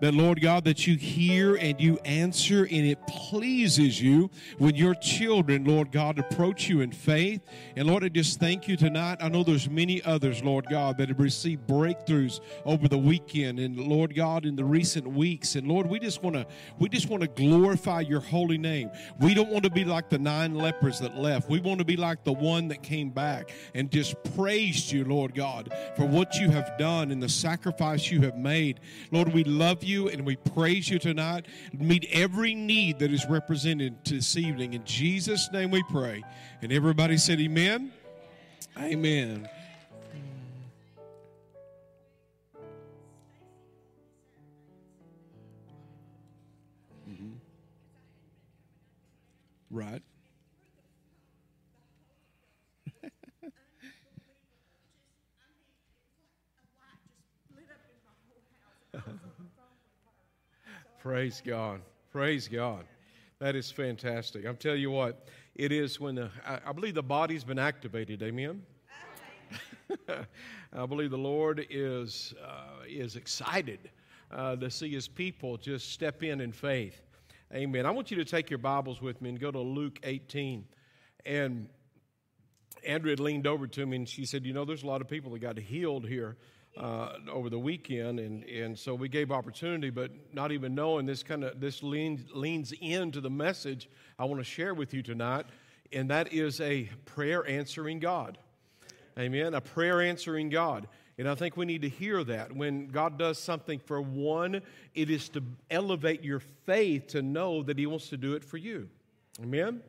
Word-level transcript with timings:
that, 0.00 0.14
Lord 0.14 0.40
God, 0.40 0.64
that 0.64 0.86
you 0.86 0.96
hear 0.96 1.56
and 1.56 1.80
you 1.80 1.98
answer, 2.04 2.64
and 2.64 2.86
it 2.86 2.98
pleases 3.06 4.00
you 4.00 4.30
when 4.58 4.74
your 4.74 4.94
children, 4.94 5.64
Lord 5.64 5.92
God, 5.92 6.18
approach 6.18 6.68
you 6.68 6.80
in 6.80 6.92
faith. 6.92 7.40
And 7.76 7.88
Lord, 7.88 8.04
I 8.04 8.08
just 8.08 8.38
thank 8.38 8.68
you 8.68 8.76
tonight. 8.76 9.18
I 9.20 9.28
know 9.28 9.42
there's 9.42 9.68
many 9.68 10.02
others, 10.02 10.42
Lord 10.42 10.66
God, 10.70 10.98
that 10.98 11.08
have 11.08 11.20
received 11.20 11.66
breakthroughs 11.66 12.40
over 12.64 12.88
the 12.88 12.98
weekend, 12.98 13.58
and 13.58 13.78
Lord 13.78 14.14
God, 14.14 14.44
in 14.44 14.56
the 14.56 14.64
recent 14.64 15.06
weeks. 15.06 15.54
And 15.56 15.66
Lord, 15.66 15.88
we 15.88 15.98
just 15.98 16.22
want 16.22 16.36
to 16.36 16.46
we 16.78 16.88
just 16.88 17.08
want 17.08 17.22
to 17.22 17.28
glorify 17.28 18.00
your 18.00 18.20
holy 18.20 18.58
name. 18.58 18.90
We 19.20 19.34
don't 19.34 19.50
want 19.50 19.64
to 19.64 19.70
be 19.70 19.84
like 19.84 20.10
the 20.10 20.18
nine 20.18 20.54
lepers 20.54 21.00
that 21.00 21.16
left. 21.16 21.48
We 21.48 21.60
want 21.60 21.78
to 21.78 21.84
be 21.84 21.96
like 21.96 22.24
the 22.24 22.32
one 22.32 22.68
that 22.68 22.82
came 22.82 23.10
back 23.10 23.50
and 23.74 23.90
just 23.90 24.14
praised 24.36 24.92
you, 24.92 25.04
Lord 25.04 25.34
God, 25.34 25.72
for 25.96 26.06
what 26.06 26.36
you 26.36 26.50
have 26.50 26.76
done 26.78 27.10
and 27.10 27.22
the 27.22 27.28
sacrifice 27.28 28.10
you 28.10 28.20
have 28.22 28.36
made. 28.36 28.80
Lord, 29.10 29.32
we 29.32 29.44
love 29.44 29.82
you 29.82 29.87
and 29.96 30.26
we 30.26 30.36
praise 30.36 30.88
you 30.88 30.98
tonight. 30.98 31.46
Meet 31.72 32.06
every 32.12 32.54
need 32.54 32.98
that 32.98 33.12
is 33.12 33.26
represented 33.26 34.04
this 34.04 34.36
evening. 34.36 34.74
In 34.74 34.84
Jesus' 34.84 35.50
name 35.52 35.70
we 35.70 35.82
pray. 35.84 36.22
And 36.62 36.72
everybody 36.72 37.16
said, 37.16 37.40
Amen. 37.40 37.92
Amen. 38.78 39.48
Mm-hmm. 47.08 47.32
Right. 49.70 50.02
Praise 61.00 61.40
God. 61.46 61.80
Praise 62.10 62.48
God. 62.48 62.84
That 63.38 63.54
is 63.54 63.70
fantastic. 63.70 64.44
I'm 64.44 64.56
telling 64.56 64.80
you 64.80 64.90
what, 64.90 65.28
it 65.54 65.70
is 65.70 66.00
when 66.00 66.16
the, 66.16 66.28
I, 66.44 66.58
I 66.66 66.72
believe 66.72 66.94
the 66.94 67.04
body's 67.04 67.44
been 67.44 67.58
activated. 67.58 68.20
Amen. 68.20 68.62
I 70.72 70.86
believe 70.86 71.12
the 71.12 71.16
Lord 71.16 71.64
is, 71.70 72.34
uh, 72.44 72.82
is 72.88 73.14
excited 73.14 73.90
uh, 74.32 74.56
to 74.56 74.68
see 74.68 74.90
his 74.90 75.06
people 75.06 75.56
just 75.56 75.92
step 75.92 76.24
in 76.24 76.40
in 76.40 76.50
faith. 76.50 77.00
Amen. 77.54 77.86
I 77.86 77.92
want 77.92 78.10
you 78.10 78.16
to 78.16 78.24
take 78.24 78.50
your 78.50 78.58
Bibles 78.58 79.00
with 79.00 79.22
me 79.22 79.30
and 79.30 79.38
go 79.38 79.52
to 79.52 79.60
Luke 79.60 80.00
18. 80.02 80.64
And 81.24 81.68
Andrea 82.84 83.14
leaned 83.14 83.46
over 83.46 83.68
to 83.68 83.86
me 83.86 83.98
and 83.98 84.08
she 84.08 84.24
said, 84.24 84.44
You 84.44 84.52
know, 84.52 84.64
there's 84.64 84.82
a 84.82 84.88
lot 84.88 85.00
of 85.00 85.08
people 85.08 85.30
that 85.30 85.38
got 85.38 85.58
healed 85.58 86.08
here 86.08 86.36
uh, 86.78 87.12
over 87.30 87.50
the 87.50 87.58
weekend, 87.58 88.20
and, 88.20 88.44
and 88.44 88.78
so 88.78 88.94
we 88.94 89.08
gave 89.08 89.32
opportunity, 89.32 89.90
but 89.90 90.10
not 90.32 90.52
even 90.52 90.74
knowing 90.74 91.06
this 91.06 91.22
kind 91.22 91.44
of 91.44 91.60
this 91.60 91.82
leans 91.82 92.24
leans 92.32 92.72
into 92.80 93.20
the 93.20 93.30
message 93.30 93.88
I 94.18 94.24
want 94.24 94.40
to 94.40 94.44
share 94.44 94.74
with 94.74 94.94
you 94.94 95.02
tonight, 95.02 95.46
and 95.92 96.08
that 96.10 96.32
is 96.32 96.60
a 96.60 96.88
prayer 97.04 97.46
answering 97.46 97.98
God. 97.98 98.38
Amen. 99.18 99.54
A 99.54 99.60
prayer 99.60 100.00
answering 100.00 100.48
God. 100.48 100.86
And 101.18 101.28
I 101.28 101.34
think 101.34 101.56
we 101.56 101.66
need 101.66 101.82
to 101.82 101.88
hear 101.88 102.22
that. 102.22 102.54
When 102.54 102.86
God 102.86 103.18
does 103.18 103.38
something 103.38 103.80
for 103.80 104.00
one, 104.00 104.62
it 104.94 105.10
is 105.10 105.28
to 105.30 105.42
elevate 105.68 106.22
your 106.22 106.38
faith 106.38 107.08
to 107.08 107.22
know 107.22 107.64
that 107.64 107.76
He 107.76 107.86
wants 107.86 108.08
to 108.10 108.16
do 108.16 108.34
it 108.34 108.44
for 108.44 108.56
you. 108.56 108.88
Amen. 109.42 109.82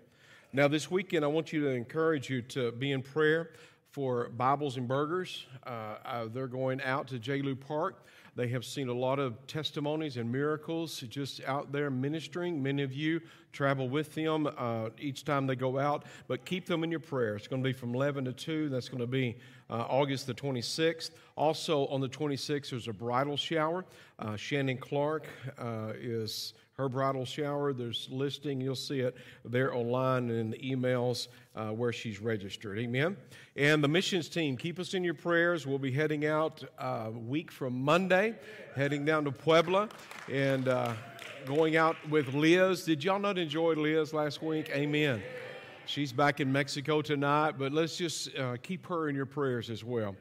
Now, 0.52 0.68
this 0.68 0.90
weekend, 0.90 1.24
I 1.24 1.28
want 1.28 1.54
you 1.54 1.62
to 1.62 1.70
encourage 1.70 2.32
you 2.32 2.42
to 2.42 2.72
be 2.72 2.92
in 2.92 3.04
prayer 3.04 3.52
for 3.92 4.30
Bibles 4.30 4.78
and 4.78 4.88
Burgers. 4.88 5.46
Uh, 5.66 5.96
uh, 6.06 6.26
they're 6.32 6.48
going 6.48 6.82
out 6.82 7.08
to 7.08 7.20
J. 7.20 7.42
Park. 7.56 8.06
They 8.36 8.48
have 8.50 8.64
seen 8.64 8.88
a 8.88 8.94
lot 8.94 9.20
of 9.20 9.46
testimonies 9.48 10.18
and 10.18 10.32
miracles 10.32 11.00
just 11.10 11.44
out 11.46 11.72
there 11.72 11.90
ministering. 11.90 12.62
Many 12.62 12.84
of 12.84 12.94
you 12.94 13.20
travel 13.52 13.90
with 13.90 14.14
them 14.14 14.48
uh, 14.58 14.90
each 15.00 15.26
time 15.26 15.48
they 15.48 15.56
go 15.56 15.80
out, 15.80 16.06
but 16.28 16.46
keep 16.46 16.66
them 16.68 16.84
in 16.84 16.92
your 16.92 17.00
prayer. 17.00 17.36
It's 17.36 17.48
going 17.48 17.64
to 17.64 17.68
be 17.68 17.74
from 17.74 17.96
11 17.96 18.26
to 18.26 18.34
2. 18.34 18.70
That's 18.70 18.90
going 18.90 19.02
to 19.02 19.08
be 19.08 19.38
uh, 19.70 19.86
August 19.90 20.28
the 20.28 20.36
26th. 20.36 21.12
Also, 21.36 21.88
on 21.88 22.00
the 22.00 22.10
26th, 22.10 22.70
there's 22.70 22.88
a 22.88 22.94
bridal 22.94 23.36
shower. 23.36 23.86
Uh, 24.20 24.36
Shannon 24.36 24.78
Clark 24.78 25.28
uh, 25.58 25.94
is 26.00 26.54
her 26.80 26.88
bridal 26.88 27.26
shower. 27.26 27.74
There's 27.74 28.08
listing. 28.10 28.62
You'll 28.62 28.74
see 28.74 29.02
it 29.02 29.14
there 29.44 29.74
online 29.76 30.30
and 30.30 30.40
in 30.40 30.50
the 30.50 30.58
emails 30.58 31.28
uh, 31.54 31.68
where 31.68 31.92
she's 31.92 32.22
registered. 32.22 32.80
Amen. 32.80 33.18
And 33.58 33.84
the 33.84 33.90
missions 33.90 34.30
team, 34.30 34.56
keep 34.56 34.80
us 34.80 34.94
in 34.94 35.04
your 35.04 35.14
prayers. 35.14 35.68
We'll 35.68 35.78
be 35.78 35.92
heading 35.92 36.26
out 36.26 36.64
uh, 36.80 37.08
a 37.08 37.12
week 37.12 37.52
from 37.52 37.74
Monday, 37.82 38.34
heading 38.78 39.04
down 39.04 39.26
to 39.26 39.32
Puebla 39.32 39.90
and 40.32 40.70
uh, 40.70 40.94
going 41.46 41.76
out 41.76 41.98
with 42.10 42.34
Liz. 42.34 42.86
Did 42.86 43.04
y'all 43.04 43.20
not 43.20 43.38
enjoy 43.38 43.74
Liz 43.74 44.14
last 44.14 44.42
week? 44.42 44.70
Amen. 44.74 45.22
She's 45.86 46.14
back 46.14 46.40
in 46.40 46.50
Mexico 46.50 47.02
tonight, 47.02 47.56
but 47.58 47.74
let's 47.74 47.98
just 47.98 48.34
uh, 48.38 48.56
keep 48.64 48.86
her 48.86 49.10
in 49.10 49.18
your 49.18 49.26
prayers 49.26 49.70
as 49.70 49.84
well. 49.84 50.16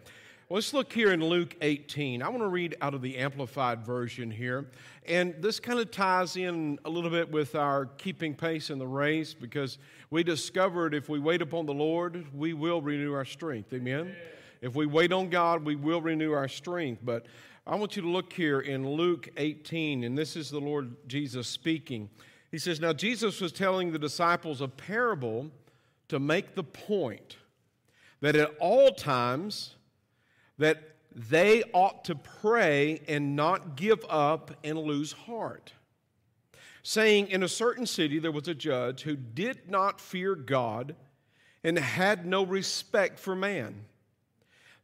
Let's 0.51 0.73
look 0.73 0.91
here 0.91 1.13
in 1.13 1.23
Luke 1.23 1.57
18. 1.61 2.23
I 2.23 2.29
want 2.31 2.41
to 2.41 2.49
read 2.49 2.75
out 2.81 2.95
of 2.95 3.03
the 3.03 3.19
Amplified 3.19 3.85
Version 3.85 4.31
here. 4.31 4.71
And 5.07 5.35
this 5.43 5.61
kind 5.61 5.79
of 5.79 5.91
ties 5.91 6.37
in 6.37 6.79
a 6.87 6.89
little 6.89 7.11
bit 7.11 7.31
with 7.31 7.55
our 7.55 7.85
keeping 7.85 8.35
pace 8.35 8.71
in 8.71 8.79
the 8.79 8.87
race 8.87 9.35
because 9.35 9.77
we 10.09 10.23
discovered 10.23 10.95
if 10.95 11.11
we 11.11 11.19
wait 11.19 11.43
upon 11.43 11.67
the 11.67 11.75
Lord, 11.75 12.25
we 12.35 12.55
will 12.55 12.81
renew 12.81 13.13
our 13.13 13.27
strength. 13.27 13.75
Amen? 13.75 14.17
If 14.63 14.75
we 14.75 14.87
wait 14.87 15.13
on 15.13 15.29
God, 15.29 15.67
we 15.67 15.77
will 15.77 16.01
renew 16.01 16.33
our 16.33 16.49
strength. 16.49 17.03
But 17.05 17.27
I 17.67 17.77
want 17.77 17.97
you 17.97 18.01
to 18.01 18.09
look 18.09 18.33
here 18.33 18.61
in 18.61 18.89
Luke 18.89 19.29
18, 19.37 20.03
and 20.03 20.17
this 20.17 20.35
is 20.35 20.49
the 20.49 20.61
Lord 20.61 20.97
Jesus 21.07 21.47
speaking. 21.47 22.09
He 22.51 22.57
says, 22.57 22.81
Now 22.81 22.95
Jesus 22.95 23.43
was 23.43 23.53
telling 23.53 23.93
the 23.93 23.99
disciples 23.99 24.63
a 24.63 24.69
parable 24.69 25.51
to 26.09 26.19
make 26.19 26.55
the 26.55 26.65
point 26.65 27.37
that 28.23 28.35
at 28.35 28.57
all 28.59 28.93
times, 28.93 29.75
that 30.59 30.97
they 31.15 31.63
ought 31.73 32.05
to 32.05 32.15
pray 32.15 33.01
and 33.09 33.35
not 33.35 33.77
give 33.77 34.05
up 34.09 34.53
and 34.63 34.79
lose 34.79 35.13
heart. 35.13 35.73
Saying, 36.83 37.29
In 37.29 37.43
a 37.43 37.49
certain 37.49 37.87
city 37.87 38.19
there 38.19 38.33
was 38.33 38.49
a 38.49 38.55
judge 38.55 39.03
who 39.03 39.17
did 39.17 39.71
not 39.71 40.01
fear 40.01 40.35
God 40.35 40.95
and 41.65 41.79
had 41.79 42.27
no 42.27 42.45
respect 42.45 43.19
for 43.19 43.35
man. 43.35 43.85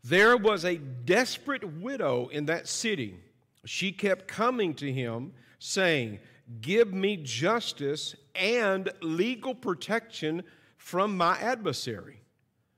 There 0.03 0.37
was 0.37 0.65
a 0.65 0.77
desperate 0.77 1.65
widow 1.65 2.29
in 2.29 2.47
that 2.47 2.69
city. 2.69 3.17
She 3.65 3.93
kept 3.93 4.29
coming 4.29 4.75
to 4.75 4.93
him, 4.93 5.33
saying, 5.59 6.19
Give 6.61 6.93
me 6.93 7.17
justice 7.17 8.15
and 8.35 8.91
legal 9.01 9.55
protection 9.55 10.43
from 10.77 11.17
my 11.17 11.39
adversary. 11.39 12.21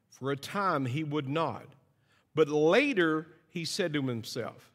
For 0.09 0.31
a 0.31 0.37
time 0.37 0.87
he 0.87 1.03
would 1.03 1.29
not. 1.29 1.67
But 2.37 2.49
later 2.49 3.27
he 3.49 3.65
said 3.65 3.95
to 3.95 4.03
himself, 4.03 4.71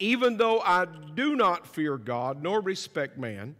Even 0.00 0.36
though 0.36 0.60
I 0.60 0.86
do 1.14 1.36
not 1.36 1.66
fear 1.66 1.96
God 1.96 2.42
nor 2.42 2.60
respect 2.60 3.16
man, 3.16 3.54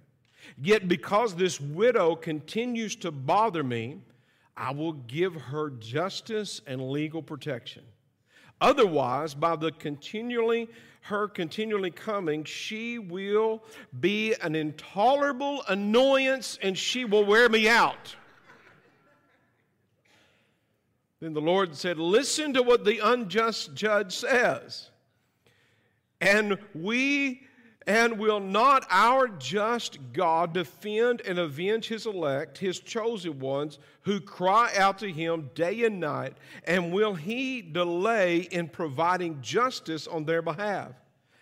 yet 0.58 0.88
because 0.88 1.34
this 1.34 1.60
widow 1.60 2.16
continues 2.16 2.96
to 2.96 3.12
bother 3.12 3.62
me, 3.62 4.00
I 4.56 4.72
will 4.72 4.92
give 4.92 5.34
her 5.34 5.70
justice 5.70 6.60
and 6.66 6.90
legal 6.90 7.22
protection. 7.22 7.84
Otherwise, 8.60 9.34
by 9.34 9.56
the 9.56 9.70
continually 9.72 10.68
her 11.02 11.28
continually 11.28 11.90
coming, 11.90 12.44
she 12.44 12.98
will 12.98 13.62
be 14.00 14.34
an 14.42 14.54
intolerable 14.54 15.62
annoyance 15.68 16.58
and 16.62 16.78
she 16.78 17.04
will 17.04 17.26
wear 17.26 17.48
me 17.50 17.68
out. 17.68 18.16
Then 21.24 21.32
the 21.32 21.40
Lord 21.40 21.74
said, 21.74 21.98
Listen 21.98 22.52
to 22.52 22.62
what 22.62 22.84
the 22.84 22.98
unjust 22.98 23.72
judge 23.72 24.14
says. 24.14 24.90
And 26.20 26.58
we 26.74 27.46
and 27.86 28.18
will 28.18 28.40
not 28.40 28.86
our 28.90 29.28
just 29.28 29.98
God 30.12 30.52
defend 30.52 31.22
and 31.22 31.38
avenge 31.38 31.88
his 31.88 32.04
elect, 32.04 32.58
his 32.58 32.78
chosen 32.78 33.38
ones, 33.38 33.78
who 34.02 34.20
cry 34.20 34.70
out 34.76 34.98
to 34.98 35.10
him 35.10 35.48
day 35.54 35.84
and 35.84 35.98
night? 35.98 36.34
And 36.64 36.92
will 36.92 37.14
he 37.14 37.62
delay 37.62 38.40
in 38.40 38.68
providing 38.68 39.40
justice 39.40 40.06
on 40.06 40.26
their 40.26 40.42
behalf? 40.42 40.92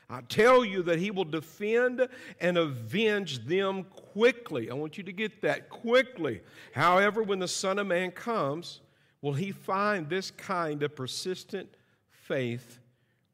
I 0.08 0.20
tell 0.28 0.64
you 0.64 0.84
that 0.84 1.00
he 1.00 1.10
will 1.10 1.24
defend 1.24 2.06
and 2.40 2.56
avenge 2.56 3.44
them 3.46 3.82
quickly. 4.12 4.70
I 4.70 4.74
want 4.74 4.96
you 4.96 5.02
to 5.02 5.12
get 5.12 5.42
that 5.42 5.68
quickly. 5.70 6.40
However, 6.72 7.24
when 7.24 7.40
the 7.40 7.48
Son 7.48 7.80
of 7.80 7.88
Man 7.88 8.12
comes, 8.12 8.81
will 9.22 9.32
he 9.32 9.52
find 9.52 10.08
this 10.08 10.30
kind 10.30 10.82
of 10.82 10.94
persistent 10.94 11.68
faith 12.10 12.78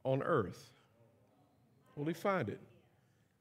on 0.05 0.23
earth? 0.23 0.71
Will 1.97 2.07
he 2.07 2.15
find 2.15 2.49
it? 2.49 2.61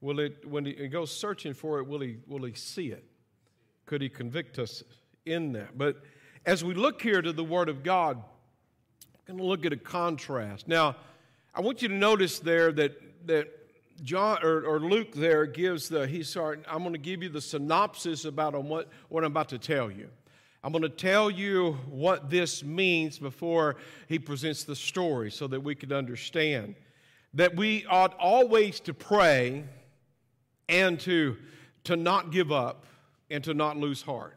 Will 0.00 0.18
it 0.20 0.48
when 0.48 0.64
he 0.64 0.88
goes 0.88 1.14
searching 1.14 1.54
for 1.54 1.78
it, 1.78 1.86
will 1.86 2.00
he 2.00 2.16
will 2.26 2.44
he 2.44 2.54
see 2.54 2.88
it? 2.88 3.04
Could 3.86 4.02
he 4.02 4.08
convict 4.08 4.58
us 4.58 4.82
in 5.26 5.52
that? 5.52 5.78
But 5.78 6.02
as 6.46 6.64
we 6.64 6.74
look 6.74 7.00
here 7.02 7.22
to 7.22 7.32
the 7.32 7.44
Word 7.44 7.68
of 7.68 7.82
God, 7.82 8.16
I'm 9.28 9.36
going 9.36 9.38
to 9.38 9.44
look 9.44 9.66
at 9.66 9.72
a 9.72 9.76
contrast. 9.76 10.68
Now, 10.68 10.96
I 11.54 11.60
want 11.60 11.82
you 11.82 11.88
to 11.88 11.94
notice 11.94 12.38
there 12.38 12.72
that 12.72 13.26
that 13.26 13.48
John 14.04 14.38
or, 14.44 14.64
or, 14.64 14.78
Luke 14.78 15.12
there 15.12 15.44
gives 15.46 15.88
the 15.88 16.06
he's 16.06 16.28
sorry, 16.28 16.58
I'm 16.68 16.80
going 16.80 16.92
to 16.92 16.98
give 16.98 17.22
you 17.22 17.28
the 17.28 17.40
synopsis 17.40 18.24
about 18.24 18.54
on 18.54 18.68
what, 18.68 18.88
what 19.08 19.24
I'm 19.24 19.32
about 19.32 19.48
to 19.48 19.58
tell 19.58 19.90
you. 19.90 20.08
I'm 20.62 20.72
going 20.72 20.82
to 20.82 20.88
tell 20.88 21.30
you 21.30 21.78
what 21.88 22.30
this 22.30 22.64
means 22.64 23.18
before 23.18 23.76
he 24.08 24.18
presents 24.18 24.64
the 24.64 24.74
story 24.74 25.30
so 25.30 25.46
that 25.46 25.60
we 25.60 25.74
can 25.74 25.92
understand 25.92 26.74
that 27.34 27.54
we 27.54 27.84
ought 27.86 28.14
always 28.18 28.80
to 28.80 28.94
pray 28.94 29.64
and 30.68 30.98
to, 31.00 31.36
to 31.84 31.96
not 31.96 32.32
give 32.32 32.50
up 32.50 32.86
and 33.30 33.44
to 33.44 33.54
not 33.54 33.76
lose 33.76 34.02
heart. 34.02 34.34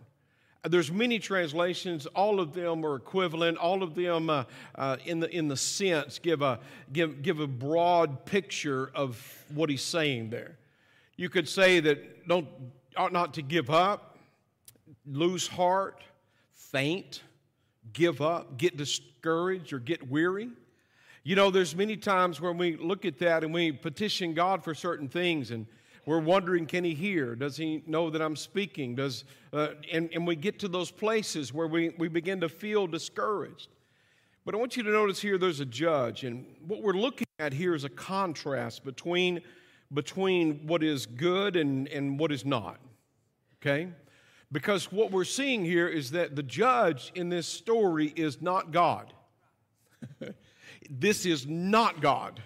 There's 0.64 0.92
many 0.92 1.18
translations. 1.18 2.06
All 2.08 2.40
of 2.40 2.54
them 2.54 2.86
are 2.86 2.96
equivalent. 2.96 3.58
All 3.58 3.82
of 3.82 3.96
them, 3.96 4.30
uh, 4.30 4.44
uh, 4.76 4.98
in 5.06 5.20
the 5.20 5.36
in 5.36 5.48
the 5.48 5.58
sense, 5.58 6.20
give 6.20 6.44
a 6.44 6.60
give 6.94 7.24
give 7.24 7.40
a 7.40 7.48
broad 7.48 8.26
picture 8.26 8.92
of 8.94 9.44
what 9.50 9.72
he's 9.72 9.82
saying 9.82 10.30
there. 10.30 10.60
You 11.18 11.30
could 11.30 11.50
say 11.50 11.80
that 11.80 12.28
don't 12.28 12.48
ought 12.96 13.12
not 13.12 13.34
to 13.36 13.42
give 13.42 13.72
up, 13.72 14.20
lose 15.08 15.48
heart, 15.48 16.04
faint, 16.72 17.24
give 17.94 18.22
up, 18.22 18.58
get 18.58 18.78
discouraged, 18.78 19.74
or 19.74 19.80
get 19.80 20.10
weary. 20.10 20.50
You 21.24 21.36
know, 21.36 21.52
there's 21.52 21.76
many 21.76 21.98
times 21.98 22.42
when 22.42 22.58
we 22.58 22.78
look 22.78 23.06
at 23.06 23.20
that 23.20 23.44
and 23.44 23.54
we 23.54 23.72
petition 23.72 24.34
God 24.34 24.64
for 24.64 24.74
certain 24.74 25.08
things 25.08 25.52
and 25.52 25.68
we're 26.06 26.20
wondering, 26.20 26.66
can 26.66 26.84
he 26.84 26.96
hear? 26.96 27.36
Does 27.36 27.56
he 27.58 27.84
know 27.86 28.10
that 28.10 28.22
I'm 28.22 28.36
speaking? 28.36 28.96
Does, 28.96 29.24
uh, 29.54 29.70
and, 29.92 30.10
and 30.14 30.26
we 30.26 30.36
get 30.36 30.58
to 30.60 30.68
those 30.68 30.90
places 30.90 31.54
where 31.54 31.68
we, 31.68 31.90
we 32.00 32.08
begin 32.08 32.42
to 32.42 32.50
feel 32.50 32.88
discouraged. 32.88 33.68
But 34.44 34.56
I 34.56 34.58
want 34.58 34.76
you 34.76 34.82
to 34.82 34.90
notice 34.90 35.22
here 35.22 35.38
there's 35.38 35.60
a 35.60 35.66
judge, 35.66 36.24
and 36.24 36.46
what 36.66 36.82
we're 36.82 36.94
looking 36.94 37.28
at 37.38 37.54
here 37.54 37.76
is 37.76 37.84
a 37.84 37.90
contrast 37.90 38.84
between, 38.84 39.42
between 39.94 40.66
what 40.66 40.82
is 40.82 41.06
good 41.06 41.56
and, 41.56 41.88
and 41.90 42.20
what 42.20 42.32
is 42.32 42.44
not. 42.46 42.80
Okay? 43.62 43.90
Because 44.52 44.92
what 44.92 45.12
we're 45.12 45.24
seeing 45.24 45.64
here 45.64 45.88
is 45.88 46.12
that 46.12 46.36
the 46.36 46.44
judge 46.44 47.12
in 47.16 47.30
this 47.30 47.48
story 47.48 48.12
is 48.16 48.42
not 48.42 48.72
God. 48.72 49.14
this 50.90 51.26
is 51.26 51.48
not 51.48 52.02
God. 52.02 52.42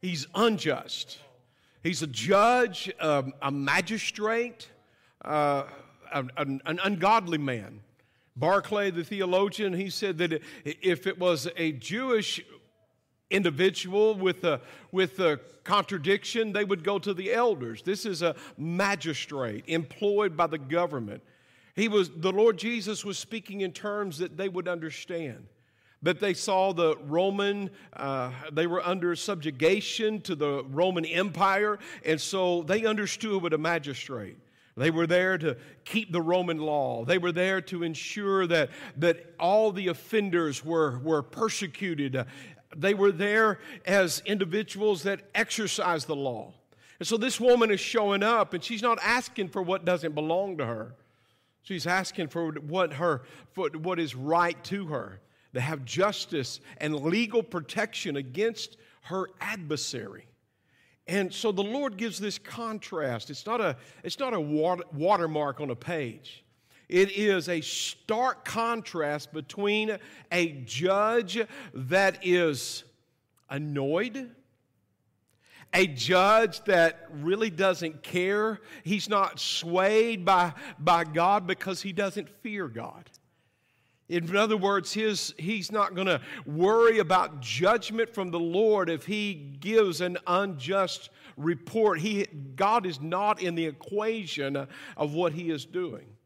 He's 0.00 0.26
unjust. 0.34 1.18
He's 1.82 2.02
a 2.02 2.06
judge, 2.06 2.92
um, 3.00 3.32
a 3.42 3.50
magistrate, 3.50 4.68
uh, 5.24 5.64
an, 6.12 6.60
an 6.64 6.80
ungodly 6.84 7.38
man. 7.38 7.80
Barclay, 8.36 8.90
the 8.90 9.04
theologian, 9.04 9.72
he 9.72 9.90
said 9.90 10.18
that 10.18 10.40
if 10.64 11.06
it 11.06 11.18
was 11.18 11.48
a 11.56 11.72
Jewish 11.72 12.40
individual 13.30 14.14
with 14.14 14.44
a, 14.44 14.60
with 14.92 15.18
a 15.20 15.40
contradiction, 15.64 16.52
they 16.52 16.64
would 16.64 16.84
go 16.84 16.98
to 16.98 17.14
the 17.14 17.32
elders. 17.32 17.82
This 17.82 18.04
is 18.04 18.22
a 18.22 18.34
magistrate 18.58 19.64
employed 19.66 20.36
by 20.36 20.46
the 20.46 20.58
government. 20.58 21.22
He 21.74 21.88
was, 21.88 22.10
the 22.10 22.32
Lord 22.32 22.58
Jesus 22.58 23.04
was 23.04 23.18
speaking 23.18 23.60
in 23.60 23.72
terms 23.72 24.18
that 24.18 24.36
they 24.36 24.48
would 24.48 24.68
understand. 24.68 25.46
But 26.02 26.18
they 26.18 26.34
saw 26.34 26.72
the 26.72 26.96
Roman, 26.96 27.70
uh, 27.92 28.32
they 28.52 28.66
were 28.66 28.84
under 28.84 29.14
subjugation 29.14 30.20
to 30.22 30.34
the 30.34 30.64
Roman 30.64 31.04
Empire, 31.04 31.78
and 32.04 32.18
so 32.20 32.62
they 32.62 32.86
understood 32.86 33.42
what 33.42 33.52
a 33.52 33.58
magistrate. 33.58 34.38
They 34.76 34.90
were 34.90 35.06
there 35.06 35.36
to 35.36 35.58
keep 35.84 36.10
the 36.10 36.22
Roman 36.22 36.56
law. 36.58 37.04
They 37.04 37.18
were 37.18 37.32
there 37.32 37.60
to 37.62 37.82
ensure 37.82 38.46
that, 38.46 38.70
that 38.96 39.34
all 39.38 39.72
the 39.72 39.88
offenders 39.88 40.64
were, 40.64 40.98
were 41.00 41.22
persecuted. 41.22 42.24
They 42.76 42.94
were 42.94 43.12
there 43.12 43.58
as 43.84 44.22
individuals 44.24 45.02
that 45.02 45.22
exercised 45.34 46.06
the 46.06 46.16
law. 46.16 46.52
And 46.98 47.08
so 47.08 47.16
this 47.16 47.40
woman 47.40 47.70
is 47.70 47.80
showing 47.80 48.22
up, 48.22 48.54
and 48.54 48.62
she's 48.62 48.82
not 48.82 48.98
asking 49.02 49.48
for 49.48 49.62
what 49.62 49.84
doesn't 49.84 50.14
belong 50.14 50.58
to 50.58 50.66
her. 50.66 50.94
She's 51.62 51.86
asking 51.86 52.28
for 52.28 52.52
what, 52.52 52.94
her, 52.94 53.22
for 53.52 53.68
what 53.70 53.98
is 53.98 54.14
right 54.14 54.62
to 54.64 54.86
her 54.86 55.20
to 55.54 55.60
have 55.60 55.84
justice 55.84 56.60
and 56.78 56.94
legal 56.94 57.42
protection 57.42 58.16
against 58.16 58.76
her 59.02 59.28
adversary. 59.40 60.26
And 61.06 61.32
so 61.32 61.50
the 61.50 61.62
Lord 61.62 61.96
gives 61.96 62.20
this 62.20 62.38
contrast. 62.38 63.30
It's 63.30 63.46
not 63.46 63.60
a, 63.60 63.76
it's 64.04 64.18
not 64.18 64.32
a 64.32 64.40
water, 64.40 64.84
watermark 64.92 65.60
on 65.60 65.70
a 65.70 65.76
page. 65.76 66.44
It 66.90 67.12
is 67.12 67.48
a 67.48 67.60
stark 67.60 68.44
contrast 68.44 69.32
between 69.32 69.96
a 70.32 70.48
judge 70.64 71.40
that 71.72 72.18
is 72.26 72.82
annoyed, 73.48 74.28
a 75.72 75.86
judge 75.86 76.64
that 76.64 77.06
really 77.12 77.48
doesn't 77.48 78.02
care. 78.02 78.58
He's 78.82 79.08
not 79.08 79.38
swayed 79.38 80.24
by, 80.24 80.52
by 80.80 81.04
God 81.04 81.46
because 81.46 81.80
he 81.80 81.92
doesn't 81.92 82.28
fear 82.42 82.66
God. 82.66 83.08
In 84.08 84.34
other 84.34 84.56
words, 84.56 84.92
his, 84.92 85.32
he's 85.38 85.70
not 85.70 85.94
going 85.94 86.08
to 86.08 86.20
worry 86.44 86.98
about 86.98 87.40
judgment 87.40 88.12
from 88.12 88.32
the 88.32 88.40
Lord 88.40 88.90
if 88.90 89.06
he 89.06 89.34
gives 89.60 90.00
an 90.00 90.18
unjust 90.26 91.10
report. 91.36 92.00
He, 92.00 92.26
God 92.56 92.84
is 92.84 93.00
not 93.00 93.40
in 93.40 93.54
the 93.54 93.66
equation 93.66 94.66
of 94.96 95.14
what 95.14 95.32
he 95.34 95.50
is 95.50 95.64
doing. 95.64 96.16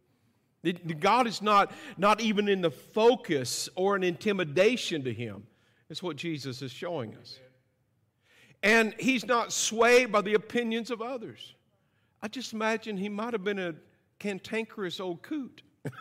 God 0.73 1.27
is 1.27 1.43
not, 1.43 1.73
not 1.97 2.21
even 2.21 2.49
in 2.49 2.61
the 2.61 2.71
focus 2.71 3.69
or 3.75 3.97
an 3.97 4.03
intimidation 4.03 5.05
to 5.05 5.13
him. 5.13 5.47
That's 5.89 6.03
what 6.03 6.17
Jesus 6.17 6.63
is 6.63 6.73
showing 6.73 7.15
us. 7.17 7.39
And 8.63 8.95
he's 8.99 9.27
not 9.27 9.53
swayed 9.53 10.11
by 10.11 10.23
the 10.23 10.35
opinions 10.35 10.91
of 10.91 11.03
others. 11.03 11.55
I 12.23 12.29
just 12.29 12.55
imagine 12.55 12.97
he 12.97 13.11
might 13.11 13.35
have 13.35 13.45
been 13.45 13.59
a 13.59 13.75
cantankerous 14.19 15.01
old 15.01 15.23
coot. 15.23 15.63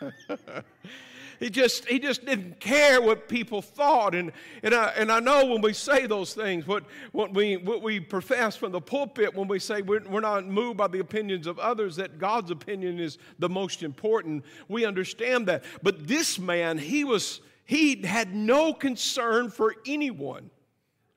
He 1.40 1.50
just, 1.50 1.86
he 1.86 1.98
just 1.98 2.24
didn't 2.24 2.60
care 2.60 3.00
what 3.00 3.28
people 3.28 3.62
thought. 3.62 4.14
And, 4.14 4.32
and, 4.62 4.74
I, 4.74 4.92
and 4.96 5.10
I 5.10 5.20
know 5.20 5.46
when 5.46 5.60
we 5.60 5.72
say 5.72 6.06
those 6.06 6.34
things, 6.34 6.66
what, 6.66 6.84
what, 7.12 7.34
we, 7.34 7.56
what 7.56 7.82
we 7.82 8.00
profess 8.00 8.56
from 8.56 8.72
the 8.72 8.80
pulpit 8.80 9.34
when 9.34 9.48
we 9.48 9.58
say 9.58 9.82
we're, 9.82 10.02
we're 10.08 10.20
not 10.20 10.46
moved 10.46 10.76
by 10.76 10.88
the 10.88 11.00
opinions 11.00 11.46
of 11.46 11.58
others, 11.58 11.96
that 11.96 12.18
God's 12.18 12.50
opinion 12.50 12.98
is 12.98 13.18
the 13.38 13.48
most 13.48 13.82
important. 13.82 14.44
We 14.68 14.84
understand 14.84 15.48
that. 15.48 15.64
But 15.82 16.06
this 16.06 16.38
man, 16.38 16.78
he 16.78 17.04
was, 17.04 17.40
he 17.64 18.02
had 18.02 18.34
no 18.34 18.72
concern 18.72 19.50
for 19.50 19.74
anyone, 19.86 20.50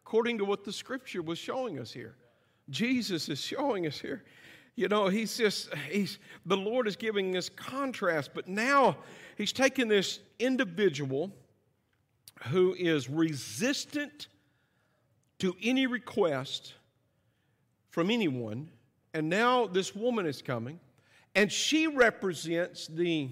according 0.06 0.40
to 0.40 0.46
what 0.46 0.64
the 0.64 0.72
scripture 0.72 1.22
was 1.22 1.38
showing 1.38 1.80
us 1.80 1.92
here. 1.92 2.16
Jesus 2.69 3.30
is 3.30 3.40
showing 3.40 3.88
us 3.88 4.00
here. 4.00 4.24
You 4.78 4.88
know, 4.88 5.08
he's 5.08 5.36
just, 5.36 5.74
he's, 5.90 6.19
the 6.46 6.56
Lord 6.56 6.88
is 6.88 6.96
giving 6.96 7.36
us 7.36 7.50
contrast, 7.50 8.30
but 8.36 8.48
now 8.48 8.98
he's 9.36 9.52
taking 9.52 9.88
this 9.88 10.19
individual 10.38 11.31
who 12.50 12.76
is 12.76 13.10
resistant 13.10 14.28
to 15.40 15.56
any 15.64 15.88
request 15.88 16.76
from 17.90 18.12
anyone, 18.12 18.69
and 19.16 19.28
now 19.28 19.66
this 19.66 19.96
woman 19.96 20.28
is 20.28 20.44
coming, 20.44 20.80
and 21.34 21.52
she 21.52 21.88
represents 21.88 22.86
the 22.86 23.31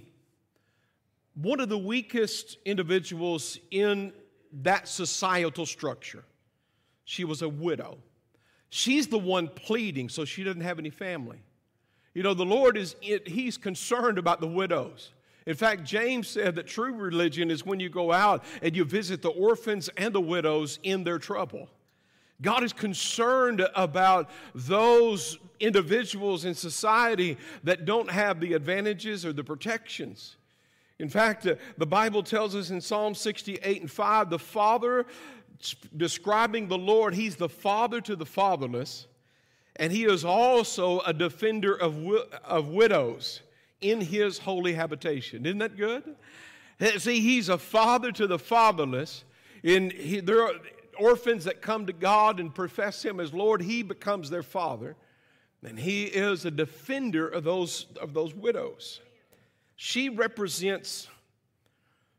one 1.35 1.59
of 1.59 1.69
the 1.69 1.77
weakest 1.77 2.57
individuals 2.65 3.59
in 3.69 4.13
that 4.63 4.87
societal 4.87 5.67
structure. 5.67 6.23
She 7.03 7.23
was 7.23 7.43
a 7.43 7.49
widow. 7.49 7.99
She's 8.75 9.07
the 9.07 9.17
one 9.17 9.47
pleading, 9.47 10.09
so 10.09 10.25
she 10.25 10.43
doesn't 10.43 10.59
have 10.59 10.79
any 10.79 10.89
family. 10.89 11.37
You 12.13 12.23
know, 12.23 12.33
the 12.33 12.43
Lord 12.43 12.75
is, 12.75 12.97
He's 12.99 13.55
concerned 13.55 14.17
about 14.17 14.41
the 14.41 14.47
widows. 14.47 15.13
In 15.45 15.55
fact, 15.55 15.85
James 15.85 16.27
said 16.27 16.55
that 16.55 16.67
true 16.67 16.93
religion 16.93 17.49
is 17.49 17.65
when 17.65 17.79
you 17.79 17.87
go 17.87 18.11
out 18.11 18.43
and 18.61 18.75
you 18.75 18.83
visit 18.83 19.21
the 19.21 19.29
orphans 19.29 19.89
and 19.95 20.13
the 20.13 20.19
widows 20.19 20.79
in 20.83 21.05
their 21.05 21.19
trouble. 21.19 21.69
God 22.41 22.65
is 22.65 22.73
concerned 22.73 23.65
about 23.75 24.29
those 24.53 25.39
individuals 25.61 26.43
in 26.43 26.53
society 26.53 27.37
that 27.63 27.85
don't 27.85 28.11
have 28.11 28.41
the 28.41 28.55
advantages 28.55 29.25
or 29.25 29.31
the 29.31 29.45
protections. 29.45 30.35
In 30.99 31.07
fact, 31.07 31.47
uh, 31.47 31.55
the 31.77 31.85
Bible 31.85 32.23
tells 32.23 32.55
us 32.55 32.71
in 32.71 32.81
Psalm 32.81 33.15
68 33.15 33.79
and 33.79 33.89
5 33.89 34.29
the 34.29 34.39
Father 34.39 35.05
describing 35.95 36.67
the 36.67 36.77
Lord, 36.77 37.13
He's 37.13 37.35
the 37.35 37.49
father 37.49 38.01
to 38.01 38.15
the 38.15 38.25
fatherless, 38.25 39.07
and 39.75 39.91
He 39.91 40.05
is 40.05 40.25
also 40.25 40.99
a 41.01 41.13
defender 41.13 41.73
of, 41.73 42.05
of 42.43 42.69
widows 42.69 43.41
in 43.81 44.01
His 44.01 44.39
holy 44.39 44.73
habitation. 44.73 45.45
Isn't 45.45 45.59
that 45.59 45.77
good? 45.77 46.15
See, 46.97 47.19
He's 47.19 47.49
a 47.49 47.57
father 47.57 48.11
to 48.13 48.27
the 48.27 48.39
fatherless. 48.39 49.23
In, 49.63 49.89
he, 49.89 50.19
there 50.19 50.43
are 50.43 50.53
orphans 50.99 51.45
that 51.45 51.61
come 51.61 51.85
to 51.87 51.93
God 51.93 52.39
and 52.39 52.53
profess 52.53 53.03
Him 53.03 53.19
as 53.19 53.33
Lord, 53.33 53.61
He 53.61 53.83
becomes 53.83 54.29
their 54.29 54.43
father, 54.43 54.95
and 55.63 55.79
He 55.79 56.03
is 56.03 56.45
a 56.45 56.51
defender 56.51 57.27
of 57.27 57.43
those, 57.43 57.87
of 58.01 58.13
those 58.13 58.33
widows. 58.33 59.01
She 59.75 60.09
represents 60.09 61.07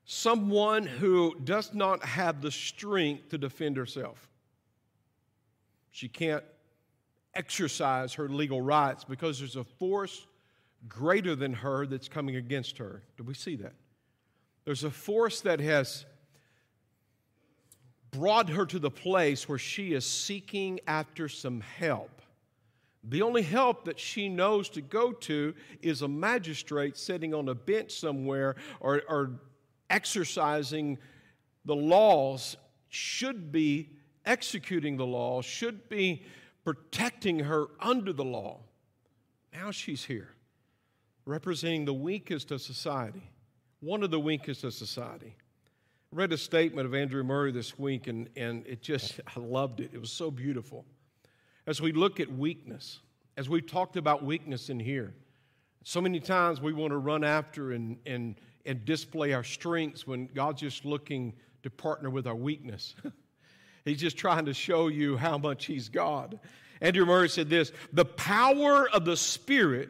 someone 0.06 0.86
who 0.86 1.36
does 1.42 1.74
not 1.74 2.04
have 2.04 2.40
the 2.40 2.50
strength 2.50 3.28
to 3.30 3.38
defend 3.38 3.76
herself. 3.76 4.28
She 5.90 6.08
can't 6.08 6.44
exercise 7.34 8.14
her 8.14 8.28
legal 8.28 8.60
rights 8.60 9.04
because 9.04 9.40
there's 9.40 9.56
a 9.56 9.64
force 9.64 10.26
greater 10.88 11.34
than 11.34 11.52
her 11.52 11.86
that's 11.86 12.08
coming 12.08 12.36
against 12.36 12.78
her. 12.78 13.02
Do 13.16 13.24
we 13.24 13.34
see 13.34 13.56
that? 13.56 13.72
There's 14.64 14.84
a 14.84 14.90
force 14.90 15.40
that 15.40 15.58
has 15.60 16.06
brought 18.12 18.48
her 18.48 18.64
to 18.66 18.78
the 18.78 18.90
place 18.90 19.48
where 19.48 19.58
she 19.58 19.92
is 19.92 20.06
seeking 20.06 20.78
after 20.86 21.28
some 21.28 21.60
help. 21.60 22.22
The 23.02 23.22
only 23.22 23.42
help 23.42 23.84
that 23.84 23.98
she 23.98 24.28
knows 24.28 24.68
to 24.70 24.80
go 24.80 25.12
to 25.12 25.54
is 25.82 26.02
a 26.02 26.08
magistrate 26.08 26.96
sitting 26.96 27.34
on 27.34 27.48
a 27.48 27.54
bench 27.54 27.92
somewhere 27.92 28.56
or, 28.80 29.02
or 29.08 29.40
exercising 29.90 30.98
the 31.64 31.76
laws, 31.76 32.56
should 32.88 33.52
be 33.52 33.90
executing 34.24 34.96
the 34.96 35.06
law, 35.06 35.42
should 35.42 35.88
be 35.88 36.22
protecting 36.64 37.40
her 37.40 37.66
under 37.80 38.12
the 38.12 38.24
law. 38.24 38.60
Now 39.52 39.70
she's 39.70 40.04
here, 40.04 40.30
representing 41.24 41.84
the 41.84 41.94
weakest 41.94 42.50
of 42.50 42.60
society, 42.60 43.30
one 43.80 44.02
of 44.02 44.10
the 44.10 44.20
weakest 44.20 44.64
of 44.64 44.74
society. 44.74 45.34
I 46.12 46.16
read 46.16 46.32
a 46.32 46.38
statement 46.38 46.86
of 46.86 46.94
Andrew 46.94 47.22
Murray 47.22 47.52
this 47.52 47.78
week, 47.78 48.06
and, 48.06 48.28
and 48.36 48.66
it 48.66 48.82
just, 48.82 49.20
I 49.36 49.40
loved 49.40 49.80
it. 49.80 49.90
It 49.92 50.00
was 50.00 50.12
so 50.12 50.30
beautiful. 50.30 50.84
As 51.66 51.80
we 51.80 51.92
look 51.92 52.20
at 52.20 52.32
weakness, 52.32 53.00
as 53.36 53.48
we've 53.48 53.66
talked 53.66 53.96
about 53.96 54.24
weakness 54.24 54.70
in 54.70 54.78
here, 54.78 55.14
so 55.84 56.00
many 56.00 56.20
times 56.20 56.60
we 56.60 56.72
want 56.72 56.90
to 56.90 56.98
run 56.98 57.22
after 57.22 57.72
and, 57.72 57.98
and, 58.06 58.36
and 58.66 58.84
display 58.84 59.32
our 59.32 59.44
strengths 59.44 60.06
when 60.06 60.26
God's 60.34 60.60
just 60.60 60.84
looking 60.84 61.34
to 61.62 61.70
partner 61.70 62.10
with 62.10 62.26
our 62.26 62.34
weakness. 62.34 62.94
He's 63.84 64.00
just 64.00 64.16
trying 64.16 64.46
to 64.46 64.54
show 64.54 64.88
you 64.88 65.16
how 65.16 65.38
much 65.38 65.66
He's 65.66 65.88
God. 65.88 66.40
Andrew 66.80 67.06
Murray 67.06 67.28
said 67.28 67.48
this 67.48 67.72
The 67.92 68.04
power 68.04 68.88
of 68.90 69.04
the 69.04 69.16
Spirit, 69.16 69.88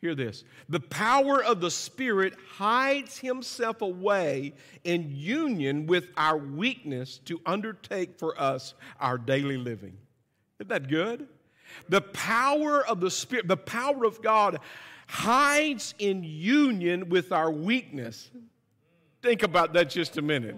hear 0.00 0.14
this, 0.14 0.44
the 0.68 0.80
power 0.80 1.42
of 1.42 1.60
the 1.60 1.70
Spirit 1.70 2.34
hides 2.56 3.18
Himself 3.18 3.82
away 3.82 4.54
in 4.82 5.10
union 5.10 5.86
with 5.86 6.08
our 6.16 6.36
weakness 6.36 7.18
to 7.26 7.40
undertake 7.46 8.18
for 8.18 8.38
us 8.40 8.74
our 9.00 9.16
daily 9.16 9.56
living. 9.56 9.96
Isn't 10.58 10.68
that 10.68 10.88
good? 10.88 11.28
The 11.88 12.00
power 12.00 12.86
of 12.86 13.00
the 13.00 13.10
Spirit, 13.10 13.48
the 13.48 13.56
power 13.56 14.04
of 14.04 14.22
God 14.22 14.60
hides 15.06 15.94
in 15.98 16.24
union 16.24 17.08
with 17.08 17.32
our 17.32 17.50
weakness. 17.50 18.30
Think 19.22 19.42
about 19.42 19.72
that 19.74 19.90
just 19.90 20.16
a 20.16 20.22
minute. 20.22 20.56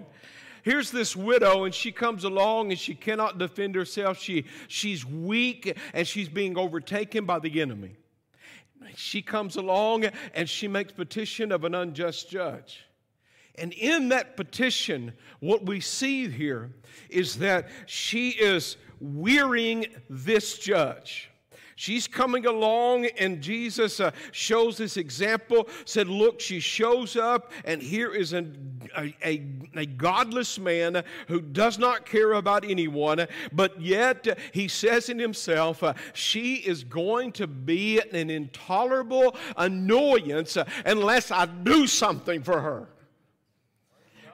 Here's 0.63 0.91
this 0.91 1.15
widow, 1.15 1.63
and 1.63 1.73
she 1.73 1.93
comes 1.93 2.25
along 2.25 2.71
and 2.71 2.79
she 2.79 2.93
cannot 2.93 3.37
defend 3.37 3.75
herself. 3.75 4.19
She, 4.19 4.43
she's 4.67 5.05
weak 5.05 5.77
and 5.93 6.05
she's 6.05 6.27
being 6.27 6.57
overtaken 6.57 7.25
by 7.25 7.39
the 7.39 7.61
enemy. 7.61 7.95
She 8.95 9.21
comes 9.21 9.55
along 9.55 10.05
and 10.33 10.49
she 10.49 10.67
makes 10.67 10.91
petition 10.91 11.51
of 11.51 11.63
an 11.63 11.73
unjust 11.73 12.29
judge. 12.29 12.85
And 13.55 13.73
in 13.73 14.09
that 14.09 14.37
petition, 14.37 15.13
what 15.39 15.65
we 15.65 15.79
see 15.79 16.27
here 16.29 16.71
is 17.09 17.37
that 17.37 17.69
she 17.85 18.31
is 18.31 18.77
wearying 18.99 19.87
this 20.09 20.57
judge. 20.59 21.29
She's 21.79 22.07
coming 22.07 22.47
along, 22.47 23.05
and 23.19 23.39
Jesus 23.39 23.99
uh, 23.99 24.09
shows 24.31 24.77
this 24.77 24.97
example. 24.97 25.69
Said, 25.85 26.07
Look, 26.07 26.39
she 26.39 26.59
shows 26.59 27.15
up, 27.15 27.51
and 27.65 27.83
here 27.83 28.15
is 28.15 28.33
a, 28.33 28.47
a, 28.97 29.43
a 29.75 29.85
godless 29.85 30.57
man 30.57 31.03
who 31.27 31.39
does 31.39 31.77
not 31.77 32.03
care 32.03 32.33
about 32.33 32.65
anyone, 32.65 33.27
but 33.53 33.79
yet 33.79 34.39
he 34.53 34.67
says 34.67 35.07
in 35.09 35.19
himself, 35.19 35.83
uh, 35.83 35.93
She 36.13 36.55
is 36.55 36.83
going 36.83 37.31
to 37.33 37.45
be 37.45 37.99
an 37.99 38.31
intolerable 38.31 39.35
annoyance 39.55 40.57
unless 40.83 41.29
I 41.29 41.45
do 41.45 41.85
something 41.85 42.41
for 42.41 42.59
her. 42.59 42.89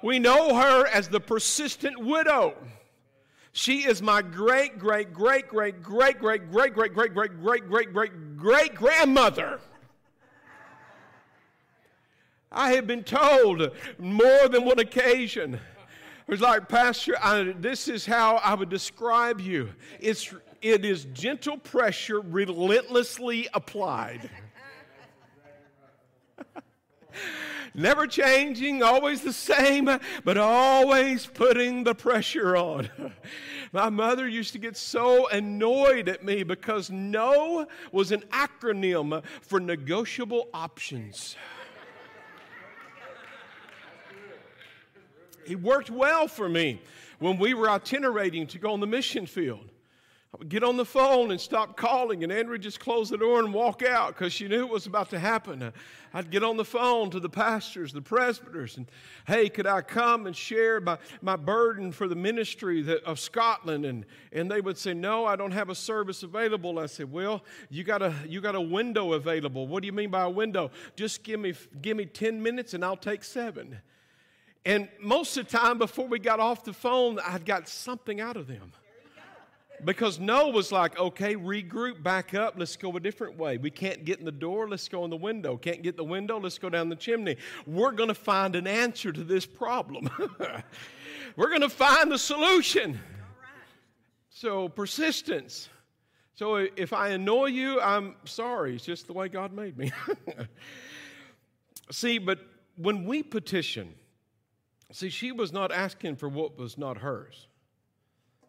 We 0.01 0.17
know 0.17 0.55
her 0.55 0.87
as 0.87 1.09
the 1.09 1.19
persistent 1.19 2.01
widow. 2.01 2.55
She 3.55 3.85
is 3.85 4.01
my 4.01 4.23
great, 4.23 4.79
great, 4.79 5.13
great, 5.13 5.47
great, 5.47 5.83
great, 5.83 6.19
great, 6.19 6.51
great, 6.51 6.73
great, 6.73 6.93
great, 6.93 7.13
great, 7.13 7.39
great, 7.39 7.69
great, 7.69 7.93
great, 7.93 8.37
great 8.37 8.75
grandmother. 8.75 9.59
I 12.51 12.73
have 12.73 12.87
been 12.87 13.03
told 13.03 13.71
more 13.99 14.47
than 14.49 14.65
one 14.65 14.79
occasion. 14.79 15.59
It's 16.27 16.41
like, 16.41 16.67
Pastor, 16.67 17.15
I, 17.21 17.53
this 17.59 17.87
is 17.87 18.07
how 18.07 18.37
I 18.37 18.55
would 18.55 18.69
describe 18.69 19.39
you. 19.39 19.69
It's, 19.99 20.33
it 20.63 20.83
is 20.83 21.05
gentle 21.13 21.57
pressure 21.57 22.21
relentlessly 22.21 23.49
applied. 23.53 24.31
Never 27.75 28.05
changing, 28.05 28.83
always 28.83 29.21
the 29.21 29.33
same, 29.33 29.89
but 30.23 30.37
always 30.37 31.25
putting 31.25 31.83
the 31.83 31.95
pressure 31.95 32.55
on. 32.55 32.89
My 33.71 33.89
mother 33.89 34.27
used 34.27 34.53
to 34.53 34.59
get 34.59 34.77
so 34.77 35.27
annoyed 35.29 36.07
at 36.07 36.23
me 36.23 36.43
because 36.43 36.91
no 36.91 37.65
was 37.91 38.11
an 38.11 38.21
acronym 38.31 39.23
for 39.41 39.59
negotiable 39.59 40.49
options. 40.53 41.35
It 45.45 45.61
worked 45.61 45.89
well 45.89 46.27
for 46.27 46.47
me 46.47 46.81
when 47.19 47.37
we 47.37 47.53
were 47.53 47.69
itinerating 47.69 48.47
to 48.47 48.59
go 48.59 48.73
on 48.73 48.79
the 48.79 48.87
mission 48.87 49.25
field. 49.25 49.72
I 50.33 50.37
would 50.39 50.49
get 50.49 50.63
on 50.63 50.77
the 50.77 50.85
phone 50.85 51.29
and 51.29 51.39
stop 51.39 51.77
calling, 51.77 52.23
and 52.23 52.31
Andrea 52.31 52.57
just 52.57 52.79
close 52.79 53.07
the 53.07 53.19
door 53.19 53.39
and 53.39 53.53
walk 53.53 53.83
out 53.83 54.15
because 54.15 54.33
she 54.33 54.47
knew 54.47 54.63
it 54.63 54.69
was 54.69 54.87
about 54.87 55.11
to 55.11 55.19
happen. 55.19 55.71
I'd 56.11 56.31
get 56.31 56.43
on 56.43 56.57
the 56.57 56.65
phone 56.65 57.11
to 57.11 57.19
the 57.19 57.29
pastors, 57.29 57.93
the 57.93 58.01
presbyters, 58.01 58.77
and 58.77 58.87
hey, 59.27 59.47
could 59.47 59.67
I 59.67 59.81
come 59.81 60.25
and 60.25 60.35
share 60.35 60.81
my, 60.81 60.97
my 61.21 61.35
burden 61.35 61.91
for 61.91 62.07
the 62.07 62.15
ministry 62.15 62.81
that, 62.81 63.03
of 63.03 63.19
Scotland? 63.19 63.85
And, 63.85 64.07
and 64.31 64.49
they 64.49 64.59
would 64.59 64.79
say, 64.79 64.95
No, 64.95 65.25
I 65.25 65.35
don't 65.35 65.51
have 65.51 65.69
a 65.69 65.75
service 65.75 66.23
available. 66.23 66.79
I 66.79 66.87
said, 66.87 67.11
Well, 67.11 67.43
you 67.69 67.83
got, 67.83 68.01
a, 68.01 68.15
you 68.27 68.41
got 68.41 68.55
a 68.55 68.61
window 68.61 69.13
available. 69.13 69.67
What 69.67 69.81
do 69.81 69.85
you 69.85 69.93
mean 69.93 70.09
by 70.09 70.23
a 70.23 70.29
window? 70.31 70.71
Just 70.95 71.23
give 71.23 71.39
me, 71.39 71.53
give 71.79 71.95
me 71.95 72.07
10 72.07 72.41
minutes 72.41 72.73
and 72.73 72.83
I'll 72.83 72.97
take 72.97 73.23
seven. 73.23 73.77
And 74.65 74.89
most 74.99 75.37
of 75.37 75.47
the 75.47 75.55
time 75.55 75.77
before 75.77 76.07
we 76.07 76.17
got 76.17 76.39
off 76.39 76.63
the 76.63 76.73
phone, 76.73 77.19
I'd 77.19 77.45
got 77.45 77.67
something 77.67 78.19
out 78.19 78.35
of 78.35 78.47
them. 78.47 78.71
Because 79.85 80.19
Noah 80.19 80.49
was 80.49 80.71
like, 80.71 80.97
okay, 80.99 81.35
regroup, 81.35 82.01
back 82.01 82.33
up, 82.33 82.55
let's 82.57 82.75
go 82.75 82.95
a 82.95 82.99
different 82.99 83.37
way. 83.37 83.57
We 83.57 83.69
can't 83.69 84.05
get 84.05 84.19
in 84.19 84.25
the 84.25 84.31
door, 84.31 84.67
let's 84.67 84.87
go 84.87 85.03
in 85.03 85.09
the 85.09 85.17
window. 85.17 85.57
Can't 85.57 85.81
get 85.81 85.97
the 85.97 86.03
window, 86.03 86.39
let's 86.39 86.57
go 86.57 86.69
down 86.69 86.89
the 86.89 86.95
chimney. 86.95 87.37
We're 87.65 87.91
going 87.91 88.09
to 88.09 88.15
find 88.15 88.55
an 88.55 88.67
answer 88.67 89.11
to 89.11 89.23
this 89.23 89.45
problem. 89.45 90.09
We're 91.35 91.49
going 91.49 91.61
to 91.61 91.69
find 91.69 92.11
the 92.11 92.17
solution. 92.17 92.99
So, 94.29 94.69
persistence. 94.69 95.69
So, 96.35 96.55
if 96.55 96.93
I 96.93 97.09
annoy 97.09 97.47
you, 97.47 97.79
I'm 97.79 98.15
sorry. 98.25 98.75
It's 98.75 98.85
just 98.85 99.07
the 99.07 99.13
way 99.13 99.29
God 99.29 99.53
made 99.53 99.77
me. 99.77 99.91
see, 101.91 102.17
but 102.17 102.39
when 102.75 103.05
we 103.05 103.21
petition, 103.21 103.93
see, 104.91 105.09
she 105.09 105.31
was 105.31 105.53
not 105.53 105.71
asking 105.71 106.15
for 106.15 106.29
what 106.29 106.57
was 106.57 106.77
not 106.77 106.97
hers. 106.97 107.47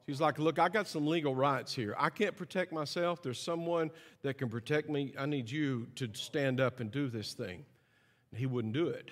She's 0.07 0.21
like, 0.21 0.39
Look, 0.39 0.59
I 0.59 0.69
got 0.69 0.87
some 0.87 1.07
legal 1.07 1.35
rights 1.35 1.75
here. 1.75 1.95
I 1.99 2.11
can't 2.11 2.37
protect 2.37 2.73
myself. 2.73 3.23
There's 3.23 3.41
someone 3.41 3.91
that 4.23 4.39
can 4.39 4.49
protect 4.49 4.89
me. 4.89 5.15
I 5.19 5.27
need 5.27 5.51
you 5.51 5.87
to 5.97 6.09
stand 6.13 6.61
up 6.61 6.81
and 6.81 6.91
do 6.91 7.09
this 7.09 7.33
thing. 7.33 7.65
And 8.31 8.39
he 8.39 8.47
wouldn't 8.47 8.75
do 8.75 8.89
it. 8.89 9.11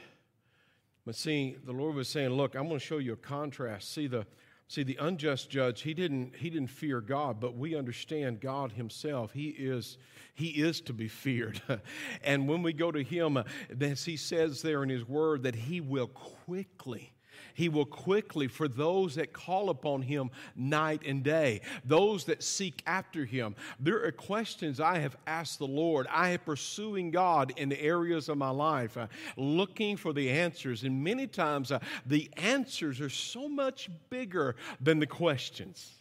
But 1.04 1.16
see, 1.16 1.56
the 1.64 1.72
Lord 1.72 1.94
was 1.94 2.08
saying, 2.08 2.30
Look, 2.30 2.54
I'm 2.54 2.68
going 2.68 2.78
to 2.78 2.84
show 2.84 2.98
you 2.98 3.14
a 3.14 3.16
contrast. 3.16 3.92
See, 3.92 4.06
the 4.06 4.26
See, 4.72 4.84
the 4.84 4.96
unjust 5.00 5.50
judge, 5.50 5.82
he 5.82 5.92
didn't, 5.92 6.34
he 6.34 6.48
didn't 6.48 6.70
fear 6.70 7.02
God, 7.02 7.40
but 7.40 7.54
we 7.54 7.76
understand 7.76 8.40
God 8.40 8.72
himself. 8.72 9.30
He 9.34 9.48
is, 9.48 9.98
he 10.34 10.46
is 10.46 10.80
to 10.82 10.94
be 10.94 11.08
feared. 11.08 11.60
and 12.24 12.48
when 12.48 12.62
we 12.62 12.72
go 12.72 12.90
to 12.90 13.02
him, 13.02 13.36
uh, 13.36 13.42
as 13.78 14.06
he 14.06 14.16
says 14.16 14.62
there 14.62 14.82
in 14.82 14.88
his 14.88 15.06
word, 15.06 15.42
that 15.42 15.54
he 15.54 15.82
will 15.82 16.06
quickly 16.06 17.12
he 17.54 17.68
will 17.68 17.84
quickly, 17.84 18.48
for 18.48 18.68
those 18.68 19.14
that 19.16 19.32
call 19.32 19.70
upon 19.70 20.02
Him 20.02 20.30
night 20.56 21.02
and 21.06 21.22
day, 21.22 21.60
those 21.84 22.24
that 22.24 22.42
seek 22.42 22.82
after 22.86 23.24
Him. 23.24 23.54
There 23.78 24.04
are 24.04 24.12
questions 24.12 24.80
I 24.80 24.98
have 24.98 25.16
asked 25.26 25.58
the 25.58 25.66
Lord. 25.66 26.06
I 26.10 26.30
am 26.30 26.40
pursuing 26.40 27.10
God 27.10 27.52
in 27.56 27.68
the 27.68 27.80
areas 27.80 28.28
of 28.28 28.38
my 28.38 28.50
life, 28.50 28.96
uh, 28.96 29.06
looking 29.36 29.96
for 29.96 30.12
the 30.12 30.30
answers. 30.30 30.84
And 30.84 31.02
many 31.02 31.26
times 31.26 31.72
uh, 31.72 31.80
the 32.06 32.30
answers 32.36 33.00
are 33.00 33.10
so 33.10 33.48
much 33.48 33.90
bigger 34.10 34.56
than 34.80 34.98
the 34.98 35.06
questions. 35.06 35.92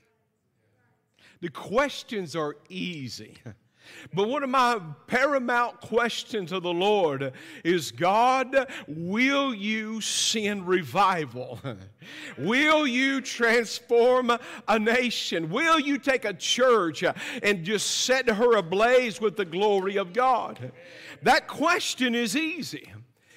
The 1.41 1.49
questions 1.49 2.35
are 2.35 2.55
easy. 2.69 3.37
But 4.13 4.27
one 4.27 4.43
of 4.43 4.49
my 4.49 4.79
paramount 5.07 5.81
questions 5.81 6.49
to 6.49 6.59
the 6.59 6.73
Lord 6.73 7.33
is 7.63 7.91
God, 7.91 8.67
will 8.87 9.53
you 9.53 10.01
send 10.01 10.67
revival? 10.67 11.59
will 12.37 12.85
you 12.87 13.21
transform 13.21 14.31
a 14.67 14.79
nation? 14.79 15.49
Will 15.49 15.79
you 15.79 15.97
take 15.97 16.25
a 16.25 16.33
church 16.33 17.03
and 17.43 17.63
just 17.63 18.05
set 18.05 18.27
her 18.29 18.57
ablaze 18.57 19.21
with 19.21 19.37
the 19.37 19.45
glory 19.45 19.97
of 19.97 20.13
God? 20.13 20.71
That 21.23 21.47
question 21.47 22.15
is 22.15 22.35
easy. 22.35 22.91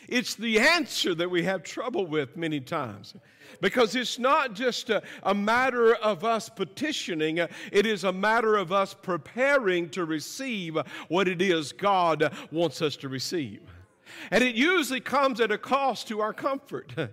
It's 0.09 0.35
the 0.35 0.59
answer 0.59 1.15
that 1.15 1.31
we 1.31 1.43
have 1.45 1.63
trouble 1.63 2.07
with 2.07 2.37
many 2.37 2.61
times. 2.61 3.15
Because 3.61 3.95
it's 3.95 4.19
not 4.19 4.55
just 4.55 4.91
a, 4.91 5.03
a 5.23 5.35
matter 5.35 5.95
of 5.95 6.25
us 6.25 6.49
petitioning, 6.49 7.41
uh, 7.41 7.47
it 7.73 7.87
is 7.87 8.05
a 8.05 8.13
matter 8.13 8.57
of 8.57 8.73
us 8.73 8.95
preparing 8.95 9.89
to 9.91 10.05
receive 10.05 10.77
what 11.09 11.29
it 11.29 11.41
is 11.41 11.73
God 11.73 12.33
wants 12.51 12.83
us 12.83 12.97
to 12.97 13.09
receive. 13.09 13.63
And 14.31 14.43
it 14.43 14.55
usually 14.55 15.01
comes 15.01 15.41
at 15.41 15.51
a 15.51 15.59
cost 15.59 16.09
to 16.09 16.21
our 16.21 16.33
comfort. 16.33 16.93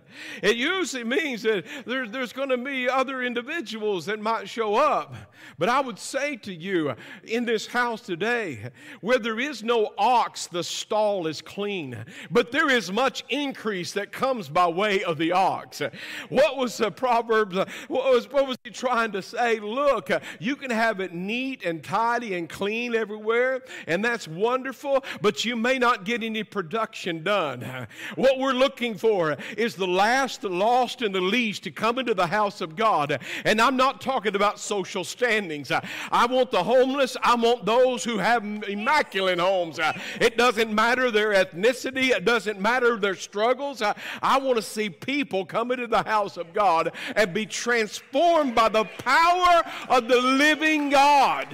It 0.42 0.58
usually 0.58 1.04
means 1.04 1.44
that 1.44 1.66
there, 1.86 2.08
there's 2.08 2.34
going 2.34 2.50
to 2.50 2.58
be 2.58 2.90
other 2.90 3.22
individuals 3.24 4.06
that 4.06 4.20
might 4.20 4.50
show 4.50 4.76
up. 4.76 5.14
But 5.58 5.70
I 5.70 5.80
would 5.80 6.00
say 6.00 6.36
to 6.38 6.54
you 6.54 6.96
in 7.24 7.46
this 7.46 7.68
house 7.68 8.02
today, 8.02 8.70
where 9.02 9.20
there 9.20 9.40
is 9.40 9.64
no 9.64 9.94
ox, 9.98 10.48
the 10.48 10.64
stall 10.64 11.28
is 11.28 11.42
clean. 11.42 12.06
But 12.30 12.52
there 12.52 12.70
is 12.70 12.92
much 12.92 13.24
increase 13.30 13.94
that 13.94 14.12
comes 14.12 14.50
by 14.50 14.68
way 14.68 15.04
of 15.04 15.18
the 15.18 15.32
ox. 15.32 15.82
What 16.30 16.58
was 16.58 16.78
the 16.78 16.92
Proverbs? 16.92 17.56
What 17.88 18.14
was, 18.14 18.32
what 18.32 18.48
was 18.48 18.58
he 18.64 18.72
trying 18.72 19.12
to 19.14 19.22
say? 19.22 19.60
Look, 19.60 20.10
you 20.40 20.56
can 20.56 20.72
have 20.72 21.00
it 21.00 21.14
neat 21.14 21.64
and 21.64 21.84
tidy 21.84 22.36
and 22.36 22.50
clean 22.50 22.96
everywhere, 22.96 23.62
and 23.88 24.04
that's 24.04 24.28
wonderful, 24.28 25.04
but 25.22 25.46
you 25.46 25.56
may 25.56 25.78
not 25.78 26.06
get 26.06 26.24
any 26.24 26.44
production 26.44 26.91
done. 27.24 27.88
What 28.16 28.38
we're 28.38 28.54
looking 28.54 28.96
for 28.96 29.38
is 29.58 29.76
the 29.76 29.88
last, 29.88 30.44
lost, 30.44 31.02
and 31.02 31.14
the 31.14 31.22
least 31.22 31.64
to 31.64 31.72
come 31.72 32.00
into 32.00 32.14
the 32.14 32.28
house 32.28 32.62
of 32.62 32.76
God. 32.76 33.22
And 33.46 33.62
I'm 33.62 33.78
not 33.78 34.02
talking 34.02 34.36
about 34.36 34.60
social 34.60 35.04
standings. 35.04 35.72
I 35.72 36.26
want 36.26 36.52
the 36.52 36.64
homeless, 36.64 37.18
I 37.22 37.36
want 37.36 37.66
those 37.66 38.04
who 38.04 38.18
have 38.18 38.44
immaculate 38.44 39.40
homes. 39.40 39.80
It 40.20 40.38
doesn't 40.38 40.74
matter 40.74 41.12
their 41.12 41.34
ethnicity, 41.34 42.10
it 42.10 42.26
doesn't 42.26 42.60
matter 42.60 42.98
their 42.98 43.16
struggles. 43.16 43.82
I 43.82 44.38
want 44.40 44.58
to 44.58 44.62
see 44.62 44.90
people 44.90 45.46
come 45.46 45.72
into 45.72 45.88
the 45.88 46.04
house 46.04 46.38
of 46.38 46.54
God 46.54 46.92
and 47.16 47.34
be 47.34 47.46
transformed 47.46 48.56
by 48.56 48.70
the 48.70 48.86
power 48.86 49.64
of 49.90 50.08
the 50.08 50.20
living 50.20 50.90
God. 50.90 51.48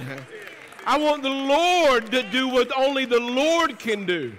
I 0.86 0.96
want 0.96 1.22
the 1.22 1.28
Lord 1.28 2.10
to 2.12 2.22
do 2.30 2.48
what 2.48 2.74
only 2.76 3.04
the 3.04 3.20
Lord 3.20 3.78
can 3.78 4.06
do. 4.06 4.32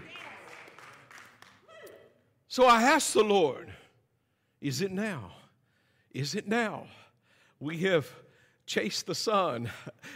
So 2.60 2.66
I 2.66 2.82
asked 2.82 3.14
the 3.14 3.24
Lord, 3.24 3.72
Is 4.60 4.82
it 4.82 4.92
now? 4.92 5.32
Is 6.12 6.36
it 6.36 6.46
now? 6.46 6.88
We 7.62 7.78
have 7.84 8.06
chased 8.66 9.06
the 9.06 9.16
sun, 9.16 9.72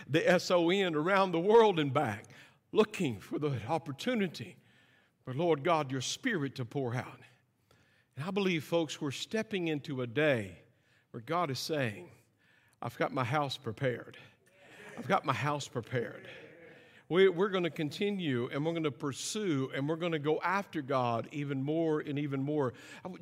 the 0.09 0.29
S 0.29 0.51
O 0.51 0.69
N, 0.69 0.93
around 0.93 1.31
the 1.31 1.39
world 1.39 1.79
and 1.79 1.93
back, 1.93 2.25
looking 2.73 3.17
for 3.21 3.39
the 3.39 3.53
opportunity 3.69 4.57
for 5.23 5.33
Lord 5.33 5.63
God, 5.63 5.89
your 5.89 6.01
spirit 6.01 6.55
to 6.55 6.65
pour 6.65 6.93
out. 6.93 7.21
And 8.17 8.25
I 8.25 8.31
believe, 8.31 8.65
folks, 8.65 8.99
we're 8.99 9.11
stepping 9.11 9.69
into 9.69 10.01
a 10.01 10.07
day 10.07 10.57
where 11.11 11.23
God 11.25 11.49
is 11.49 11.59
saying, 11.59 12.09
I've 12.81 12.97
got 12.97 13.13
my 13.13 13.23
house 13.23 13.55
prepared. 13.55 14.17
I've 14.97 15.07
got 15.07 15.23
my 15.23 15.31
house 15.31 15.69
prepared. 15.69 16.27
We, 17.09 17.27
are 17.27 17.49
going 17.49 17.63
to 17.63 17.69
continue 17.69 18.49
and 18.51 18.65
we're 18.65 18.71
going 18.71 18.83
to 18.83 18.91
pursue 18.91 19.69
and 19.75 19.87
we're 19.87 19.97
going 19.97 20.13
to 20.13 20.19
go 20.19 20.39
after 20.41 20.81
God 20.81 21.27
even 21.31 21.61
more 21.61 21.99
and 21.99 22.17
even 22.17 22.41
more. 22.41 22.73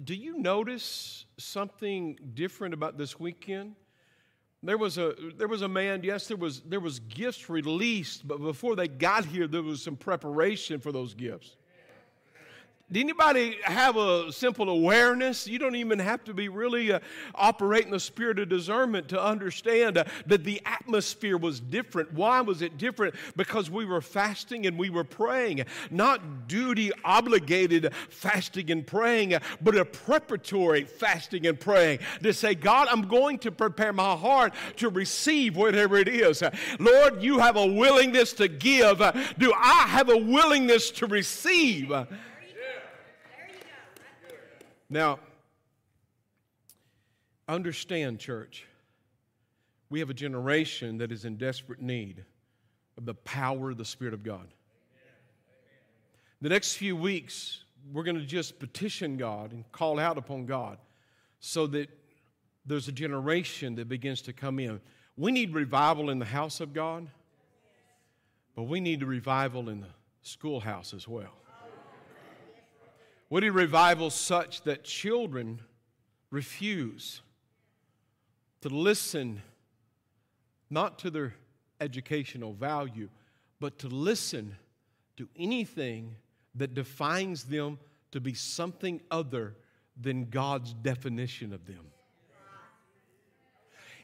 Do 0.04 0.14
you 0.14 0.38
notice 0.38 1.26
something 1.38 2.18
different 2.34 2.74
about 2.74 2.98
this 2.98 3.20
weekend? 3.20 3.76
There 4.64 4.78
was 4.78 5.00
a 5.00 5.16
there 5.38 5.48
was 5.48 5.64
a 5.64 5.68
man. 5.68 6.04
Yes, 6.04 6.28
there 6.28 6.38
was 6.38 6.62
there 6.62 6.80
was 6.80 7.00
gifts 7.00 7.50
released, 7.50 8.28
but 8.28 8.40
before 8.40 8.76
they 8.76 8.88
got 8.88 9.26
here, 9.26 9.48
there 9.48 9.64
was 9.64 9.82
some 9.82 9.96
preparation 9.96 10.80
for 10.80 10.92
those 10.92 11.16
gifts. 11.16 11.56
Did 12.92 13.00
anybody 13.00 13.56
have 13.64 13.96
a 13.96 14.34
simple 14.34 14.68
awareness? 14.68 15.48
You 15.48 15.60
don't 15.60 15.78
even 15.78 15.98
have 16.00 16.26
to 16.26 16.34
be 16.34 16.50
really 16.50 16.92
uh, 16.92 17.00
operating 17.34 17.90
the 17.90 18.02
spirit 18.02 18.38
of 18.38 18.50
discernment 18.50 19.08
to 19.10 19.24
understand 19.24 19.98
uh, 19.98 20.04
that 20.26 20.44
the 20.44 20.62
atmosphere 20.66 21.38
was 21.38 21.62
different. 21.62 22.12
Why 22.14 22.42
was 22.42 22.62
it 22.62 22.78
different? 22.78 23.16
Because 23.38 23.70
we 23.70 23.86
were 23.86 24.02
fasting 24.02 24.66
and 24.66 24.78
we 24.78 24.90
were 24.90 25.06
praying. 25.06 25.64
Not 25.90 26.50
duty 26.50 26.92
obligated 27.06 27.94
fasting 28.10 28.70
and 28.72 28.86
praying, 28.86 29.36
but 29.62 29.78
a 29.78 29.86
preparatory 29.86 30.84
fasting 30.84 31.48
and 31.48 31.58
praying 31.58 32.00
to 32.24 32.34
say, 32.34 32.56
God, 32.56 32.90
I'm 32.92 33.04
going 33.04 33.40
to 33.40 33.52
prepare 33.54 33.94
my 33.94 34.18
heart 34.18 34.54
to 34.78 34.90
receive 34.90 35.56
whatever 35.56 35.96
it 35.98 36.10
is. 36.10 36.44
Lord, 36.78 37.24
you 37.24 37.40
have 37.40 37.56
a 37.56 37.66
willingness 37.66 38.34
to 38.34 38.50
give. 38.50 38.98
Do 39.38 39.54
I 39.56 39.86
have 39.88 40.10
a 40.10 40.18
willingness 40.18 40.92
to 40.92 41.08
receive? 41.08 41.94
Now, 44.92 45.20
understand, 47.48 48.20
church, 48.20 48.66
we 49.90 50.00
have 50.02 50.10
a 50.10 50.14
generation 50.14 50.98
that 50.98 51.14
is 51.14 51.24
in 51.24 51.38
desperate 51.38 51.82
need 51.82 52.26
of 52.98 53.06
the 53.06 53.14
power 53.14 53.72
of 53.72 53.78
the 53.78 53.86
Spirit 53.86 54.14
of 54.14 54.22
God. 54.22 54.50
The 56.42 56.50
next 56.50 56.74
few 56.74 56.98
weeks, 56.98 57.64
we're 57.94 58.04
going 58.04 58.20
to 58.20 58.26
just 58.26 58.60
petition 58.60 59.16
God 59.16 59.54
and 59.54 59.64
call 59.72 59.98
out 59.98 60.18
upon 60.18 60.46
God 60.46 60.78
so 61.40 61.68
that 61.68 61.90
there's 62.66 62.90
a 62.90 62.92
generation 62.92 63.76
that 63.76 63.88
begins 63.88 64.22
to 64.24 64.34
come 64.34 64.60
in. 64.60 64.82
We 65.16 65.32
need 65.32 65.54
revival 65.54 66.10
in 66.10 66.20
the 66.20 66.26
house 66.26 66.60
of 66.60 66.74
God, 66.74 67.08
but 68.58 68.64
we 68.64 68.82
need 68.82 69.04
a 69.04 69.06
revival 69.06 69.70
in 69.70 69.80
the 69.80 69.88
schoolhouse 70.22 70.94
as 70.94 71.08
well. 71.08 71.41
Would 73.32 73.44
he 73.44 73.50
revival 73.50 74.10
such 74.10 74.64
that 74.64 74.84
children 74.84 75.62
refuse 76.32 77.22
to 78.60 78.68
listen 78.68 79.42
not 80.70 81.00
to 81.00 81.10
their 81.10 81.34
educational 81.80 82.52
value, 82.52 83.08
but 83.62 83.80
to 83.80 83.88
listen 83.88 84.58
to 85.16 85.30
anything 85.38 86.14
that 86.56 86.74
defines 86.74 87.46
them 87.46 87.80
to 88.12 88.20
be 88.20 88.34
something 88.34 89.00
other 89.10 89.56
than 90.00 90.30
God's 90.30 90.74
definition 90.74 91.54
of 91.54 91.66
them? 91.66 91.86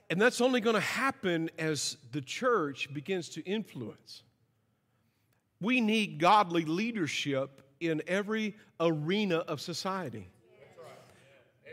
And 0.10 0.22
that's 0.22 0.40
only 0.40 0.62
going 0.62 0.76
to 0.76 0.80
happen 0.80 1.50
as 1.60 1.98
the 2.14 2.22
church 2.22 2.94
begins 2.94 3.28
to 3.30 3.44
influence. 3.44 4.24
We 5.60 5.82
need 5.82 6.18
godly 6.18 6.64
leadership 6.64 7.62
in 7.80 8.02
every 8.08 8.56
arena 8.80 9.38
of 9.38 9.62
society. 9.62 10.30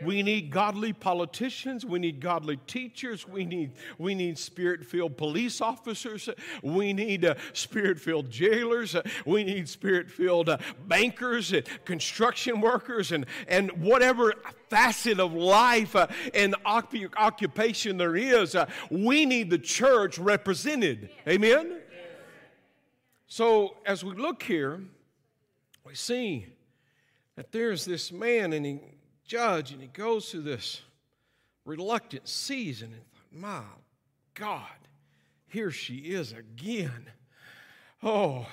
We 0.01 0.23
need 0.23 0.51
godly 0.51 0.93
politicians. 0.93 1.85
We 1.85 1.99
need 1.99 2.19
godly 2.19 2.57
teachers. 2.67 3.27
We 3.27 3.45
need, 3.45 3.71
we 3.97 4.13
need 4.13 4.37
spirit 4.37 4.85
filled 4.85 5.15
police 5.15 5.61
officers. 5.61 6.27
We 6.61 6.91
need 6.93 7.23
uh, 7.23 7.35
spirit 7.53 7.99
filled 7.99 8.29
jailers. 8.29 8.95
Uh, 8.95 9.03
we 9.25 9.43
need 9.43 9.69
spirit 9.69 10.09
filled 10.11 10.49
uh, 10.49 10.57
bankers 10.87 11.53
and 11.53 11.65
construction 11.85 12.59
workers 12.59 13.11
and, 13.11 13.25
and 13.47 13.71
whatever 13.81 14.33
facet 14.69 15.19
of 15.19 15.33
life 15.33 15.95
uh, 15.95 16.07
and 16.33 16.55
occupation 16.65 17.97
there 17.97 18.15
is. 18.15 18.55
Uh, 18.55 18.65
we 18.89 19.25
need 19.25 19.49
the 19.49 19.59
church 19.59 20.19
represented. 20.19 21.09
Amen? 21.27 21.79
So 23.27 23.77
as 23.85 24.03
we 24.03 24.13
look 24.15 24.43
here, 24.43 24.81
we 25.85 25.95
see 25.95 26.47
that 27.35 27.51
there's 27.51 27.85
this 27.85 28.11
man 28.11 28.53
and 28.53 28.65
he 28.65 28.79
judge 29.25 29.71
and 29.71 29.81
he 29.81 29.87
goes 29.87 30.29
through 30.29 30.41
this 30.41 30.81
reluctant 31.65 32.27
season 32.27 32.93
and 32.93 33.01
thought, 33.11 33.41
my 33.41 33.63
God, 34.33 34.61
here 35.47 35.71
she 35.71 35.95
is 35.95 36.31
again. 36.31 37.09
Oh, 38.03 38.47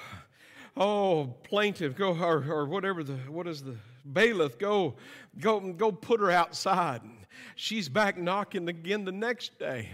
oh, 0.77 1.35
plaintiff, 1.45 1.95
go 1.95 2.15
or, 2.15 2.45
or 2.51 2.67
whatever 2.67 3.05
the 3.05 3.15
what 3.29 3.47
is 3.47 3.63
the 3.63 3.77
bailiff, 4.11 4.59
go, 4.59 4.95
go, 5.39 5.61
go 5.61 5.93
put 5.93 6.21
her 6.21 6.31
outside. 6.31 7.03
And 7.03 7.22
She's 7.55 7.89
back 7.89 8.19
knocking 8.19 8.69
again 8.69 9.05
the 9.05 9.13
next 9.13 9.59
day. 9.59 9.89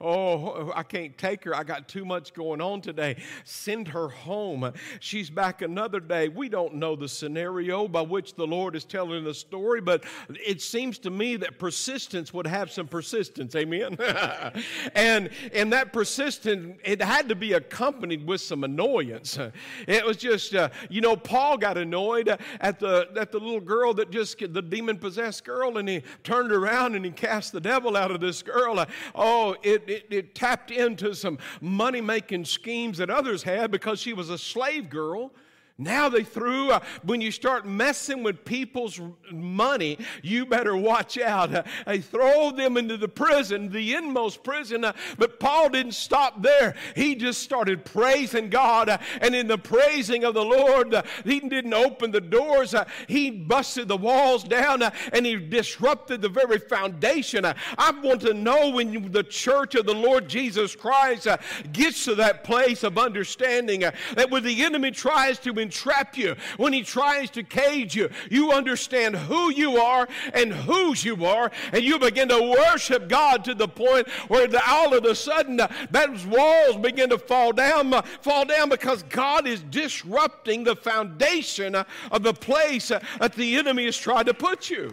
Oh, 0.00 0.72
I 0.74 0.82
can't 0.82 1.16
take 1.16 1.44
her. 1.44 1.54
I 1.54 1.64
got 1.64 1.88
too 1.88 2.04
much 2.04 2.34
going 2.34 2.60
on 2.60 2.80
today. 2.80 3.16
Send 3.44 3.88
her 3.88 4.08
home. 4.08 4.72
She's 5.00 5.30
back 5.30 5.62
another 5.62 6.00
day. 6.00 6.28
We 6.28 6.48
don't 6.48 6.74
know 6.74 6.96
the 6.96 7.08
scenario 7.08 7.88
by 7.88 8.02
which 8.02 8.34
the 8.34 8.46
Lord 8.46 8.76
is 8.76 8.84
telling 8.84 9.24
the 9.24 9.34
story, 9.34 9.80
but 9.80 10.04
it 10.28 10.60
seems 10.60 10.98
to 11.00 11.10
me 11.10 11.36
that 11.36 11.58
persistence 11.58 12.32
would 12.34 12.46
have 12.46 12.70
some 12.70 12.88
persistence. 12.88 13.54
Amen. 13.54 13.96
and 14.94 15.30
and 15.52 15.72
that 15.72 15.92
persistence 15.92 16.78
it 16.84 17.00
had 17.00 17.28
to 17.28 17.34
be 17.34 17.52
accompanied 17.54 18.26
with 18.26 18.40
some 18.40 18.64
annoyance. 18.64 19.38
It 19.86 20.04
was 20.04 20.16
just 20.16 20.54
uh, 20.54 20.68
you 20.88 21.00
know 21.00 21.16
Paul 21.16 21.56
got 21.56 21.78
annoyed 21.78 22.28
at 22.60 22.78
the 22.78 23.08
at 23.16 23.32
the 23.32 23.38
little 23.38 23.60
girl 23.60 23.94
that 23.94 24.10
just 24.10 24.38
the 24.38 24.62
demon 24.62 24.98
possessed 24.98 25.44
girl 25.44 25.78
and 25.78 25.88
he 25.88 26.02
turned 26.22 26.52
around 26.52 26.83
and 26.92 27.04
he 27.04 27.10
cast 27.10 27.52
the 27.52 27.60
devil 27.60 27.96
out 27.96 28.10
of 28.10 28.20
this 28.20 28.42
girl. 28.42 28.78
Uh, 28.78 28.86
oh, 29.14 29.56
it, 29.62 29.88
it, 29.88 30.06
it 30.10 30.34
tapped 30.34 30.70
into 30.70 31.14
some 31.14 31.38
money 31.60 32.00
making 32.00 32.44
schemes 32.44 32.98
that 32.98 33.10
others 33.10 33.42
had 33.42 33.70
because 33.70 34.00
she 34.00 34.12
was 34.12 34.30
a 34.30 34.38
slave 34.38 34.90
girl. 34.90 35.32
Now 35.76 36.08
they 36.08 36.22
threw, 36.22 36.70
uh, 36.70 36.78
when 37.02 37.20
you 37.20 37.32
start 37.32 37.66
messing 37.66 38.22
with 38.22 38.44
people's 38.44 39.00
money, 39.32 39.98
you 40.22 40.46
better 40.46 40.76
watch 40.76 41.18
out. 41.18 41.52
Uh, 41.52 41.64
they 41.84 41.98
throw 41.98 42.52
them 42.52 42.76
into 42.76 42.96
the 42.96 43.08
prison, 43.08 43.70
the 43.70 43.94
inmost 43.94 44.44
prison. 44.44 44.84
Uh, 44.84 44.92
but 45.18 45.40
Paul 45.40 45.70
didn't 45.70 45.94
stop 45.94 46.40
there. 46.40 46.76
He 46.94 47.16
just 47.16 47.42
started 47.42 47.84
praising 47.84 48.50
God. 48.50 48.88
Uh, 48.88 48.98
and 49.20 49.34
in 49.34 49.48
the 49.48 49.58
praising 49.58 50.22
of 50.22 50.34
the 50.34 50.44
Lord, 50.44 50.94
uh, 50.94 51.02
he 51.24 51.40
didn't 51.40 51.74
open 51.74 52.12
the 52.12 52.20
doors. 52.20 52.72
Uh, 52.72 52.84
he 53.08 53.32
busted 53.32 53.88
the 53.88 53.96
walls 53.96 54.44
down 54.44 54.80
and 54.80 55.26
he 55.26 55.34
disrupted 55.34 56.22
the 56.22 56.28
very 56.28 56.58
foundation. 56.58 57.44
I 57.44 57.90
want 58.00 58.20
to 58.20 58.32
know 58.32 58.70
when 58.70 58.92
you, 58.92 59.08
the 59.08 59.24
church 59.24 59.74
of 59.74 59.86
the 59.86 59.94
Lord 59.94 60.28
Jesus 60.28 60.76
Christ 60.76 61.26
gets 61.72 62.04
to 62.04 62.14
that 62.14 62.44
place 62.44 62.84
of 62.84 62.96
understanding 62.96 63.80
that 63.80 64.30
when 64.30 64.44
the 64.44 64.62
enemy 64.62 64.92
tries 64.92 65.40
to 65.40 65.63
entrap 65.64 66.16
you, 66.16 66.36
when 66.56 66.72
he 66.72 66.82
tries 66.82 67.30
to 67.30 67.42
cage 67.42 67.96
you, 67.96 68.08
you 68.30 68.52
understand 68.52 69.16
who 69.16 69.50
you 69.50 69.78
are 69.78 70.06
and 70.32 70.52
whose 70.52 71.04
you 71.04 71.24
are, 71.24 71.50
and 71.72 71.82
you 71.82 71.98
begin 71.98 72.28
to 72.28 72.54
worship 72.58 73.08
God 73.08 73.44
to 73.44 73.54
the 73.54 73.68
point 73.68 74.08
where 74.28 74.46
the, 74.46 74.62
all 74.68 74.94
of 74.94 75.04
a 75.04 75.14
sudden 75.14 75.58
uh, 75.58 75.68
those 75.90 76.24
walls 76.26 76.76
begin 76.76 77.10
to 77.10 77.18
fall 77.18 77.52
down, 77.52 77.92
uh, 77.92 78.02
fall 78.02 78.44
down 78.44 78.68
because 78.68 79.02
God 79.04 79.46
is 79.46 79.62
disrupting 79.62 80.64
the 80.64 80.76
foundation 80.76 81.74
uh, 81.74 81.84
of 82.12 82.22
the 82.22 82.34
place 82.34 82.90
uh, 82.90 83.00
that 83.18 83.34
the 83.34 83.56
enemy 83.56 83.86
has 83.86 83.96
tried 83.96 84.26
to 84.26 84.34
put 84.34 84.70
you. 84.70 84.92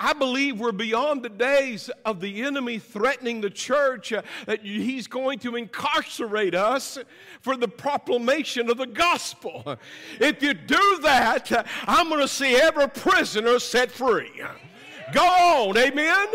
I 0.00 0.12
believe 0.12 0.60
we're 0.60 0.70
beyond 0.70 1.24
the 1.24 1.28
days 1.28 1.90
of 2.04 2.20
the 2.20 2.42
enemy 2.42 2.78
threatening 2.78 3.40
the 3.40 3.50
church 3.50 4.12
uh, 4.12 4.22
that 4.46 4.62
he's 4.62 5.08
going 5.08 5.40
to 5.40 5.56
incarcerate 5.56 6.54
us 6.54 6.98
for 7.40 7.56
the 7.56 7.66
proclamation 7.66 8.70
of 8.70 8.76
the 8.76 8.86
gospel. 8.86 9.76
If 10.20 10.40
you 10.40 10.54
do 10.54 10.98
that, 11.02 11.66
I'm 11.88 12.08
going 12.08 12.20
to 12.20 12.28
see 12.28 12.54
every 12.54 12.88
prisoner 12.88 13.58
set 13.58 13.90
free. 13.90 14.30
Go 15.12 15.24
on, 15.24 15.76
amen? 15.76 16.28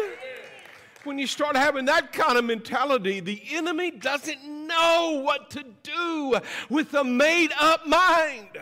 When 1.06 1.18
you 1.18 1.28
start 1.28 1.56
having 1.56 1.86
that 1.86 2.12
kind 2.12 2.38
of 2.38 2.44
mentality, 2.44 3.22
the 3.22 3.42
enemy 3.52 3.92
doesn't 3.92 4.44
know 4.44 5.22
what 5.24 5.50
to 5.52 5.64
do 5.84 6.38
with 6.70 6.94
a 6.96 7.04
made 7.04 7.52
up 7.60 7.88
mind. 7.88 8.60